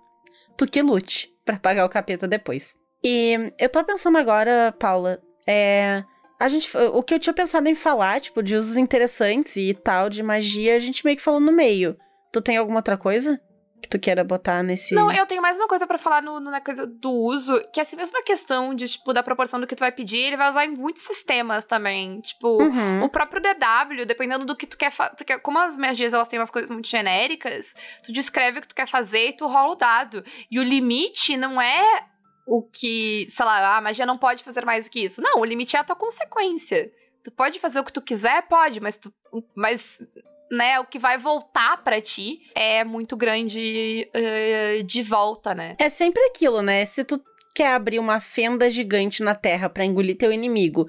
Tu 0.57 0.67
que 0.67 0.83
lute 0.83 1.31
pra 1.45 1.59
pagar 1.59 1.85
o 1.85 1.88
capeta 1.88 2.27
depois. 2.27 2.77
E 3.05 3.53
eu 3.59 3.69
tô 3.69 3.83
pensando 3.85 4.19
agora, 4.19 4.75
Paula, 4.79 5.21
é. 5.47 6.03
A 6.41 6.49
gente, 6.49 6.71
o 6.77 7.03
que 7.03 7.14
eu 7.14 7.19
tinha 7.19 7.33
pensado 7.33 7.69
em 7.69 7.75
falar, 7.75 8.21
tipo, 8.21 8.43
de 8.43 8.55
usos 8.55 8.77
interessantes 8.77 9.57
e 9.57 9.75
tal, 9.75 10.09
de 10.09 10.23
magia, 10.23 10.77
a 10.77 10.79
gente 10.79 11.05
meio 11.05 11.17
que 11.17 11.23
falou 11.23 11.41
no 11.41 11.51
meio. 11.51 11.97
Tu 12.33 12.41
tem 12.41 12.57
alguma 12.57 12.79
outra 12.79 12.97
coisa 12.97 13.41
que 13.81 13.88
tu 13.88 13.99
queira 13.99 14.25
botar 14.25 14.62
nesse. 14.62 14.95
Não, 14.95 15.11
eu 15.11 15.25
tenho 15.27 15.41
mais 15.41 15.57
uma 15.57 15.69
coisa 15.69 15.87
pra 15.87 15.99
falar 15.99 16.21
no, 16.23 16.41
no- 16.41 16.51
na 16.51 16.61
coisa 16.61 16.87
do 16.87 17.11
uso, 17.11 17.61
que 17.73 17.79
é 17.79 17.83
essa 17.83 17.97
mesma 17.97 18.23
questão 18.23 18.75
de, 18.75 18.88
tipo, 18.88 19.12
da 19.12 19.23
proporção 19.23 19.61
do 19.61 19.67
que 19.67 19.77
tu 19.77 19.81
vai 19.81 19.93
pedir, 19.93 20.19
ele 20.19 20.37
vai 20.37 20.51
usar 20.51 20.64
em 20.64 20.75
muitos 20.77 21.03
sistemas 21.03 21.64
também. 21.64 22.21
Tipo, 22.21 22.61
Uhum. 22.62 23.05
O 23.05 23.09
próprio 23.09 23.41
DW, 23.41 24.05
dependendo 24.07 24.45
do 24.45 24.57
que 24.57 24.67
tu 24.67 24.77
quer 24.77 24.91
fazer. 24.91 25.14
Porque, 25.17 25.38
como 25.38 25.59
as 25.59 25.77
magias 25.77 26.12
elas 26.12 26.27
têm 26.29 26.38
umas 26.38 26.51
coisas 26.51 26.71
muito 26.71 26.88
genéricas, 26.88 27.75
tu 28.03 28.12
descreve 28.12 28.59
o 28.59 28.62
que 28.62 28.69
tu 28.69 28.75
quer 28.75 28.88
fazer 28.88 29.29
e 29.29 29.33
tu 29.33 29.47
rola 29.47 29.73
o 29.73 29.77
dado. 29.77 30.25
E 30.51 30.59
o 30.59 30.62
limite 30.64 31.37
não 31.37 31.61
é 31.62 32.05
o 32.47 32.62
que, 32.62 33.27
sei 33.31 33.45
lá, 33.47 33.59
"Ah, 33.75 33.77
a 33.77 33.81
magia 33.81 34.07
não 34.07 34.17
pode 34.19 34.43
fazer 34.43 34.64
mais 34.64 34.87
do 34.87 34.91
que 34.91 35.01
isso. 35.05 35.21
Não, 35.23 35.41
o 35.41 35.45
limite 35.45 35.77
é 35.77 35.81
a 35.81 35.85
tua 35.85 35.95
consequência. 35.97 36.91
Tu 37.23 37.31
pode 37.31 37.59
fazer 37.61 37.79
o 37.81 37.85
que 37.85 37.93
tu 37.93 38.01
quiser, 38.01 38.43
pode, 38.49 38.81
mas 38.81 38.97
tu. 38.97 39.12
Mas. 39.55 40.01
Né, 40.50 40.80
o 40.80 40.84
que 40.84 40.98
vai 40.98 41.18
voltar 41.18 41.82
pra 41.84 42.00
ti 42.00 42.40
é 42.54 42.82
muito 42.82 43.16
grande 43.16 44.08
eh, 44.14 44.82
de 44.82 45.02
volta, 45.02 45.54
né? 45.54 45.76
É 45.78 45.90
sempre 45.90 46.22
aquilo, 46.24 46.62
né? 46.62 46.87
Se 46.87 47.04
tu 47.04 47.22
quer 47.54 47.72
abrir 47.72 47.98
uma 47.98 48.18
fenda 48.20 48.70
gigante 48.70 49.22
na 49.22 49.34
terra 49.34 49.68
pra 49.68 49.84
engolir 49.84 50.16
teu 50.16 50.32
inimigo 50.32 50.87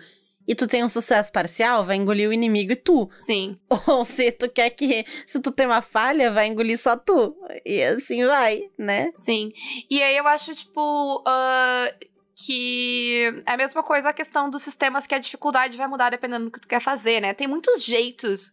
e 0.49 0.55
tu 0.55 0.67
tem 0.67 0.83
um 0.83 0.89
sucesso 0.89 1.31
parcial, 1.31 1.85
vai 1.85 1.95
engolir 1.95 2.27
o 2.27 2.33
inimigo 2.33 2.71
e 2.71 2.75
tu. 2.75 3.07
Sim. 3.17 3.55
Ou 3.85 4.03
se 4.03 4.31
tu 4.31 4.49
quer 4.49 4.71
que. 4.71 5.05
Se 5.27 5.39
tu 5.39 5.51
tem 5.51 5.67
uma 5.67 5.81
falha, 5.81 6.31
vai 6.31 6.47
engolir 6.47 6.75
só 6.75 6.97
tu. 6.97 7.35
E 7.63 7.83
assim 7.83 8.25
vai, 8.25 8.63
né? 8.75 9.11
Sim. 9.15 9.51
E 9.87 10.01
aí 10.01 10.17
eu 10.17 10.27
acho, 10.27 10.55
tipo, 10.55 11.23
ah, 11.27 11.93
que 12.35 13.31
é 13.45 13.51
a 13.51 13.57
mesma 13.57 13.83
coisa 13.83 14.09
a 14.09 14.13
questão 14.13 14.49
dos 14.49 14.63
sistemas 14.63 15.05
que 15.05 15.13
a 15.13 15.19
dificuldade 15.19 15.77
vai 15.77 15.87
mudar 15.87 16.09
dependendo 16.09 16.45
do 16.45 16.51
que 16.51 16.61
tu 16.61 16.67
quer 16.67 16.81
fazer, 16.81 17.21
né? 17.21 17.31
Tem 17.31 17.47
muitos 17.47 17.83
jeitos 17.83 18.51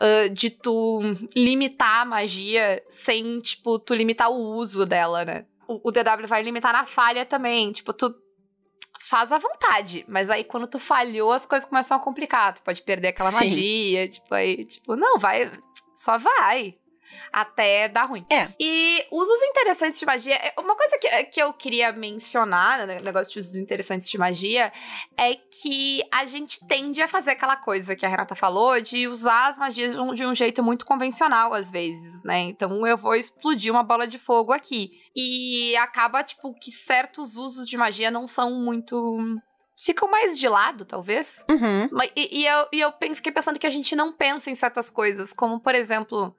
ah, 0.00 0.28
de 0.28 0.50
tu 0.50 1.00
limitar 1.34 2.02
a 2.02 2.04
magia 2.04 2.82
sem, 2.88 3.40
tipo, 3.40 3.78
tu 3.78 3.94
limitar 3.94 4.30
o 4.30 4.54
uso 4.56 4.84
dela, 4.84 5.24
né? 5.24 5.46
O, 5.66 5.88
o 5.88 5.90
DW 5.90 6.26
vai 6.26 6.42
limitar 6.42 6.72
na 6.72 6.84
falha 6.84 7.24
também. 7.24 7.72
Tipo, 7.72 7.92
tu 7.92 8.14
faz 9.00 9.30
à 9.30 9.38
vontade, 9.38 10.04
mas 10.08 10.28
aí 10.28 10.42
quando 10.44 10.66
tu 10.66 10.78
falhou, 10.78 11.32
as 11.32 11.46
coisas 11.46 11.68
começam 11.68 11.96
a 11.96 12.00
complicar. 12.00 12.54
Tu 12.54 12.62
pode 12.62 12.82
perder 12.82 13.08
aquela 13.08 13.30
Sim. 13.30 13.44
magia, 13.44 14.08
tipo, 14.08 14.34
aí, 14.34 14.64
tipo, 14.64 14.96
não, 14.96 15.18
vai, 15.18 15.50
só 15.94 16.18
vai. 16.18 16.74
Até 17.36 17.86
dar 17.86 18.04
ruim. 18.04 18.24
É. 18.30 18.48
E 18.58 19.04
usos 19.12 19.42
interessantes 19.42 20.00
de 20.00 20.06
magia. 20.06 20.34
é- 20.36 20.54
Uma 20.58 20.74
coisa 20.74 20.96
que, 20.98 21.24
que 21.24 21.42
eu 21.42 21.52
queria 21.52 21.92
mencionar, 21.92 22.86
né, 22.86 22.98
negócio 23.02 23.30
de 23.30 23.40
usos 23.40 23.54
interessantes 23.54 24.08
de 24.08 24.16
magia, 24.16 24.72
é 25.18 25.34
que 25.34 26.02
a 26.10 26.24
gente 26.24 26.66
tende 26.66 27.02
a 27.02 27.06
fazer 27.06 27.32
aquela 27.32 27.54
coisa 27.54 27.94
que 27.94 28.06
a 28.06 28.08
Renata 28.08 28.34
falou, 28.34 28.80
de 28.80 29.06
usar 29.06 29.48
as 29.48 29.58
magias 29.58 29.92
de 29.92 30.00
um, 30.00 30.14
de 30.14 30.24
um 30.24 30.34
jeito 30.34 30.62
muito 30.62 30.86
convencional, 30.86 31.52
às 31.52 31.70
vezes, 31.70 32.24
né? 32.24 32.40
Então 32.40 32.86
eu 32.86 32.96
vou 32.96 33.14
explodir 33.14 33.70
uma 33.70 33.82
bola 33.82 34.06
de 34.06 34.18
fogo 34.18 34.50
aqui. 34.50 34.92
E 35.14 35.76
acaba, 35.76 36.24
tipo, 36.24 36.54
que 36.58 36.70
certos 36.70 37.36
usos 37.36 37.68
de 37.68 37.76
magia 37.76 38.10
não 38.10 38.26
são 38.26 38.50
muito. 38.62 39.20
Ficam 39.78 40.10
mais 40.10 40.38
de 40.38 40.48
lado, 40.48 40.86
talvez. 40.86 41.44
Uhum. 41.50 41.90
E, 42.16 42.40
e 42.40 42.46
eu, 42.46 42.66
e 42.72 42.80
eu 42.80 42.94
fiquei 43.14 43.30
pensando 43.30 43.58
que 43.58 43.66
a 43.66 43.70
gente 43.70 43.94
não 43.94 44.10
pensa 44.10 44.50
em 44.50 44.54
certas 44.54 44.88
coisas, 44.88 45.34
como, 45.34 45.60
por 45.60 45.74
exemplo, 45.74 46.34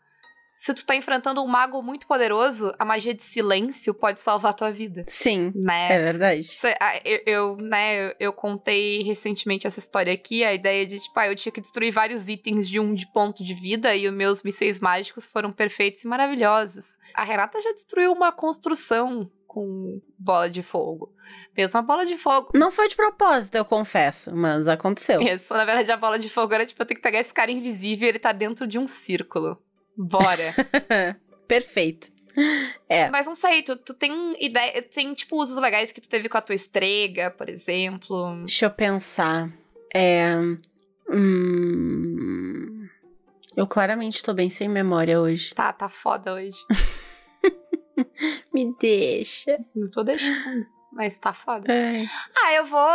se 0.57 0.73
tu 0.73 0.83
tá 0.85 0.95
enfrentando 0.95 1.41
um 1.43 1.47
mago 1.47 1.83
muito 1.83 2.07
poderoso, 2.07 2.73
a 2.79 2.83
magia 2.83 3.13
de 3.13 3.21
silêncio 3.21 3.93
pode 3.93 4.19
salvar 4.19 4.51
a 4.51 4.55
tua 4.55 4.71
vida, 4.71 5.05
Sim, 5.07 5.51
né? 5.53 5.93
é 5.93 6.03
verdade. 6.03 6.49
É- 6.65 6.77
ah, 6.81 6.99
eu, 7.05 7.21
eu, 7.27 7.57
né, 7.57 8.07
eu, 8.07 8.15
eu 8.19 8.33
contei 8.33 9.03
recentemente 9.03 9.67
essa 9.67 9.79
história 9.79 10.11
aqui, 10.11 10.43
a 10.43 10.51
ideia 10.53 10.85
de, 10.87 10.99
tipo, 10.99 11.17
ah, 11.19 11.27
eu 11.27 11.35
tinha 11.35 11.51
que 11.51 11.61
destruir 11.61 11.93
vários 11.93 12.27
itens 12.27 12.67
de 12.67 12.79
um 12.79 12.95
de 12.95 13.05
ponto 13.13 13.43
de 13.43 13.53
vida 13.53 13.95
e 13.95 14.07
os 14.07 14.13
meus 14.13 14.41
mísseis 14.41 14.79
mágicos 14.79 15.27
foram 15.27 15.53
perfeitos 15.53 16.03
e 16.03 16.07
maravilhosos. 16.07 16.97
A 17.13 17.23
Renata 17.23 17.61
já 17.61 17.71
destruiu 17.71 18.11
uma 18.11 18.31
construção 18.31 19.29
com 19.45 20.01
bola 20.17 20.49
de 20.49 20.63
fogo. 20.63 21.13
Mesmo 21.55 21.79
a 21.79 21.81
bola 21.83 22.05
de 22.05 22.17
fogo. 22.17 22.51
Não 22.55 22.71
foi 22.71 22.87
de 22.87 22.95
propósito, 22.95 23.55
eu 23.55 23.65
confesso, 23.65 24.35
mas 24.35 24.67
aconteceu. 24.67 25.21
Isso, 25.21 25.53
na 25.53 25.65
verdade, 25.65 25.91
a 25.91 25.97
bola 25.97 26.17
de 26.17 26.29
fogo 26.29 26.53
era, 26.53 26.65
tipo, 26.65 26.81
eu 26.81 26.85
tenho 26.85 26.97
que 26.97 27.03
pegar 27.03 27.19
esse 27.19 27.33
cara 27.33 27.51
invisível 27.51 28.07
e 28.07 28.09
ele 28.09 28.19
tá 28.19 28.31
dentro 28.31 28.67
de 28.67 28.79
um 28.79 28.87
círculo. 28.87 29.57
Bora. 29.97 30.53
Perfeito. 31.47 32.11
É. 32.87 33.09
Mas 33.09 33.25
não 33.25 33.35
sei, 33.35 33.63
tu, 33.63 33.75
tu 33.75 33.93
tem 33.95 34.35
ideia, 34.43 34.81
tem, 34.83 35.13
tipo, 35.13 35.41
usos 35.41 35.57
legais 35.57 35.91
que 35.91 35.99
tu 35.99 36.07
teve 36.07 36.29
com 36.29 36.37
a 36.37 36.41
tua 36.41 36.53
estrega, 36.53 37.31
por 37.31 37.49
exemplo. 37.49 38.35
Deixa 38.41 38.65
eu 38.65 38.71
pensar. 38.71 39.51
É. 39.93 40.35
Hum... 41.09 42.87
Eu 43.55 43.65
claramente 43.65 44.21
tô 44.21 44.35
bem 44.35 44.51
sem 44.51 44.69
memória 44.69 45.19
hoje. 45.19 45.55
Tá, 45.55 45.73
tá 45.73 45.89
foda 45.89 46.35
hoje. 46.35 46.57
Me 48.53 48.71
deixa. 48.79 49.57
Não 49.75 49.89
tô 49.89 50.03
deixando, 50.03 50.67
mas 50.91 51.17
tá 51.17 51.33
foda. 51.33 51.65
Ai. 51.67 52.05
Ah, 52.35 52.53
eu 52.53 52.65
vou, 52.67 52.89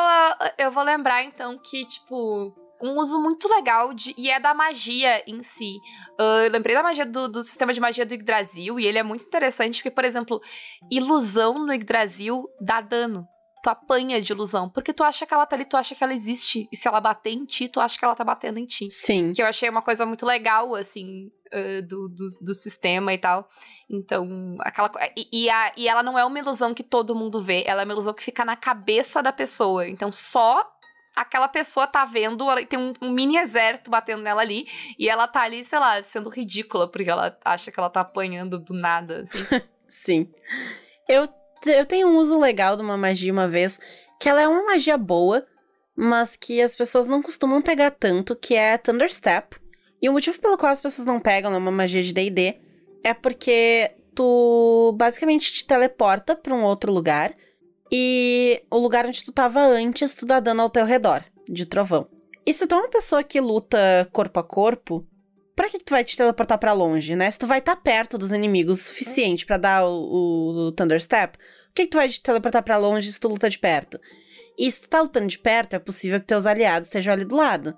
eu 0.56 0.70
vou 0.70 0.84
lembrar 0.84 1.24
então 1.24 1.58
que, 1.58 1.84
tipo, 1.84 2.54
um 2.82 2.98
uso 2.98 3.20
muito 3.20 3.48
legal 3.48 3.94
de, 3.94 4.14
e 4.18 4.28
é 4.30 4.40
da 4.40 4.52
magia 4.52 5.22
em 5.26 5.42
si. 5.42 5.76
Ah, 6.18 6.44
eu 6.44 6.50
lembrei 6.50 6.74
da 6.74 6.82
magia 6.82 7.06
do, 7.06 7.28
do 7.28 7.44
sistema 7.44 7.72
de 7.72 7.80
magia 7.80 8.04
do 8.04 8.12
Yggdrasil 8.14 8.78
e 8.80 8.86
ele 8.86 8.98
é 8.98 9.02
muito 9.02 9.24
interessante 9.24 9.76
porque, 9.76 9.90
por 9.90 10.04
exemplo, 10.04 10.40
ilusão 10.90 11.54
no 11.64 11.72
Yggdrasil 11.72 12.48
dá 12.60 12.80
dano. 12.80 13.26
Tu 13.64 13.70
apanha 13.70 14.20
de 14.20 14.32
ilusão, 14.32 14.68
porque 14.68 14.92
tu 14.92 15.04
acha 15.04 15.24
que 15.24 15.32
ela 15.32 15.46
tá 15.46 15.54
ali, 15.54 15.64
tu 15.64 15.76
acha 15.76 15.94
que 15.94 16.02
ela 16.02 16.12
existe. 16.12 16.68
E 16.72 16.76
se 16.76 16.88
ela 16.88 17.00
bater 17.00 17.30
em 17.30 17.44
ti, 17.44 17.68
tu 17.68 17.78
acha 17.80 17.96
que 17.96 18.04
ela 18.04 18.16
tá 18.16 18.24
batendo 18.24 18.58
em 18.58 18.66
ti. 18.66 18.90
Sim. 18.90 19.30
Que 19.30 19.40
eu 19.40 19.46
achei 19.46 19.68
uma 19.68 19.80
coisa 19.82 20.04
muito 20.04 20.26
legal, 20.26 20.74
assim, 20.74 21.30
ah, 21.52 21.80
do, 21.80 22.08
do, 22.08 22.26
do 22.40 22.54
sistema 22.54 23.14
e 23.14 23.18
tal. 23.18 23.48
Então, 23.88 24.56
aquela 24.62 24.90
e, 25.16 25.44
e, 25.44 25.48
a- 25.50 25.72
e 25.76 25.86
ela 25.86 26.02
não 26.02 26.18
é 26.18 26.24
uma 26.24 26.40
ilusão 26.40 26.74
que 26.74 26.82
todo 26.82 27.14
mundo 27.14 27.40
vê, 27.40 27.62
ela 27.64 27.82
é 27.82 27.84
uma 27.84 27.92
ilusão 27.92 28.12
que 28.12 28.24
fica 28.24 28.44
na 28.44 28.56
cabeça 28.56 29.22
da 29.22 29.32
pessoa. 29.32 29.86
Então, 29.88 30.10
só 30.10 30.68
aquela 31.14 31.48
pessoa 31.48 31.86
tá 31.86 32.04
vendo, 32.04 32.44
tem 32.68 32.78
um, 32.78 32.92
um 33.00 33.10
mini 33.10 33.36
exército 33.36 33.90
batendo 33.90 34.22
nela 34.22 34.40
ali, 34.40 34.66
e 34.98 35.08
ela 35.08 35.28
tá 35.28 35.42
ali, 35.42 35.62
sei 35.64 35.78
lá, 35.78 36.02
sendo 36.02 36.30
ridícula, 36.30 36.88
porque 36.88 37.10
ela 37.10 37.36
acha 37.44 37.70
que 37.70 37.78
ela 37.78 37.90
tá 37.90 38.00
apanhando 38.00 38.58
do 38.58 38.74
nada, 38.74 39.22
assim. 39.22 39.62
Sim. 39.88 40.30
Eu, 41.08 41.28
eu 41.66 41.86
tenho 41.86 42.08
um 42.08 42.16
uso 42.16 42.38
legal 42.38 42.76
de 42.76 42.82
uma 42.82 42.96
magia 42.96 43.32
uma 43.32 43.48
vez, 43.48 43.78
que 44.18 44.28
ela 44.28 44.40
é 44.40 44.48
uma 44.48 44.64
magia 44.64 44.96
boa, 44.96 45.46
mas 45.94 46.36
que 46.36 46.62
as 46.62 46.74
pessoas 46.74 47.06
não 47.06 47.22
costumam 47.22 47.60
pegar 47.60 47.90
tanto, 47.90 48.34
que 48.34 48.54
é 48.54 48.78
Thunderstep. 48.78 49.56
E 50.00 50.08
o 50.08 50.12
motivo 50.12 50.40
pelo 50.40 50.56
qual 50.56 50.72
as 50.72 50.80
pessoas 50.80 51.06
não 51.06 51.20
pegam 51.20 51.50
numa 51.50 51.70
magia 51.70 52.02
de 52.02 52.12
D&D 52.12 52.60
é 53.04 53.14
porque 53.14 53.92
tu 54.14 54.92
basicamente 54.96 55.52
te 55.52 55.66
teleporta 55.66 56.34
pra 56.34 56.54
um 56.54 56.62
outro 56.62 56.92
lugar 56.92 57.34
e 57.92 58.62
o 58.70 58.78
lugar 58.78 59.04
onde 59.04 59.22
tu 59.22 59.30
tava 59.30 59.60
antes, 59.60 60.14
tu 60.14 60.24
dá 60.24 60.40
dano 60.40 60.62
ao 60.62 60.70
teu 60.70 60.86
redor, 60.86 61.22
de 61.46 61.66
trovão. 61.66 62.08
E 62.46 62.54
se 62.54 62.66
tu 62.66 62.74
é 62.74 62.78
uma 62.78 62.88
pessoa 62.88 63.22
que 63.22 63.38
luta 63.38 64.08
corpo 64.10 64.40
a 64.40 64.42
corpo, 64.42 65.06
pra 65.54 65.68
que 65.68 65.78
que 65.78 65.84
tu 65.84 65.90
vai 65.90 66.02
te 66.02 66.16
teleportar 66.16 66.58
pra 66.58 66.72
longe, 66.72 67.14
né? 67.14 67.30
Se 67.30 67.38
tu 67.38 67.46
vai 67.46 67.58
estar 67.58 67.76
perto 67.76 68.16
dos 68.16 68.32
inimigos 68.32 68.80
o 68.80 68.82
suficiente 68.82 69.44
pra 69.44 69.58
dar 69.58 69.84
o, 69.84 70.70
o, 70.70 70.72
por 70.72 71.74
que 71.74 71.82
que 71.84 71.90
tu 71.90 71.98
vai 71.98 72.08
te 72.08 72.22
teleportar 72.22 72.62
pra 72.62 72.78
longe 72.78 73.12
se 73.12 73.20
tu 73.20 73.28
luta 73.28 73.50
de 73.50 73.58
perto? 73.58 74.00
E 74.58 74.70
se 74.70 74.82
tu 74.82 74.88
tá 74.88 75.02
lutando 75.02 75.26
de 75.26 75.38
perto, 75.38 75.74
é 75.74 75.78
possível 75.78 76.18
que 76.18 76.26
teus 76.26 76.46
aliados 76.46 76.88
estejam 76.88 77.12
ali 77.12 77.24
do 77.24 77.36
lado. 77.36 77.74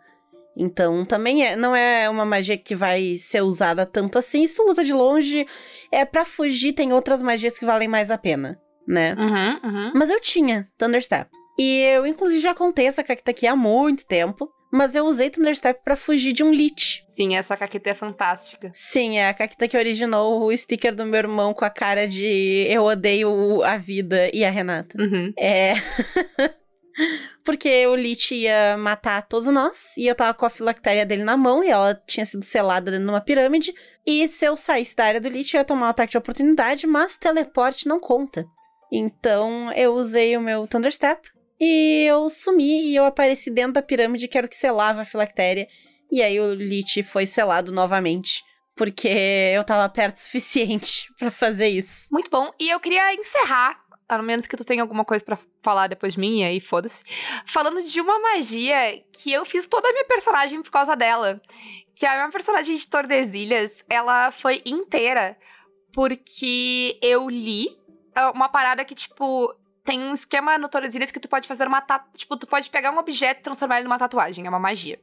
Então, 0.56 1.04
também 1.04 1.44
é, 1.44 1.56
não 1.56 1.74
é 1.74 2.08
uma 2.08 2.24
magia 2.24 2.56
que 2.56 2.76
vai 2.76 3.16
ser 3.18 3.42
usada 3.42 3.84
tanto 3.84 4.18
assim. 4.18 4.46
Se 4.46 4.54
tu 4.54 4.62
luta 4.62 4.84
de 4.84 4.92
longe, 4.92 5.46
é 5.90 6.04
pra 6.04 6.24
fugir, 6.24 6.72
tem 6.72 6.92
outras 6.92 7.20
magias 7.20 7.58
que 7.58 7.64
valem 7.64 7.88
mais 7.88 8.10
a 8.10 8.18
pena, 8.18 8.60
né? 8.86 9.14
Uhum, 9.14 9.70
uhum. 9.70 9.92
Mas 9.94 10.10
eu 10.10 10.20
tinha 10.20 10.68
Thunderstep. 10.78 11.30
E 11.58 11.80
eu, 11.82 12.06
inclusive, 12.06 12.40
já 12.40 12.54
contei 12.54 12.86
essa 12.86 13.04
cacta 13.04 13.30
aqui 13.30 13.46
há 13.46 13.54
muito 13.54 14.06
tempo. 14.06 14.50
Mas 14.72 14.96
eu 14.96 15.06
usei 15.06 15.30
Thunderstep 15.30 15.84
pra 15.84 15.94
fugir 15.94 16.32
de 16.32 16.42
um 16.42 16.50
Lich. 16.50 17.04
Sim, 17.14 17.36
essa 17.36 17.56
caqueta 17.56 17.90
é 17.90 17.94
fantástica. 17.94 18.72
Sim, 18.74 19.18
é 19.18 19.28
a 19.28 19.34
Caquita 19.34 19.68
que 19.68 19.76
originou 19.76 20.42
o 20.42 20.56
sticker 20.56 20.92
do 20.92 21.06
meu 21.06 21.18
irmão 21.18 21.54
com 21.54 21.64
a 21.64 21.70
cara 21.70 22.08
de 22.08 22.66
eu 22.68 22.82
odeio 22.82 23.62
a 23.62 23.76
vida 23.76 24.28
e 24.34 24.44
a 24.44 24.50
Renata. 24.50 25.00
Uhum. 25.00 25.32
É. 25.38 25.74
Porque 27.44 27.86
o 27.86 27.94
Lich 27.94 28.34
ia 28.34 28.76
matar 28.76 29.22
todos 29.22 29.46
nós, 29.46 29.96
e 29.96 30.08
eu 30.08 30.14
tava 30.14 30.34
com 30.34 30.46
a 30.46 30.50
filactéria 30.50 31.06
dele 31.06 31.22
na 31.22 31.36
mão, 31.36 31.62
e 31.62 31.68
ela 31.68 31.94
tinha 32.06 32.26
sido 32.26 32.44
selada 32.44 32.90
dentro 32.90 33.06
de 33.06 33.12
uma 33.12 33.20
pirâmide. 33.20 33.72
E 34.04 34.26
se 34.26 34.44
eu 34.44 34.56
saísse 34.56 34.96
da 34.96 35.04
área 35.04 35.20
do 35.20 35.28
Lich, 35.28 35.54
eu 35.54 35.60
ia 35.60 35.64
tomar 35.64 35.86
um 35.86 35.90
ataque 35.90 36.12
de 36.12 36.18
oportunidade, 36.18 36.86
mas 36.86 37.16
teleporte 37.16 37.86
não 37.86 38.00
conta. 38.00 38.44
Então 38.92 39.72
eu 39.72 39.94
usei 39.94 40.36
o 40.36 40.40
meu 40.40 40.66
Thunderstep, 40.66 41.34
e 41.60 42.04
eu 42.06 42.28
sumi, 42.30 42.90
e 42.90 42.96
eu 42.96 43.04
apareci 43.04 43.50
dentro 43.50 43.74
da 43.74 43.82
pirâmide, 43.82 44.28
que 44.28 44.36
era 44.36 44.46
o 44.46 44.50
que 44.50 44.56
selava 44.56 45.02
a 45.02 45.04
filactéria. 45.04 45.68
E 46.10 46.22
aí 46.22 46.38
o 46.38 46.54
Lich 46.54 47.02
foi 47.02 47.26
selado 47.26 47.72
novamente. 47.72 48.42
Porque 48.76 49.08
eu 49.08 49.62
tava 49.62 49.88
perto 49.88 50.16
o 50.16 50.20
suficiente 50.20 51.06
pra 51.18 51.30
fazer 51.30 51.68
isso. 51.68 52.06
Muito 52.10 52.30
bom. 52.30 52.50
E 52.58 52.68
eu 52.68 52.80
queria 52.80 53.14
encerrar, 53.14 53.80
a 54.08 54.20
menos 54.20 54.46
que 54.46 54.56
tu 54.56 54.64
tenha 54.64 54.82
alguma 54.82 55.04
coisa 55.04 55.24
pra 55.24 55.38
falar 55.62 55.86
depois 55.86 56.14
de 56.14 56.20
mim, 56.20 56.42
aí 56.44 56.60
foda-se, 56.60 57.02
falando 57.46 57.82
de 57.84 58.00
uma 58.00 58.18
magia 58.18 59.00
que 59.12 59.32
eu 59.32 59.44
fiz 59.44 59.66
toda 59.66 59.88
a 59.88 59.92
minha 59.92 60.04
personagem 60.04 60.60
por 60.60 60.70
causa 60.70 60.96
dela. 60.96 61.40
Que 61.94 62.04
a 62.04 62.14
minha 62.14 62.30
personagem 62.30 62.76
de 62.76 62.86
Tordesilhas, 62.86 63.72
ela 63.88 64.32
foi 64.32 64.60
inteira 64.66 65.38
porque 65.92 66.98
eu 67.00 67.30
li 67.30 67.68
é, 68.14 68.26
uma 68.30 68.48
parada 68.48 68.84
que, 68.84 68.94
tipo, 68.94 69.54
tem 69.84 70.00
um 70.02 70.14
esquema 70.14 70.58
no 70.58 70.68
Tordesilhas 70.68 71.10
que 71.10 71.20
tu 71.20 71.28
pode 71.28 71.46
fazer 71.46 71.66
uma 71.66 71.80
tatu... 71.80 72.16
Tipo, 72.16 72.36
tu 72.36 72.46
pode 72.46 72.70
pegar 72.70 72.90
um 72.90 72.98
objeto 72.98 73.40
e 73.40 73.42
transformar 73.42 73.76
ele 73.76 73.84
numa 73.84 73.98
tatuagem, 73.98 74.46
é 74.46 74.48
uma 74.48 74.58
magia. 74.58 75.00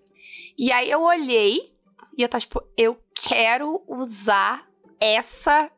E 0.57 0.71
aí 0.71 0.89
eu 0.89 1.01
olhei 1.01 1.73
e 2.17 2.21
eu 2.21 2.29
tava 2.29 2.41
tipo, 2.41 2.63
eu 2.77 3.01
quero 3.13 3.83
usar 3.87 4.67
essa 4.99 5.71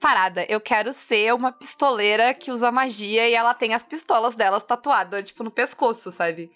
parada. 0.00 0.44
Eu 0.48 0.60
quero 0.60 0.92
ser 0.92 1.32
uma 1.32 1.50
pistoleira 1.50 2.34
que 2.34 2.50
usa 2.50 2.70
magia 2.70 3.28
e 3.28 3.34
ela 3.34 3.54
tem 3.54 3.72
as 3.72 3.82
pistolas 3.82 4.34
delas 4.34 4.62
tatuadas, 4.62 5.26
tipo, 5.26 5.42
no 5.42 5.50
pescoço, 5.50 6.12
sabe? 6.12 6.52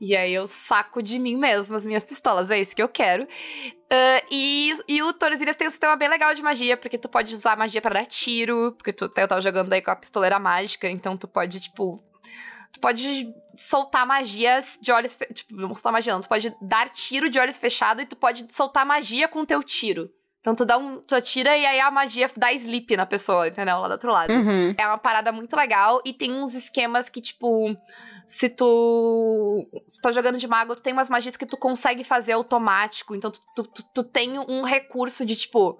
E 0.00 0.16
aí 0.16 0.32
eu 0.32 0.48
saco 0.48 1.02
de 1.02 1.18
mim 1.18 1.36
mesma 1.36 1.76
as 1.76 1.84
minhas 1.84 2.02
pistolas, 2.02 2.50
é 2.50 2.58
isso 2.58 2.74
que 2.74 2.82
eu 2.82 2.88
quero. 2.88 3.28
Ah, 3.90 4.22
e, 4.30 4.72
e 4.88 5.02
o 5.02 5.12
Tordesilhas 5.12 5.56
tem 5.56 5.68
um 5.68 5.70
sistema 5.70 5.94
bem 5.94 6.08
legal 6.08 6.34
de 6.34 6.42
magia, 6.42 6.74
porque 6.76 6.96
tu 6.96 7.06
pode 7.08 7.34
usar 7.34 7.54
magia 7.56 7.82
pra 7.82 7.92
dar 7.94 8.06
tiro, 8.06 8.72
porque 8.78 8.92
tu, 8.94 9.04
eu 9.14 9.28
tava 9.28 9.40
jogando 9.42 9.72
aí 9.72 9.82
com 9.82 9.90
a 9.90 9.96
pistoleira 9.96 10.38
mágica, 10.38 10.88
então 10.88 11.16
tu 11.16 11.28
pode, 11.28 11.60
tipo. 11.60 12.00
Tu 12.72 12.80
pode 12.80 13.34
soltar 13.54 14.06
magias 14.06 14.78
de 14.80 14.90
olhos. 14.92 15.14
fe- 15.14 15.26
Tipo, 15.34 15.54
não 15.56 15.74
soltar 15.74 15.92
magia, 15.92 16.14
não. 16.14 16.20
Tu 16.20 16.28
pode 16.28 16.54
dar 16.62 16.88
tiro 16.88 17.28
de 17.28 17.38
olhos 17.38 17.58
fechados 17.58 18.02
e 18.02 18.06
tu 18.06 18.16
pode 18.16 18.46
soltar 18.54 18.86
magia 18.86 19.26
com 19.28 19.40
o 19.40 19.46
teu 19.46 19.62
tiro. 19.62 20.08
Então 20.40 20.54
tu 20.54 20.64
dá 20.64 20.78
um. 20.78 20.98
Tu 21.00 21.14
atira 21.14 21.58
e 21.58 21.66
aí 21.66 21.80
a 21.80 21.90
magia 21.90 22.30
dá 22.36 22.52
sleep 22.54 22.96
na 22.96 23.04
pessoa, 23.04 23.48
entendeu? 23.48 23.76
Lá 23.80 23.88
do 23.88 23.92
outro 23.92 24.10
lado. 24.12 24.32
Uhum. 24.32 24.74
É 24.78 24.86
uma 24.86 24.96
parada 24.96 25.30
muito 25.32 25.54
legal 25.56 26.00
e 26.06 26.14
tem 26.14 26.32
uns 26.32 26.54
esquemas 26.54 27.08
que, 27.10 27.20
tipo, 27.20 27.76
se 28.30 28.48
tu. 28.48 29.68
Se 29.88 30.00
tá 30.00 30.12
jogando 30.12 30.38
de 30.38 30.46
mago, 30.46 30.76
tu 30.76 30.82
tem 30.82 30.92
umas 30.92 31.08
magias 31.10 31.36
que 31.36 31.44
tu 31.44 31.56
consegue 31.56 32.04
fazer 32.04 32.32
automático. 32.32 33.14
Então 33.14 33.30
tu, 33.30 33.40
tu, 33.56 33.62
tu- 33.64 33.84
tu 33.92 34.04
tem 34.04 34.38
um 34.38 34.62
recurso 34.62 35.26
de, 35.26 35.34
tipo. 35.34 35.78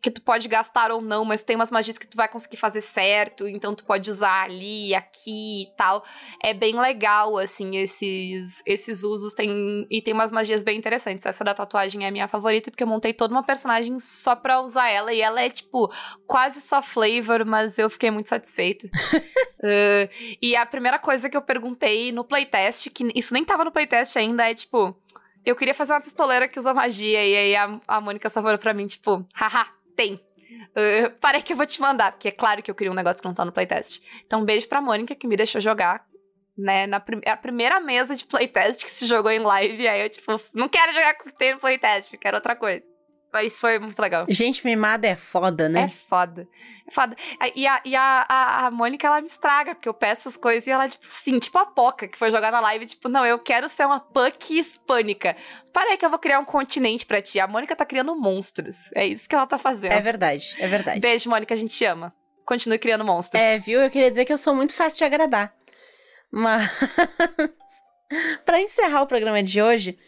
Que 0.00 0.10
tu 0.10 0.20
pode 0.22 0.48
gastar 0.48 0.90
ou 0.90 1.00
não, 1.00 1.24
mas 1.24 1.42
tem 1.42 1.56
umas 1.56 1.70
magias 1.70 1.98
que 1.98 2.06
tu 2.06 2.16
vai 2.16 2.28
conseguir 2.28 2.56
fazer 2.56 2.80
certo, 2.80 3.48
então 3.48 3.74
tu 3.74 3.84
pode 3.84 4.10
usar 4.10 4.44
ali, 4.44 4.94
aqui 4.94 5.62
e 5.62 5.76
tal. 5.76 6.04
É 6.42 6.54
bem 6.54 6.78
legal, 6.78 7.36
assim, 7.38 7.76
esses, 7.76 8.62
esses 8.66 9.02
usos. 9.02 9.34
Tem, 9.34 9.86
e 9.90 10.00
tem 10.00 10.14
umas 10.14 10.30
magias 10.30 10.62
bem 10.62 10.78
interessantes. 10.78 11.26
Essa 11.26 11.44
da 11.44 11.54
tatuagem 11.54 12.04
é 12.04 12.08
a 12.08 12.12
minha 12.12 12.28
favorita, 12.28 12.70
porque 12.70 12.82
eu 12.82 12.88
montei 12.88 13.12
toda 13.12 13.34
uma 13.34 13.42
personagem 13.42 13.98
só 13.98 14.36
pra 14.36 14.60
usar 14.60 14.88
ela. 14.88 15.12
E 15.12 15.20
ela 15.20 15.40
é, 15.40 15.50
tipo, 15.50 15.92
quase 16.26 16.60
só 16.60 16.82
flavor, 16.82 17.44
mas 17.44 17.78
eu 17.78 17.90
fiquei 17.90 18.10
muito 18.10 18.28
satisfeita. 18.28 18.88
Uh, 19.58 20.08
e 20.40 20.54
a 20.54 20.64
primeira 20.64 21.00
coisa 21.00 21.28
que 21.28 21.36
eu 21.36 21.42
perguntei 21.42 22.12
no 22.12 22.22
playtest, 22.22 22.90
que 22.90 23.10
isso 23.12 23.34
nem 23.34 23.44
tava 23.44 23.64
no 23.64 23.72
playtest 23.72 24.16
ainda, 24.16 24.48
é 24.48 24.54
tipo. 24.54 24.96
Eu 25.44 25.56
queria 25.56 25.74
fazer 25.74 25.94
uma 25.94 26.00
pistoleira 26.00 26.46
que 26.46 26.58
usa 26.58 26.74
magia, 26.74 27.26
e 27.26 27.36
aí 27.36 27.56
a, 27.56 27.80
a 27.88 28.00
Mônica 28.00 28.28
só 28.28 28.42
falou 28.42 28.58
pra 28.58 28.74
mim, 28.74 28.86
tipo, 28.86 29.26
haha, 29.34 29.66
tem. 29.98 30.14
Uh, 30.14 31.10
parei 31.20 31.42
que 31.42 31.52
eu 31.52 31.56
vou 31.56 31.66
te 31.66 31.80
mandar, 31.80 32.12
porque 32.12 32.28
é 32.28 32.30
claro 32.30 32.62
que 32.62 32.70
eu 32.70 32.74
queria 32.74 32.92
um 32.92 32.94
negócio 32.94 33.20
que 33.20 33.26
não 33.26 33.34
tá 33.34 33.44
no 33.44 33.50
playtest. 33.50 34.00
Então, 34.24 34.40
um 34.40 34.44
beijo 34.44 34.68
pra 34.68 34.80
Mônica, 34.80 35.14
que 35.14 35.26
me 35.26 35.36
deixou 35.36 35.60
jogar, 35.60 36.06
né, 36.56 36.86
na 36.86 37.00
prim 37.00 37.20
a 37.26 37.36
primeira 37.36 37.80
mesa 37.80 38.14
de 38.14 38.24
playtest 38.24 38.84
que 38.84 38.90
se 38.90 39.06
jogou 39.06 39.32
em 39.32 39.40
live, 39.40 39.88
aí 39.88 40.02
eu, 40.02 40.08
tipo, 40.08 40.40
não 40.54 40.68
quero 40.68 40.92
jogar 40.92 41.14
com 41.14 41.30
tem 41.30 41.54
no 41.54 41.58
playtest, 41.58 42.16
quero 42.16 42.36
outra 42.36 42.54
coisa. 42.54 42.82
Mas 43.32 43.58
foi 43.58 43.78
muito 43.78 44.00
legal. 44.00 44.24
Gente 44.28 44.64
mimada 44.64 45.06
é 45.06 45.14
foda, 45.14 45.68
né? 45.68 45.82
É 45.82 45.88
foda. 45.88 46.48
É 46.86 46.90
foda. 46.90 47.14
E, 47.54 47.66
a, 47.66 47.80
e 47.84 47.94
a, 47.94 48.26
a, 48.28 48.66
a 48.66 48.70
Mônica, 48.70 49.06
ela 49.06 49.20
me 49.20 49.26
estraga, 49.26 49.74
porque 49.74 49.88
eu 49.88 49.94
peço 49.94 50.28
as 50.28 50.36
coisas 50.36 50.66
e 50.66 50.70
ela, 50.70 50.88
tipo, 50.88 51.04
sim, 51.06 51.38
tipo 51.38 51.58
a 51.58 51.66
Poca, 51.66 52.08
que 52.08 52.16
foi 52.16 52.30
jogar 52.30 52.50
na 52.50 52.60
live, 52.60 52.86
tipo, 52.86 53.08
não, 53.08 53.26
eu 53.26 53.38
quero 53.38 53.68
ser 53.68 53.84
uma 53.84 54.00
punk 54.00 54.58
hispânica. 54.58 55.36
Para 55.72 55.90
aí 55.90 55.96
que 55.98 56.06
eu 56.06 56.10
vou 56.10 56.18
criar 56.18 56.38
um 56.38 56.44
continente 56.44 57.04
pra 57.04 57.20
ti. 57.20 57.38
A 57.38 57.46
Mônica 57.46 57.76
tá 57.76 57.84
criando 57.84 58.16
monstros. 58.16 58.90
É 58.94 59.06
isso 59.06 59.28
que 59.28 59.34
ela 59.34 59.46
tá 59.46 59.58
fazendo. 59.58 59.92
É 59.92 60.00
verdade, 60.00 60.56
é 60.58 60.66
verdade. 60.66 61.00
Beijo, 61.00 61.28
Mônica, 61.28 61.52
a 61.52 61.56
gente 61.56 61.76
te 61.76 61.84
ama. 61.84 62.14
Continue 62.46 62.78
criando 62.78 63.04
monstros. 63.04 63.42
É, 63.42 63.58
viu? 63.58 63.80
Eu 63.80 63.90
queria 63.90 64.08
dizer 64.08 64.24
que 64.24 64.32
eu 64.32 64.38
sou 64.38 64.54
muito 64.54 64.74
fácil 64.74 64.98
de 64.98 65.04
agradar. 65.04 65.52
Mas. 66.30 66.66
pra 68.46 68.60
encerrar 68.60 69.02
o 69.02 69.06
programa 69.06 69.42
de 69.42 69.60
hoje, 69.60 69.98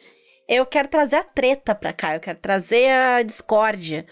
eu 0.50 0.66
quero 0.66 0.88
trazer 0.88 1.16
a 1.16 1.24
treta 1.24 1.74
pra 1.74 1.92
cá. 1.92 2.14
Eu 2.14 2.20
quero 2.20 2.38
trazer 2.38 2.90
a 2.90 3.22
discórdia. 3.22 4.04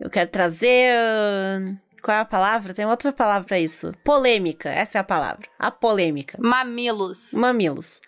Eu 0.00 0.10
quero 0.10 0.28
trazer. 0.30 0.92
ah, 0.94 1.58
Qual 2.02 2.16
é 2.16 2.20
a 2.20 2.24
palavra? 2.24 2.74
Tem 2.74 2.84
outra 2.84 3.12
palavra 3.12 3.46
pra 3.48 3.58
isso. 3.58 3.92
Polêmica. 4.04 4.68
Essa 4.70 4.98
é 4.98 5.00
a 5.00 5.04
palavra. 5.04 5.48
A 5.58 5.70
polêmica. 5.70 6.36
Mamilos. 6.40 7.32
Mamilos. 7.32 8.00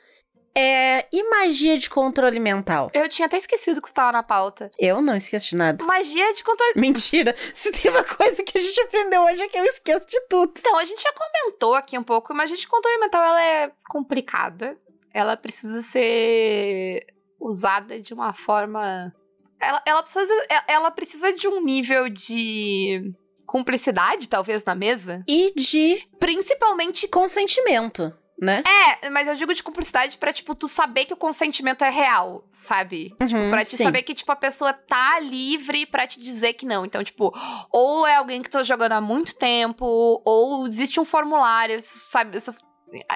É. 0.59 1.07
E 1.13 1.23
magia 1.29 1.77
de 1.79 1.89
controle 1.91 2.41
mental? 2.41 2.91
Eu 2.95 3.09
tinha 3.09 3.27
até 3.27 3.37
esquecido 3.37 3.81
que 3.83 3.89
estava 3.89 4.11
na 4.13 4.23
pauta. 4.23 4.71
Eu 4.79 5.01
não 5.03 5.15
esqueço 5.17 5.51
de 5.51 5.57
nada. 5.57 5.85
Magia 5.85 6.33
de 6.35 6.43
controle. 6.45 6.73
Mentira. 6.81 7.35
Se 7.55 7.71
tem 7.73 7.91
uma 7.91 8.05
coisa 8.05 8.43
que 8.43 8.59
a 8.59 8.63
gente 8.63 8.81
aprendeu 8.83 9.23
hoje 9.23 9.43
é 9.43 9.49
que 9.49 9.59
eu 9.59 9.65
esqueço 9.65 10.07
de 10.07 10.21
tudo. 10.29 10.53
Então, 10.59 10.79
a 10.79 10.85
gente 10.85 11.03
já 11.03 11.13
comentou 11.13 11.75
aqui 11.75 11.97
um 11.99 12.03
pouco, 12.03 12.35
mas 12.35 12.51
a 12.51 12.55
gente 12.55 12.69
controle 12.69 12.99
mental 12.99 13.23
ela 13.23 13.43
é 13.43 13.71
complicada. 13.89 14.77
Ela 15.13 15.37
precisa 15.37 15.81
ser 15.83 17.07
usada 17.41 18.01
de 18.01 18.13
uma 18.15 18.33
forma. 18.33 19.13
Ela, 19.61 19.83
ela, 19.87 20.03
precisa, 20.03 20.33
ela 20.69 20.91
precisa 20.91 21.33
de 21.33 21.49
um 21.49 21.63
nível 21.65 22.09
de 22.09 23.15
cumplicidade, 23.47 24.29
talvez, 24.29 24.65
na 24.65 24.75
mesa. 24.75 25.23
E 25.27 25.53
de 25.55 26.07
Principalmente. 26.19 27.09
consentimento, 27.09 28.13
né? 28.43 28.63
É, 29.01 29.09
mas 29.09 29.27
eu 29.29 29.35
digo 29.35 29.55
de 29.55 29.63
cumplicidade 29.63 30.19
pra, 30.19 30.33
tipo, 30.33 30.55
tu 30.55 30.69
saber 30.69 31.07
que 31.07 31.15
o 31.15 31.17
consentimento 31.17 31.83
é 31.85 31.89
real, 31.89 32.45
sabe? 32.53 33.15
Uhum, 33.21 33.49
Pra 33.51 33.65
te 33.65 33.77
sim. 33.77 33.85
saber 33.85 34.03
que, 34.03 34.13
tipo, 34.15 34.31
a 34.31 34.37
pessoa 34.37 34.73
tá 34.75 35.19
livre 35.21 35.87
pra 35.87 36.07
te 36.07 36.21
dizer 36.21 36.53
que 36.55 36.67
não. 36.67 36.85
Então, 36.85 37.03
tipo, 37.03 37.33
ou 37.73 38.07
é 38.07 38.17
alguém 38.17 38.43
que 38.43 38.51
tá 38.51 38.63
jogando 38.63 38.93
há 38.93 39.01
muito 39.01 39.35
tempo, 39.37 39.87
ou 40.25 40.67
existe 40.67 41.01
um 41.01 41.05
formulário, 41.05 41.79
sabe, 41.81 42.37
isso- 42.37 42.55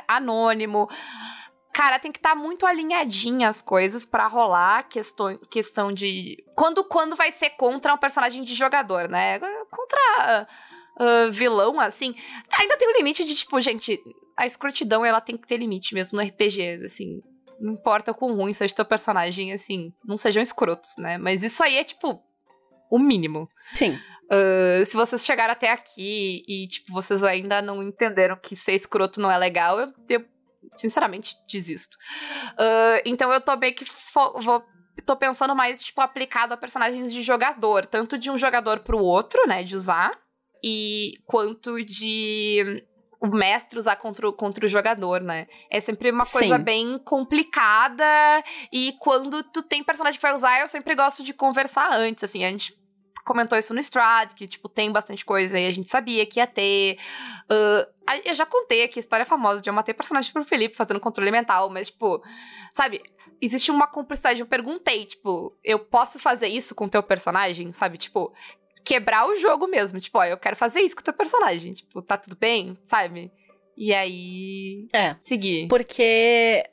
anônimo. 0.08 0.88
Cara, 1.72 1.98
tem 1.98 2.10
que 2.10 2.18
estar 2.18 2.34
muito 2.34 2.66
alinhadinha 2.66 3.48
as 3.48 3.62
coisas 3.62 4.04
pra 4.04 4.26
rolar 4.26 4.88
questão, 4.88 5.38
questão 5.50 5.92
de. 5.92 6.42
Quando, 6.54 6.82
quando 6.84 7.14
vai 7.14 7.30
ser 7.30 7.50
contra 7.50 7.94
um 7.94 7.98
personagem 7.98 8.42
de 8.42 8.54
jogador, 8.54 9.08
né? 9.08 9.38
Contra 9.70 10.46
ah, 10.98 11.28
vilão, 11.30 11.80
assim. 11.80 12.14
Ainda 12.58 12.76
tem 12.76 12.88
o 12.88 12.96
limite 12.96 13.24
de, 13.24 13.34
tipo, 13.34 13.60
gente, 13.60 13.98
a 14.36 14.46
escrotidão 14.46 15.04
ela 15.04 15.20
tem 15.20 15.36
que 15.36 15.46
ter 15.46 15.56
limite 15.56 15.94
mesmo 15.94 16.18
no 16.18 16.26
RPG, 16.26 16.82
assim. 16.84 17.22
Não 17.60 17.74
importa 17.74 18.10
o 18.10 18.14
quão 18.14 18.34
ruim 18.34 18.52
seja 18.52 18.74
teu 18.74 18.84
personagem, 18.84 19.52
assim, 19.52 19.92
não 20.04 20.18
sejam 20.18 20.42
escrotos, 20.42 20.96
né? 20.98 21.18
Mas 21.18 21.42
isso 21.42 21.62
aí 21.62 21.76
é, 21.76 21.84
tipo, 21.84 22.22
o 22.90 22.98
mínimo. 22.98 23.48
Sim. 23.74 23.98
Uh, 24.24 24.84
se 24.86 24.96
vocês 24.96 25.24
chegaram 25.24 25.52
até 25.52 25.70
aqui 25.70 26.44
e, 26.46 26.68
tipo, 26.68 26.92
vocês 26.92 27.22
ainda 27.22 27.60
não 27.60 27.82
entenderam 27.82 28.36
que 28.36 28.54
ser 28.56 28.72
escroto 28.72 29.20
não 29.20 29.30
é 29.30 29.36
legal, 29.36 29.80
eu, 29.80 29.92
eu 30.08 30.24
sinceramente 30.76 31.36
desisto. 31.48 31.96
Uh, 32.52 33.02
então 33.04 33.32
eu 33.32 33.40
tô 33.40 33.56
bem 33.56 33.72
que 33.72 33.84
vou. 34.42 34.64
Tô 35.06 35.16
pensando 35.16 35.54
mais, 35.54 35.82
tipo, 35.82 36.00
aplicado 36.00 36.52
a 36.52 36.56
personagens 36.56 37.12
de 37.12 37.22
jogador. 37.22 37.86
Tanto 37.86 38.18
de 38.18 38.30
um 38.30 38.36
jogador 38.36 38.80
pro 38.80 38.98
outro, 38.98 39.46
né? 39.46 39.62
De 39.62 39.74
usar. 39.74 40.12
E 40.62 41.14
quanto 41.26 41.82
de 41.82 42.84
o 43.20 43.28
mestre 43.28 43.78
usar 43.78 43.96
contra 43.96 44.28
o, 44.28 44.32
contra 44.32 44.64
o 44.64 44.68
jogador, 44.68 45.20
né? 45.20 45.46
É 45.70 45.78
sempre 45.78 46.10
uma 46.10 46.24
coisa 46.26 46.56
Sim. 46.56 46.62
bem 46.62 46.98
complicada. 46.98 48.04
E 48.72 48.94
quando 48.98 49.42
tu 49.42 49.62
tem 49.62 49.84
personagem 49.84 50.18
que 50.18 50.22
vai 50.22 50.34
usar, 50.34 50.60
eu 50.60 50.68
sempre 50.68 50.94
gosto 50.94 51.22
de 51.22 51.34
conversar 51.34 51.92
antes, 51.92 52.24
assim, 52.24 52.44
a 52.44 52.50
gente 52.50 52.79
comentou 53.24 53.58
isso 53.58 53.74
no 53.74 53.80
Strad, 53.80 54.32
que, 54.34 54.46
tipo, 54.46 54.68
tem 54.68 54.90
bastante 54.90 55.24
coisa 55.24 55.58
e 55.58 55.66
a 55.66 55.70
gente 55.70 55.90
sabia 55.90 56.26
que 56.26 56.40
ia 56.40 56.46
ter. 56.46 56.98
Uh, 57.50 58.10
eu 58.24 58.34
já 58.34 58.46
contei 58.46 58.84
aqui 58.84 58.98
a 58.98 59.00
história 59.00 59.26
famosa 59.26 59.60
de 59.60 59.68
eu 59.68 59.74
matei 59.74 59.94
personagem 59.94 60.32
pro 60.32 60.44
Felipe 60.44 60.76
fazendo 60.76 61.00
controle 61.00 61.30
mental, 61.30 61.70
mas, 61.70 61.88
tipo, 61.88 62.22
sabe, 62.74 63.02
existe 63.40 63.70
uma 63.70 63.86
cumplicidade. 63.86 64.40
Eu 64.40 64.46
perguntei, 64.46 65.06
tipo, 65.06 65.56
eu 65.64 65.78
posso 65.78 66.18
fazer 66.18 66.48
isso 66.48 66.74
com 66.74 66.84
o 66.84 66.88
teu 66.88 67.02
personagem? 67.02 67.72
Sabe, 67.72 67.98
tipo, 67.98 68.32
quebrar 68.84 69.26
o 69.28 69.36
jogo 69.36 69.66
mesmo. 69.66 70.00
Tipo, 70.00 70.18
ó, 70.18 70.24
eu 70.24 70.38
quero 70.38 70.56
fazer 70.56 70.80
isso 70.80 70.94
com 70.94 71.00
o 71.00 71.04
teu 71.04 71.14
personagem. 71.14 71.72
Tipo, 71.72 72.02
tá 72.02 72.16
tudo 72.16 72.36
bem? 72.36 72.76
Sabe? 72.84 73.30
E 73.76 73.94
aí. 73.94 74.88
É. 74.92 75.14
Seguir. 75.16 75.68
Porque, 75.68 76.64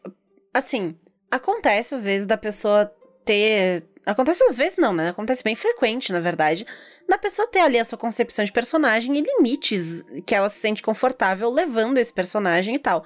assim, 0.54 0.98
acontece 1.32 1.96
às 1.96 2.04
vezes 2.04 2.26
da 2.26 2.38
pessoa 2.38 2.92
ter. 3.24 3.86
Acontece 4.08 4.42
às 4.46 4.58
vezes 4.58 4.78
não, 4.78 4.94
né? 4.94 5.10
Acontece 5.10 5.44
bem 5.44 5.56
frequente, 5.56 6.14
na 6.14 6.22
verdade. 6.22 6.66
Da 7.10 7.18
pessoa 7.18 7.46
ter 7.46 7.60
ali 7.60 7.78
a 7.78 7.84
sua 7.84 7.98
concepção 7.98 8.46
de 8.46 8.54
personagem 8.54 9.16
e 9.18 9.22
limites 9.22 10.02
que 10.26 10.34
ela 10.34 10.48
se 10.48 10.60
sente 10.60 10.82
confortável 10.82 11.50
levando 11.50 11.98
esse 11.98 12.14
personagem 12.14 12.76
e 12.76 12.80
tal. 12.80 13.04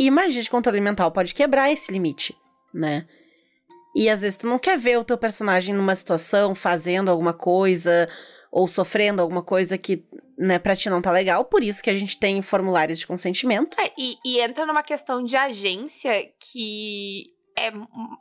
E 0.00 0.10
magia 0.10 0.42
de 0.42 0.50
controle 0.50 0.80
mental 0.80 1.12
pode 1.12 1.34
quebrar 1.34 1.70
esse 1.70 1.92
limite, 1.92 2.34
né? 2.72 3.06
E 3.94 4.08
às 4.08 4.22
vezes 4.22 4.38
tu 4.38 4.48
não 4.48 4.58
quer 4.58 4.78
ver 4.78 4.98
o 4.98 5.04
teu 5.04 5.18
personagem 5.18 5.74
numa 5.74 5.94
situação, 5.94 6.54
fazendo 6.54 7.10
alguma 7.10 7.34
coisa, 7.34 8.08
ou 8.50 8.66
sofrendo 8.66 9.20
alguma 9.20 9.42
coisa 9.42 9.76
que, 9.76 10.06
né, 10.38 10.58
pra 10.58 10.74
ti 10.74 10.88
não 10.88 11.02
tá 11.02 11.12
legal. 11.12 11.44
Por 11.44 11.62
isso 11.62 11.82
que 11.82 11.90
a 11.90 11.94
gente 11.94 12.18
tem 12.18 12.40
formulários 12.40 12.98
de 12.98 13.06
consentimento. 13.06 13.78
É, 13.78 13.92
e, 13.98 14.16
e 14.24 14.40
entra 14.40 14.64
numa 14.64 14.82
questão 14.82 15.22
de 15.22 15.36
agência 15.36 16.12
que 16.40 17.33
é, 17.56 17.72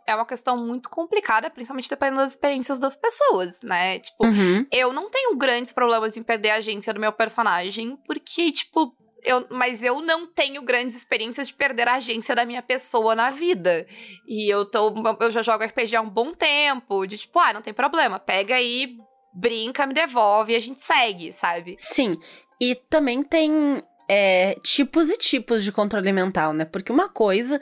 é 0.07 0.15
uma 0.15 0.25
questão 0.25 0.55
muito 0.57 0.89
complicada, 0.89 1.49
principalmente 1.49 1.89
dependendo 1.89 2.21
das 2.21 2.31
experiências 2.31 2.79
das 2.79 2.95
pessoas, 2.95 3.59
né? 3.63 3.99
Tipo, 3.99 4.25
Uhum. 4.25 4.65
eu 4.71 4.93
não 4.93 5.09
tenho 5.09 5.36
grandes 5.36 5.71
problemas 5.71 6.15
em 6.17 6.23
perder 6.23 6.51
a 6.51 6.55
agência 6.55 6.93
do 6.93 6.99
meu 6.99 7.11
personagem, 7.11 7.97
porque, 8.05 8.51
tipo, 8.51 8.95
eu, 9.23 9.47
mas 9.49 9.81
eu 9.81 10.01
não 10.01 10.27
tenho 10.27 10.61
grandes 10.63 10.95
experiências 10.95 11.47
de 11.47 11.53
perder 11.53 11.88
a 11.88 11.95
agência 11.95 12.36
da 12.36 12.45
minha 12.45 12.61
pessoa 12.61 13.15
na 13.15 13.29
vida. 13.29 13.88
E 14.27 14.53
eu 14.53 14.65
tô. 14.65 14.93
Eu 15.19 15.31
já 15.31 15.41
jogo 15.41 15.63
RPG 15.63 15.95
há 15.95 16.01
um 16.01 16.09
bom 16.09 16.34
tempo. 16.34 17.05
De 17.07 17.17
tipo, 17.17 17.39
ah, 17.39 17.53
não 17.53 17.61
tem 17.61 17.73
problema. 17.73 18.19
Pega 18.19 18.55
aí, 18.55 18.97
brinca, 19.34 19.88
me 19.88 19.93
devolve 19.93 20.51
e 20.51 20.55
a 20.57 20.59
gente 20.59 20.81
segue, 20.84 21.31
sabe? 21.31 21.75
Sim. 21.79 22.17
E 22.59 22.75
também 22.75 23.23
tem 23.23 23.81
é, 24.09 24.55
tipos 24.61 25.09
e 25.09 25.17
tipos 25.17 25.63
de 25.63 25.71
controle 25.71 26.11
mental, 26.11 26.51
né? 26.51 26.65
Porque 26.65 26.91
uma 26.91 27.07
coisa 27.07 27.61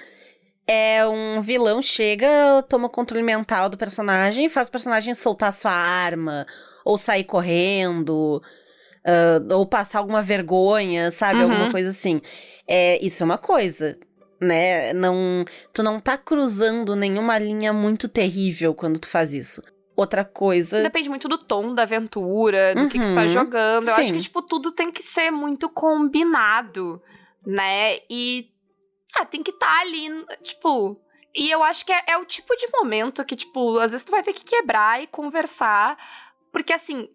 é 0.67 1.05
um 1.07 1.41
vilão 1.41 1.81
chega, 1.81 2.63
toma 2.69 2.87
o 2.87 2.89
controle 2.89 3.23
mental 3.23 3.69
do 3.69 3.77
personagem 3.77 4.45
e 4.45 4.49
faz 4.49 4.67
o 4.67 4.71
personagem 4.71 5.13
soltar 5.13 5.51
sua 5.53 5.71
arma, 5.71 6.45
ou 6.85 6.97
sair 6.97 7.23
correndo, 7.23 8.41
ah, 9.05 9.39
ou 9.55 9.65
passar 9.65 9.99
alguma 9.99 10.21
vergonha, 10.21 11.11
sabe? 11.11 11.39
Uhum. 11.39 11.51
Alguma 11.51 11.71
coisa 11.71 11.89
assim. 11.89 12.21
É, 12.67 13.03
isso 13.03 13.23
é 13.23 13.25
uma 13.25 13.37
coisa. 13.37 13.97
Né? 14.39 14.91
Não, 14.93 15.45
tu 15.71 15.83
não 15.83 15.99
tá 15.99 16.17
cruzando 16.17 16.95
nenhuma 16.95 17.37
linha 17.37 17.71
muito 17.71 18.09
terrível 18.09 18.73
quando 18.73 18.97
tu 18.99 19.07
faz 19.07 19.33
isso. 19.35 19.61
Outra 19.95 20.25
coisa. 20.25 20.81
Depende 20.81 21.09
muito 21.09 21.27
do 21.27 21.37
tom 21.37 21.75
da 21.75 21.83
aventura, 21.83 22.73
do 22.73 22.87
que, 22.87 22.97
que 22.97 23.05
tu 23.05 23.13
tá 23.13 23.21
Uhum. 23.21 23.27
jogando. 23.27 23.87
Eu 23.87 23.93
acho 23.93 24.13
que, 24.13 24.19
tipo, 24.21 24.41
tudo 24.41 24.71
tem 24.71 24.91
que 24.91 25.03
ser 25.03 25.29
muito 25.29 25.69
combinado, 25.69 26.99
né? 27.45 27.97
E. 28.09 28.47
Ah, 29.15 29.25
tem 29.25 29.43
que 29.43 29.51
estar 29.51 29.81
ali, 29.81 30.09
tipo. 30.43 30.99
E 31.33 31.49
eu 31.49 31.63
acho 31.63 31.85
que 31.85 31.93
é, 31.93 32.03
é 32.07 32.17
o 32.17 32.25
tipo 32.25 32.55
de 32.55 32.67
momento 32.71 33.23
que, 33.23 33.35
tipo, 33.35 33.79
às 33.79 33.91
vezes 33.91 34.05
tu 34.05 34.11
vai 34.11 34.21
ter 34.21 34.33
que 34.33 34.43
quebrar 34.43 35.01
e 35.01 35.07
conversar. 35.07 35.97
Porque, 36.51 36.73
assim, 36.73 37.07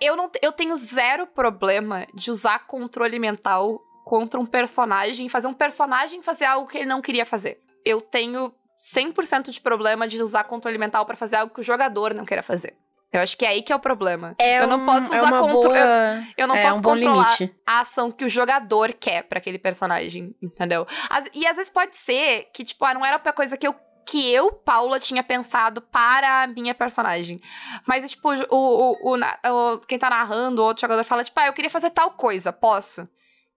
eu 0.00 0.16
não 0.16 0.30
eu 0.42 0.52
tenho 0.52 0.76
zero 0.76 1.26
problema 1.26 2.06
de 2.14 2.30
usar 2.30 2.66
controle 2.66 3.18
mental 3.18 3.80
contra 4.04 4.40
um 4.40 4.46
personagem 4.46 5.28
fazer 5.28 5.48
um 5.48 5.54
personagem 5.54 6.22
fazer 6.22 6.46
algo 6.46 6.68
que 6.68 6.78
ele 6.78 6.86
não 6.86 7.02
queria 7.02 7.26
fazer. 7.26 7.60
Eu 7.84 8.00
tenho 8.00 8.54
100% 8.78 9.50
de 9.50 9.60
problema 9.60 10.06
de 10.06 10.22
usar 10.22 10.44
controle 10.44 10.78
mental 10.78 11.04
pra 11.04 11.16
fazer 11.16 11.36
algo 11.36 11.52
que 11.52 11.60
o 11.60 11.64
jogador 11.64 12.14
não 12.14 12.24
queira 12.24 12.42
fazer. 12.42 12.76
Eu 13.12 13.20
acho 13.22 13.38
que 13.38 13.44
é 13.44 13.48
aí 13.48 13.62
que 13.62 13.72
é 13.72 13.76
o 13.76 13.80
problema. 13.80 14.34
É 14.38 14.60
eu 14.62 14.66
não 14.66 14.84
posso 14.84 15.12
é 15.14 15.16
usar 15.16 15.28
uma 15.32 15.40
contro- 15.40 15.70
boa- 15.70 15.78
eu, 15.78 16.24
eu 16.36 16.46
não 16.46 16.54
é 16.54 16.62
posso 16.62 16.78
um 16.78 16.82
controlar 16.82 17.36
limite. 17.40 17.56
a 17.66 17.80
ação 17.80 18.12
que 18.12 18.24
o 18.24 18.28
jogador 18.28 18.92
quer 18.92 19.22
pra 19.22 19.38
aquele 19.38 19.58
personagem, 19.58 20.34
entendeu? 20.42 20.86
Às- 21.08 21.28
e 21.32 21.46
às 21.46 21.56
vezes 21.56 21.70
pode 21.72 21.96
ser 21.96 22.50
que, 22.52 22.64
tipo, 22.64 22.84
ah, 22.84 22.92
não 22.92 23.04
era 23.06 23.16
a 23.16 23.32
coisa 23.32 23.56
que 23.56 23.66
eu, 23.66 23.74
que 24.06 24.30
eu, 24.32 24.52
Paula, 24.52 25.00
tinha 25.00 25.22
pensado 25.22 25.80
para 25.80 26.42
a 26.42 26.46
minha 26.46 26.74
personagem. 26.74 27.40
Mas, 27.86 28.10
tipo, 28.10 28.30
o, 28.30 28.44
o, 28.50 29.16
o, 29.16 29.72
o- 29.74 29.78
quem 29.80 29.98
tá 29.98 30.10
narrando, 30.10 30.60
o 30.60 30.64
outro 30.66 30.82
jogador 30.82 31.02
fala, 31.04 31.24
tipo, 31.24 31.38
ah, 31.40 31.46
eu 31.46 31.52
queria 31.54 31.70
fazer 31.70 31.90
tal 31.90 32.10
coisa, 32.10 32.52
posso? 32.52 33.08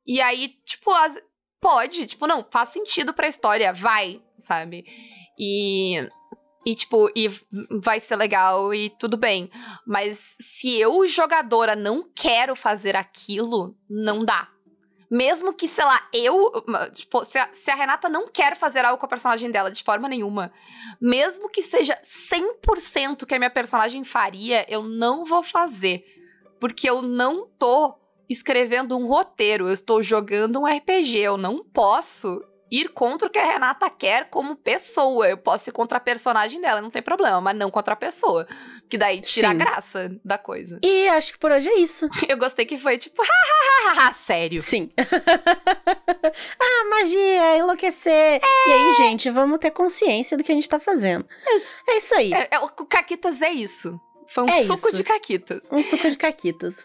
E 0.08 0.22
aí, 0.22 0.50
tipo, 0.66 0.92
as- 0.92 1.22
pode, 1.60 2.08
tipo, 2.08 2.26
não, 2.26 2.46
faz 2.50 2.70
sentido 2.70 3.14
pra 3.14 3.28
história, 3.28 3.72
vai, 3.74 4.22
sabe? 4.40 4.86
E. 5.38 6.10
E, 6.66 6.76
tipo, 6.76 7.10
e 7.16 7.28
vai 7.82 8.00
ser 8.00 8.16
legal 8.16 8.74
e 8.74 8.90
tudo 8.92 9.18
bem. 9.18 9.50
Mas 9.86 10.36
se 10.40 10.80
eu, 10.80 11.06
jogadora, 11.08 11.76
não 11.76 12.08
quero 12.16 12.56
fazer 12.56 12.96
aquilo, 12.96 13.76
não 13.90 14.24
dá. 14.24 14.48
Mesmo 15.10 15.54
que, 15.54 15.68
sei 15.68 15.84
lá, 15.84 16.08
eu. 16.14 16.50
Tipo, 16.94 17.26
se 17.26 17.38
a, 17.38 17.50
se 17.52 17.70
a 17.70 17.76
Renata 17.76 18.08
não 18.08 18.30
quer 18.30 18.56
fazer 18.56 18.86
algo 18.86 18.98
com 18.98 19.06
a 19.06 19.10
personagem 19.10 19.52
dela 19.52 19.70
de 19.70 19.84
forma 19.84 20.08
nenhuma, 20.08 20.54
mesmo 21.02 21.50
que 21.50 21.62
seja 21.62 22.00
100% 22.32 23.26
que 23.26 23.36
a 23.36 23.38
minha 23.38 23.50
personagem 23.50 24.06
faria, 24.06 24.66
eu 24.72 24.84
não 24.84 25.26
vou 25.26 25.44
fazer. 25.44 26.06
Porque 26.62 26.90
eu 26.90 27.02
não 27.02 27.46
tô 27.60 27.94
escrevendo 28.30 28.98
um 28.98 29.06
roteiro, 29.08 29.68
eu 29.68 29.74
estou 29.74 30.02
jogando 30.02 30.62
um 30.62 30.66
RPG. 30.66 31.18
Eu 31.18 31.38
não 31.38 31.62
posso 31.62 32.42
ir 32.72 32.90
contra 32.90 33.28
o 33.28 33.32
que 33.32 33.38
a 33.38 33.44
Renata 33.44 33.90
quer 33.90 34.30
como 34.30 34.56
pessoa. 34.56 35.28
Eu 35.28 35.38
posso 35.38 35.70
ir 35.70 35.74
contra 35.74 35.98
a 35.98 36.02
personagem 36.02 36.62
dela, 36.62 36.82
não 36.82 36.90
tem 36.90 37.02
problema, 37.02 37.42
mas 37.42 37.58
não 37.58 37.70
contra 37.70 37.94
a 37.94 37.98
pessoa. 37.98 38.48
Que 38.90 38.98
daí 38.98 39.20
tira 39.20 39.50
a 39.50 39.52
Sim. 39.52 39.58
graça 39.58 40.16
da 40.24 40.38
coisa. 40.38 40.80
E 40.82 41.10
acho 41.10 41.34
que 41.34 41.40
por 41.40 41.52
hoje 41.52 41.68
é 41.68 41.78
isso. 41.80 42.08
Eu 42.30 42.38
gostei 42.38 42.66
que 42.66 42.78
foi 42.78 42.98
tipo, 42.98 43.22
hahaha, 43.92 44.14
sério. 44.14 44.62
Sim. 44.62 44.90
ah, 44.98 46.90
magia, 46.90 47.58
enlouquecer. 47.58 48.40
E 48.68 48.72
aí, 48.72 48.94
gente, 48.96 49.30
vamos 49.30 49.60
ter 49.60 49.72
consciência 49.72 50.38
do 50.38 50.44
que 50.44 50.52
a 50.52 50.56
gente 50.56 50.70
tá 50.70 50.80
fazendo. 50.80 51.28
Isso. 51.50 51.76
É 51.90 51.98
isso 51.98 52.16
aí. 52.16 52.34
É, 52.34 52.48
é, 52.52 52.60
o 52.60 52.70
Caquitas 52.70 53.42
é 53.42 53.50
isso. 53.52 54.00
Foi 54.30 54.46
um 54.46 54.50
É 54.50 54.64
suco 54.64 54.88
isso. 54.88 54.98
de 54.98 55.04
Caquitas. 55.04 55.62
Um 55.70 55.84
suco 55.84 56.10
de 56.10 56.16
caquitas. 56.16 56.76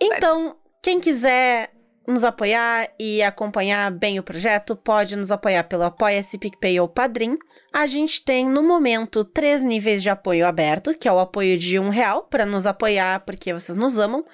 Então, 0.00 0.56
quem 0.80 1.00
quiser 1.00 1.72
nos 2.08 2.24
apoiar 2.24 2.88
e 2.98 3.22
acompanhar 3.22 3.90
bem 3.90 4.18
o 4.18 4.22
projeto, 4.22 4.74
pode 4.74 5.14
nos 5.14 5.30
apoiar 5.30 5.64
pelo 5.64 5.82
Apoia-se, 5.82 6.38
PicPay 6.38 6.80
ou 6.80 6.88
Padrim. 6.88 7.36
A 7.70 7.86
gente 7.86 8.24
tem, 8.24 8.48
no 8.48 8.62
momento, 8.62 9.22
três 9.26 9.62
níveis 9.62 10.02
de 10.02 10.08
apoio 10.08 10.46
abertos, 10.46 10.96
que 10.96 11.06
é 11.06 11.12
o 11.12 11.18
apoio 11.18 11.58
de 11.58 11.78
um 11.78 11.90
real 11.90 12.22
para 12.22 12.46
nos 12.46 12.66
apoiar 12.66 13.20
porque 13.26 13.52
vocês 13.52 13.76
nos 13.76 13.98
amam, 13.98 14.24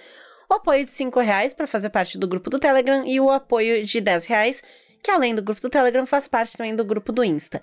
o 0.49 0.55
apoio 0.55 0.85
de 0.85 0.93
cinco 0.93 1.19
reais 1.19 1.53
para 1.53 1.67
fazer 1.67 1.91
parte 1.91 2.17
do 2.17 2.29
grupo 2.29 2.49
do 2.49 2.61
Telegram 2.61 3.05
e 3.05 3.19
o 3.19 3.29
apoio 3.29 3.85
de 3.85 4.01
10 4.01 4.27
reais, 4.27 4.63
que 5.03 5.11
além 5.11 5.35
do 5.35 5.43
grupo 5.43 5.61
do 5.61 5.69
Telegram 5.69 6.07
faz 6.07 6.29
parte 6.29 6.57
também 6.57 6.77
do 6.77 6.85
grupo 6.85 7.11
do 7.11 7.25
Insta. 7.25 7.61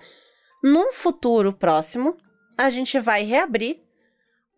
Num 0.61 0.91
futuro 0.91 1.53
próximo, 1.53 2.17
a 2.57 2.69
gente 2.69 2.99
vai 2.99 3.23
reabrir 3.23 3.79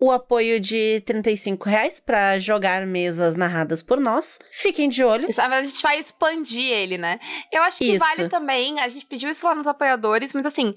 o 0.04 0.12
apoio 0.12 0.60
de 0.60 1.02
35 1.06 1.70
reais 1.70 1.98
para 1.98 2.38
jogar 2.38 2.86
mesas 2.86 3.38
narradas 3.38 3.82
por 3.82 4.02
nós. 4.02 4.38
Fiquem 4.52 4.90
de 4.90 5.02
olho. 5.02 5.30
Isso, 5.30 5.42
A 5.42 5.64
gente 5.64 5.82
vai 5.82 5.98
expandir 5.98 6.70
ele, 6.70 6.98
né? 6.98 7.22
Eu 7.50 7.64
acho 7.64 7.78
que 7.78 7.86
Isso. 7.86 8.00
vale 8.00 8.28
também, 8.28 8.82
a 8.82 8.90
gente 8.90 9.06
pediu 9.06 9.30
isso 9.30 9.48
lá 9.48 9.56
nos 9.56 9.66
apoiadores, 9.66 10.34
mas 10.34 10.46
assim, 10.46 10.76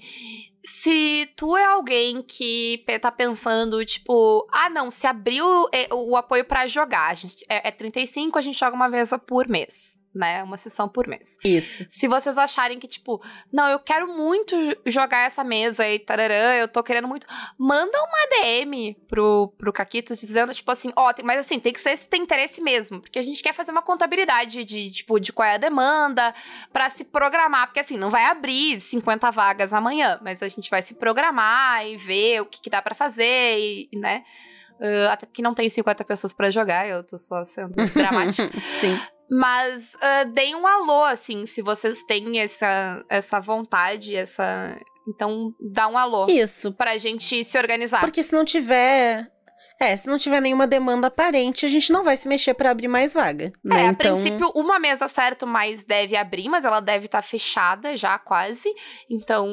se 0.63 1.29
tu 1.35 1.57
é 1.57 1.65
alguém 1.65 2.23
que 2.23 2.85
tá 3.01 3.11
pensando, 3.11 3.83
tipo, 3.83 4.47
ah, 4.53 4.69
não, 4.69 4.89
se 4.89 5.05
abriu 5.05 5.45
é, 5.73 5.93
o 5.93 6.15
apoio 6.15 6.45
pra 6.45 6.65
jogar, 6.65 7.11
a 7.11 7.13
gente, 7.13 7.43
é, 7.49 7.67
é 7.67 7.71
35, 7.71 8.39
a 8.39 8.41
gente 8.41 8.57
joga 8.57 8.77
uma 8.77 8.89
vez 8.89 9.09
por 9.27 9.49
mês, 9.49 9.96
né? 10.13 10.41
Uma 10.43 10.57
sessão 10.57 10.87
por 10.89 11.07
mês. 11.07 11.37
Isso. 11.43 11.85
Se 11.89 12.07
vocês 12.07 12.37
acharem 12.37 12.79
que, 12.79 12.87
tipo, 12.87 13.21
não, 13.51 13.67
eu 13.69 13.79
quero 13.79 14.07
muito 14.07 14.55
jogar 14.85 15.27
essa 15.27 15.43
mesa 15.43 15.87
e 15.87 15.99
tararã, 15.99 16.53
eu 16.55 16.67
tô 16.67 16.81
querendo 16.83 17.07
muito, 17.07 17.27
manda 17.57 17.97
uma 17.99 18.41
DM 18.41 18.95
pro, 19.07 19.53
pro 19.57 19.71
Caquitas 19.73 20.19
dizendo, 20.19 20.53
tipo 20.53 20.71
assim, 20.71 20.91
ó, 20.95 21.13
tem- 21.13 21.25
mas 21.25 21.39
assim, 21.39 21.59
tem 21.59 21.71
que 21.73 21.79
ser 21.79 21.95
se 21.97 22.07
tem 22.09 22.21
interesse 22.23 22.61
mesmo, 22.61 22.99
porque 22.99 23.19
a 23.19 23.21
gente 23.23 23.43
quer 23.43 23.53
fazer 23.53 23.71
uma 23.71 23.81
contabilidade 23.81 24.65
de, 24.65 24.91
tipo, 24.91 25.19
de 25.19 25.31
qual 25.31 25.47
é 25.47 25.55
a 25.55 25.57
demanda, 25.57 26.33
pra 26.73 26.89
se 26.89 27.03
programar, 27.03 27.67
porque 27.67 27.79
assim, 27.79 27.97
não 27.97 28.09
vai 28.09 28.25
abrir 28.25 28.79
50 28.81 29.29
vagas 29.31 29.71
amanhã, 29.73 30.19
mas 30.23 30.41
a 30.41 30.47
gente 30.47 30.69
vai 30.69 30.81
se 30.81 30.95
programar 30.95 31.85
e 31.85 31.97
ver 31.97 32.41
o 32.41 32.45
que, 32.45 32.61
que 32.61 32.69
dá 32.69 32.81
pra 32.81 32.95
fazer, 32.95 33.59
e, 33.59 33.89
né? 33.93 34.23
Ah, 34.79 35.13
até 35.13 35.25
porque 35.25 35.41
não 35.41 35.53
tem 35.53 35.67
50 35.69 36.03
pessoas 36.05 36.33
pra 36.33 36.51
jogar, 36.51 36.87
eu 36.87 37.03
tô 37.03 37.17
só 37.17 37.43
sendo 37.43 37.73
dramática. 37.93 38.49
Sim. 38.79 38.99
Mas 39.29 39.95
ah, 40.01 40.23
deem 40.23 40.55
um 40.55 40.65
alô, 40.65 41.03
assim, 41.03 41.45
se 41.45 41.61
vocês 41.61 42.03
têm 42.03 42.39
essa, 42.39 43.03
essa 43.09 43.39
vontade, 43.39 44.15
essa. 44.15 44.77
Então, 45.07 45.53
dá 45.59 45.87
um 45.87 45.97
alô 45.97 46.27
Isso. 46.27 46.73
pra 46.73 46.97
gente 46.97 47.43
se 47.43 47.57
organizar. 47.57 48.01
Porque 48.01 48.23
se 48.23 48.33
não 48.33 48.43
tiver. 48.43 49.31
É, 49.79 49.95
se 49.95 50.07
não 50.07 50.17
tiver 50.17 50.41
nenhuma 50.41 50.65
demanda 50.65 51.07
aparente, 51.07 51.65
a 51.65 51.69
gente 51.69 51.93
não 51.93 52.03
vai 52.03 52.17
se 52.17 52.27
mexer 52.27 52.55
pra 52.55 52.71
abrir 52.71 52.87
mais 52.87 53.13
vaga. 53.13 53.53
Né? 53.63 53.83
É, 53.83 53.87
a 53.87 53.91
então, 53.91 54.13
princípio, 54.13 54.51
uma 54.55 54.79
mesa 54.79 55.07
certo, 55.07 55.45
mas 55.45 55.83
deve 55.85 56.17
abrir, 56.17 56.49
mas 56.49 56.65
ela 56.65 56.79
deve 56.79 57.05
estar 57.05 57.21
fechada 57.21 57.95
já 57.95 58.17
quase. 58.17 58.73
Então, 59.07 59.47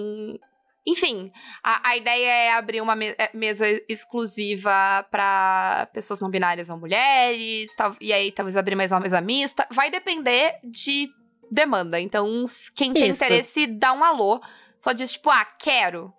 enfim, 0.86 1.32
a, 1.62 1.90
a 1.90 1.96
ideia 1.96 2.26
é 2.28 2.52
abrir 2.52 2.80
uma 2.80 2.94
me- 2.94 3.14
é, 3.18 3.30
mesa 3.34 3.64
exclusiva 3.88 5.06
para 5.10 5.88
pessoas 5.92 6.20
não 6.20 6.30
binárias 6.30 6.68
ou 6.70 6.78
mulheres, 6.78 7.74
tal- 7.74 7.96
e 8.00 8.12
aí 8.12 8.30
talvez 8.32 8.56
abrir 8.56 8.74
mais 8.76 8.92
uma 8.92 9.00
mesa 9.00 9.20
mista. 9.20 9.66
Vai 9.70 9.90
depender 9.90 10.54
de 10.62 11.08
demanda. 11.50 12.00
Então, 12.00 12.44
quem 12.76 12.92
tem 12.92 13.08
Isso. 13.08 13.22
interesse, 13.24 13.66
dá 13.66 13.92
um 13.92 14.02
alô. 14.04 14.40
Só 14.78 14.92
diz, 14.92 15.12
tipo, 15.12 15.30
ah, 15.30 15.44
quero. 15.58 16.12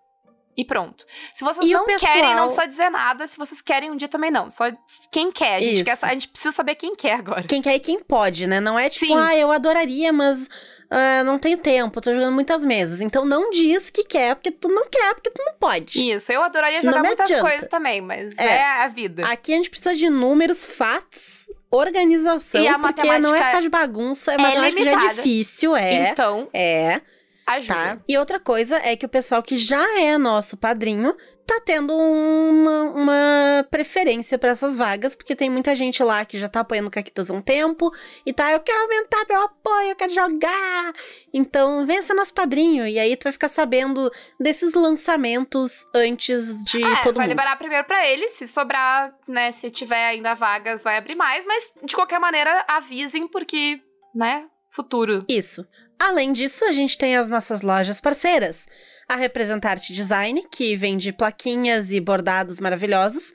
E 0.57 0.63
pronto. 0.63 1.05
Se 1.33 1.43
vocês 1.43 1.65
E 1.65 1.73
não 1.73 1.85
querem, 1.85 1.99
pessoal- 1.99 2.35
não 2.35 2.43
precisa 2.45 2.67
dizer 2.67 2.89
nada. 2.89 3.27
Se 3.27 3.37
vocês 3.37 3.61
querem 3.61 3.91
um 3.91 3.97
dia 3.97 4.07
também 4.07 4.31
não. 4.31 4.49
Só 4.49 4.63
quem 5.11 5.29
quer. 5.29 5.55
A 5.57 5.59
gente, 5.59 5.83
quer, 5.83 5.97
a 6.01 6.13
gente 6.13 6.29
precisa 6.29 6.55
saber 6.55 6.75
quem 6.75 6.95
quer 6.95 7.15
agora. 7.19 7.43
Quem 7.43 7.61
quer 7.61 7.75
e 7.75 7.79
quem 7.79 7.99
pode, 8.01 8.47
né? 8.47 8.61
Não 8.61 8.79
é 8.79 8.89
tipo, 8.89 9.05
Sim. 9.07 9.17
ah, 9.17 9.35
eu 9.35 9.51
adoraria, 9.51 10.13
mas 10.13 10.47
ah, 10.89 11.23
não 11.23 11.37
tenho 11.39 11.57
tempo, 11.57 11.99
tô 12.01 12.13
jogando 12.13 12.33
muitas 12.33 12.63
mesas. 12.65 13.01
Então 13.01 13.25
não 13.25 13.49
diz 13.49 13.89
que 13.89 14.03
quer, 14.03 14.35
porque 14.35 14.51
tu 14.51 14.67
não 14.69 14.87
quer, 14.89 15.13
porque 15.15 15.29
tu 15.29 15.41
não 15.43 15.53
pode. 15.59 16.09
Isso, 16.11 16.31
eu 16.31 16.43
adoraria 16.43 16.81
jogar 16.81 17.03
muitas 17.03 17.25
adianta. 17.29 17.41
coisas 17.49 17.67
também, 17.69 18.01
mas 18.01 18.37
É. 18.37 18.45
é, 18.45 18.63
a 18.83 18.87
vida. 18.87 19.25
Aqui 19.27 19.53
a 19.53 19.57
gente 19.57 19.69
precisa 19.69 19.95
de 19.95 20.09
números, 20.09 20.65
fatos, 20.65 21.49
organização, 21.71 22.61
E 22.61 22.67
a 22.67 22.77
porque 22.79 23.19
não 23.19 23.35
é 23.35 23.43
só 23.51 23.59
de 23.59 23.69
bagunça, 23.69 24.33
é 24.33 24.37
matemática 24.37 24.83
já 24.83 24.91
é 24.91 25.13
difícil, 25.13 25.75
é. 25.75 26.09
Então, 26.09 26.49
É, 26.53 27.01
ajuda. 27.47 27.73
tá? 27.73 27.97
E 28.07 28.17
outra 28.17 28.39
coisa 28.39 28.77
é 28.77 28.95
que 28.95 29.05
o 29.05 29.09
pessoal 29.09 29.41
que 29.43 29.57
já 29.57 29.99
é 29.99 30.17
nosso 30.17 30.55
padrinho 30.57 31.15
tá 31.45 31.61
tendo 31.63 31.93
uma, 31.95 32.81
uma 32.91 33.67
preferência 33.69 34.37
pra 34.37 34.49
essas 34.49 34.75
vagas, 34.75 35.15
porque 35.15 35.35
tem 35.35 35.49
muita 35.49 35.75
gente 35.75 36.03
lá 36.03 36.25
que 36.25 36.39
já 36.39 36.49
tá 36.49 36.61
apoiando 36.61 36.89
Caquitas 36.89 37.29
há 37.29 37.33
um 37.33 37.41
tempo 37.41 37.91
e 38.25 38.33
tá, 38.33 38.51
eu 38.51 38.59
quero 38.59 38.81
aumentar 38.81 39.25
meu 39.29 39.41
apoio, 39.43 39.89
eu 39.89 39.95
quero 39.95 40.11
jogar. 40.11 40.93
Então, 41.33 41.85
vem 41.85 42.01
ser 42.01 42.13
nosso 42.13 42.33
padrinho 42.33 42.87
e 42.87 42.97
aí 42.99 43.15
tu 43.15 43.23
vai 43.25 43.31
ficar 43.31 43.49
sabendo 43.49 44.11
desses 44.39 44.73
lançamentos 44.73 45.85
antes 45.93 46.63
de 46.65 46.83
É, 46.83 46.95
todo 47.03 47.15
vai 47.15 47.25
mundo. 47.25 47.31
liberar 47.31 47.57
primeiro 47.57 47.85
pra 47.85 48.07
eles, 48.09 48.31
se 48.31 48.47
sobrar, 48.47 49.13
né, 49.27 49.51
se 49.51 49.69
tiver 49.69 50.05
ainda 50.07 50.33
vagas, 50.33 50.83
vai 50.83 50.97
abrir 50.97 51.15
mais, 51.15 51.45
mas 51.45 51.73
de 51.83 51.95
qualquer 51.95 52.19
maneira, 52.19 52.65
avisem, 52.67 53.27
porque, 53.27 53.79
né, 54.13 54.45
futuro. 54.69 55.23
Isso. 55.29 55.65
Além 55.99 56.33
disso, 56.33 56.65
a 56.65 56.71
gente 56.71 56.97
tem 56.97 57.15
as 57.15 57.27
nossas 57.27 57.61
lojas 57.61 58.01
parceiras. 58.01 58.67
A 59.07 59.15
Representarte 59.15 59.93
Design, 59.93 60.43
que 60.51 60.75
vende 60.75 61.13
plaquinhas 61.13 61.91
e 61.91 61.99
bordados 61.99 62.59
maravilhosos. 62.59 63.33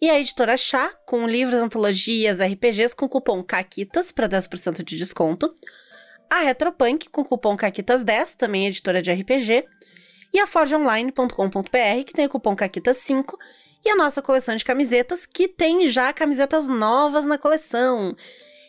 E 0.00 0.08
a 0.08 0.18
Editora 0.18 0.56
Chá, 0.56 0.92
com 1.04 1.26
livros, 1.26 1.60
antologias, 1.60 2.40
RPGs 2.40 2.94
com 2.94 3.08
cupom 3.08 3.42
CAQUITAS 3.42 4.12
para 4.12 4.28
10% 4.28 4.84
de 4.84 4.96
desconto. 4.96 5.52
A 6.30 6.40
Retropunk, 6.40 7.08
com 7.10 7.24
cupom 7.24 7.56
CAQUITAS10, 7.56 8.36
também 8.36 8.66
editora 8.66 9.02
de 9.02 9.10
RPG. 9.10 9.64
E 10.32 10.38
a 10.38 10.46
forgeonline.com.br, 10.46 12.04
que 12.06 12.12
tem 12.12 12.26
o 12.26 12.28
cupom 12.28 12.54
CAQUITAS5. 12.54 13.34
E 13.84 13.90
a 13.90 13.96
nossa 13.96 14.22
coleção 14.22 14.54
de 14.54 14.64
camisetas, 14.64 15.26
que 15.26 15.48
tem 15.48 15.88
já 15.88 16.12
camisetas 16.12 16.68
novas 16.68 17.24
na 17.24 17.38
coleção. 17.38 18.14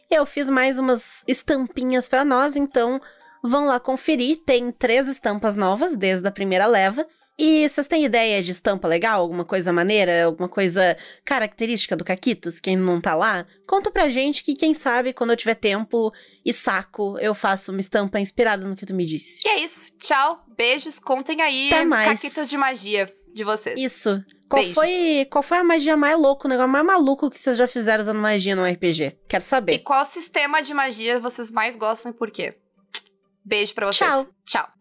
Eu 0.09 0.25
fiz 0.25 0.49
mais 0.49 0.79
umas 0.79 1.23
estampinhas 1.27 2.09
para 2.09 2.25
nós, 2.25 2.55
então 2.55 2.99
vão 3.43 3.65
lá 3.65 3.79
conferir. 3.79 4.37
Tem 4.45 4.71
três 4.71 5.07
estampas 5.07 5.55
novas 5.55 5.95
desde 5.95 6.27
a 6.27 6.31
primeira 6.31 6.65
leva. 6.65 7.05
E 7.41 7.69
vocês 7.69 7.87
têm 7.87 8.03
ideia 8.03 8.43
de 8.43 8.51
estampa 8.51 8.85
legal? 8.85 9.21
Alguma 9.21 9.45
coisa 9.45 9.71
maneira? 9.71 10.25
Alguma 10.25 10.49
coisa 10.49 10.97
característica 11.23 11.95
do 11.95 12.03
Caquitas? 12.03 12.59
Quem 12.59 12.75
não 12.75 12.99
tá 12.99 13.15
lá? 13.15 13.45
Conta 13.65 13.89
pra 13.89 14.09
gente 14.09 14.43
que, 14.43 14.53
quem 14.53 14.73
sabe, 14.73 15.13
quando 15.13 15.29
eu 15.29 15.37
tiver 15.37 15.55
tempo 15.55 16.11
e 16.45 16.51
saco, 16.51 17.17
eu 17.19 17.33
faço 17.33 17.71
uma 17.71 17.79
estampa 17.79 18.19
inspirada 18.19 18.67
no 18.67 18.75
que 18.75 18.85
tu 18.85 18.93
me 18.93 19.05
disse. 19.05 19.41
E 19.45 19.49
é 19.49 19.63
isso. 19.63 19.95
Tchau, 19.97 20.43
beijos, 20.57 20.99
contem 20.99 21.41
aí 21.41 21.67
Até 21.67 21.85
mais. 21.85 22.09
caquitas 22.19 22.49
de 22.49 22.57
magia 22.57 23.09
de 23.33 23.43
vocês. 23.45 23.79
Isso. 23.79 24.21
Qual 24.49 24.61
Beijos. 24.61 24.73
foi, 24.75 25.27
qual 25.31 25.41
foi 25.43 25.59
a 25.59 25.63
magia 25.63 25.95
mais 25.95 26.19
louca, 26.19 26.45
o 26.47 26.49
negócio 26.49 26.71
mais 26.71 26.83
maluco 26.85 27.29
que 27.29 27.39
vocês 27.39 27.55
já 27.55 27.67
fizeram 27.67 28.01
usando 28.01 28.17
magia 28.19 28.55
no 28.55 28.65
RPG? 28.65 29.15
Quero 29.29 29.43
E 29.43 29.45
saber. 29.45 29.79
qual 29.79 30.03
sistema 30.03 30.61
de 30.61 30.73
magia 30.73 31.19
vocês 31.21 31.51
mais 31.51 31.75
gostam 31.77 32.11
e 32.11 32.15
por 32.15 32.31
quê? 32.31 32.55
Beijo 33.49 33.73
pra 33.73 33.87
vocês. 33.87 34.07
Tchau. 34.07 34.27
Tchau. 34.45 34.78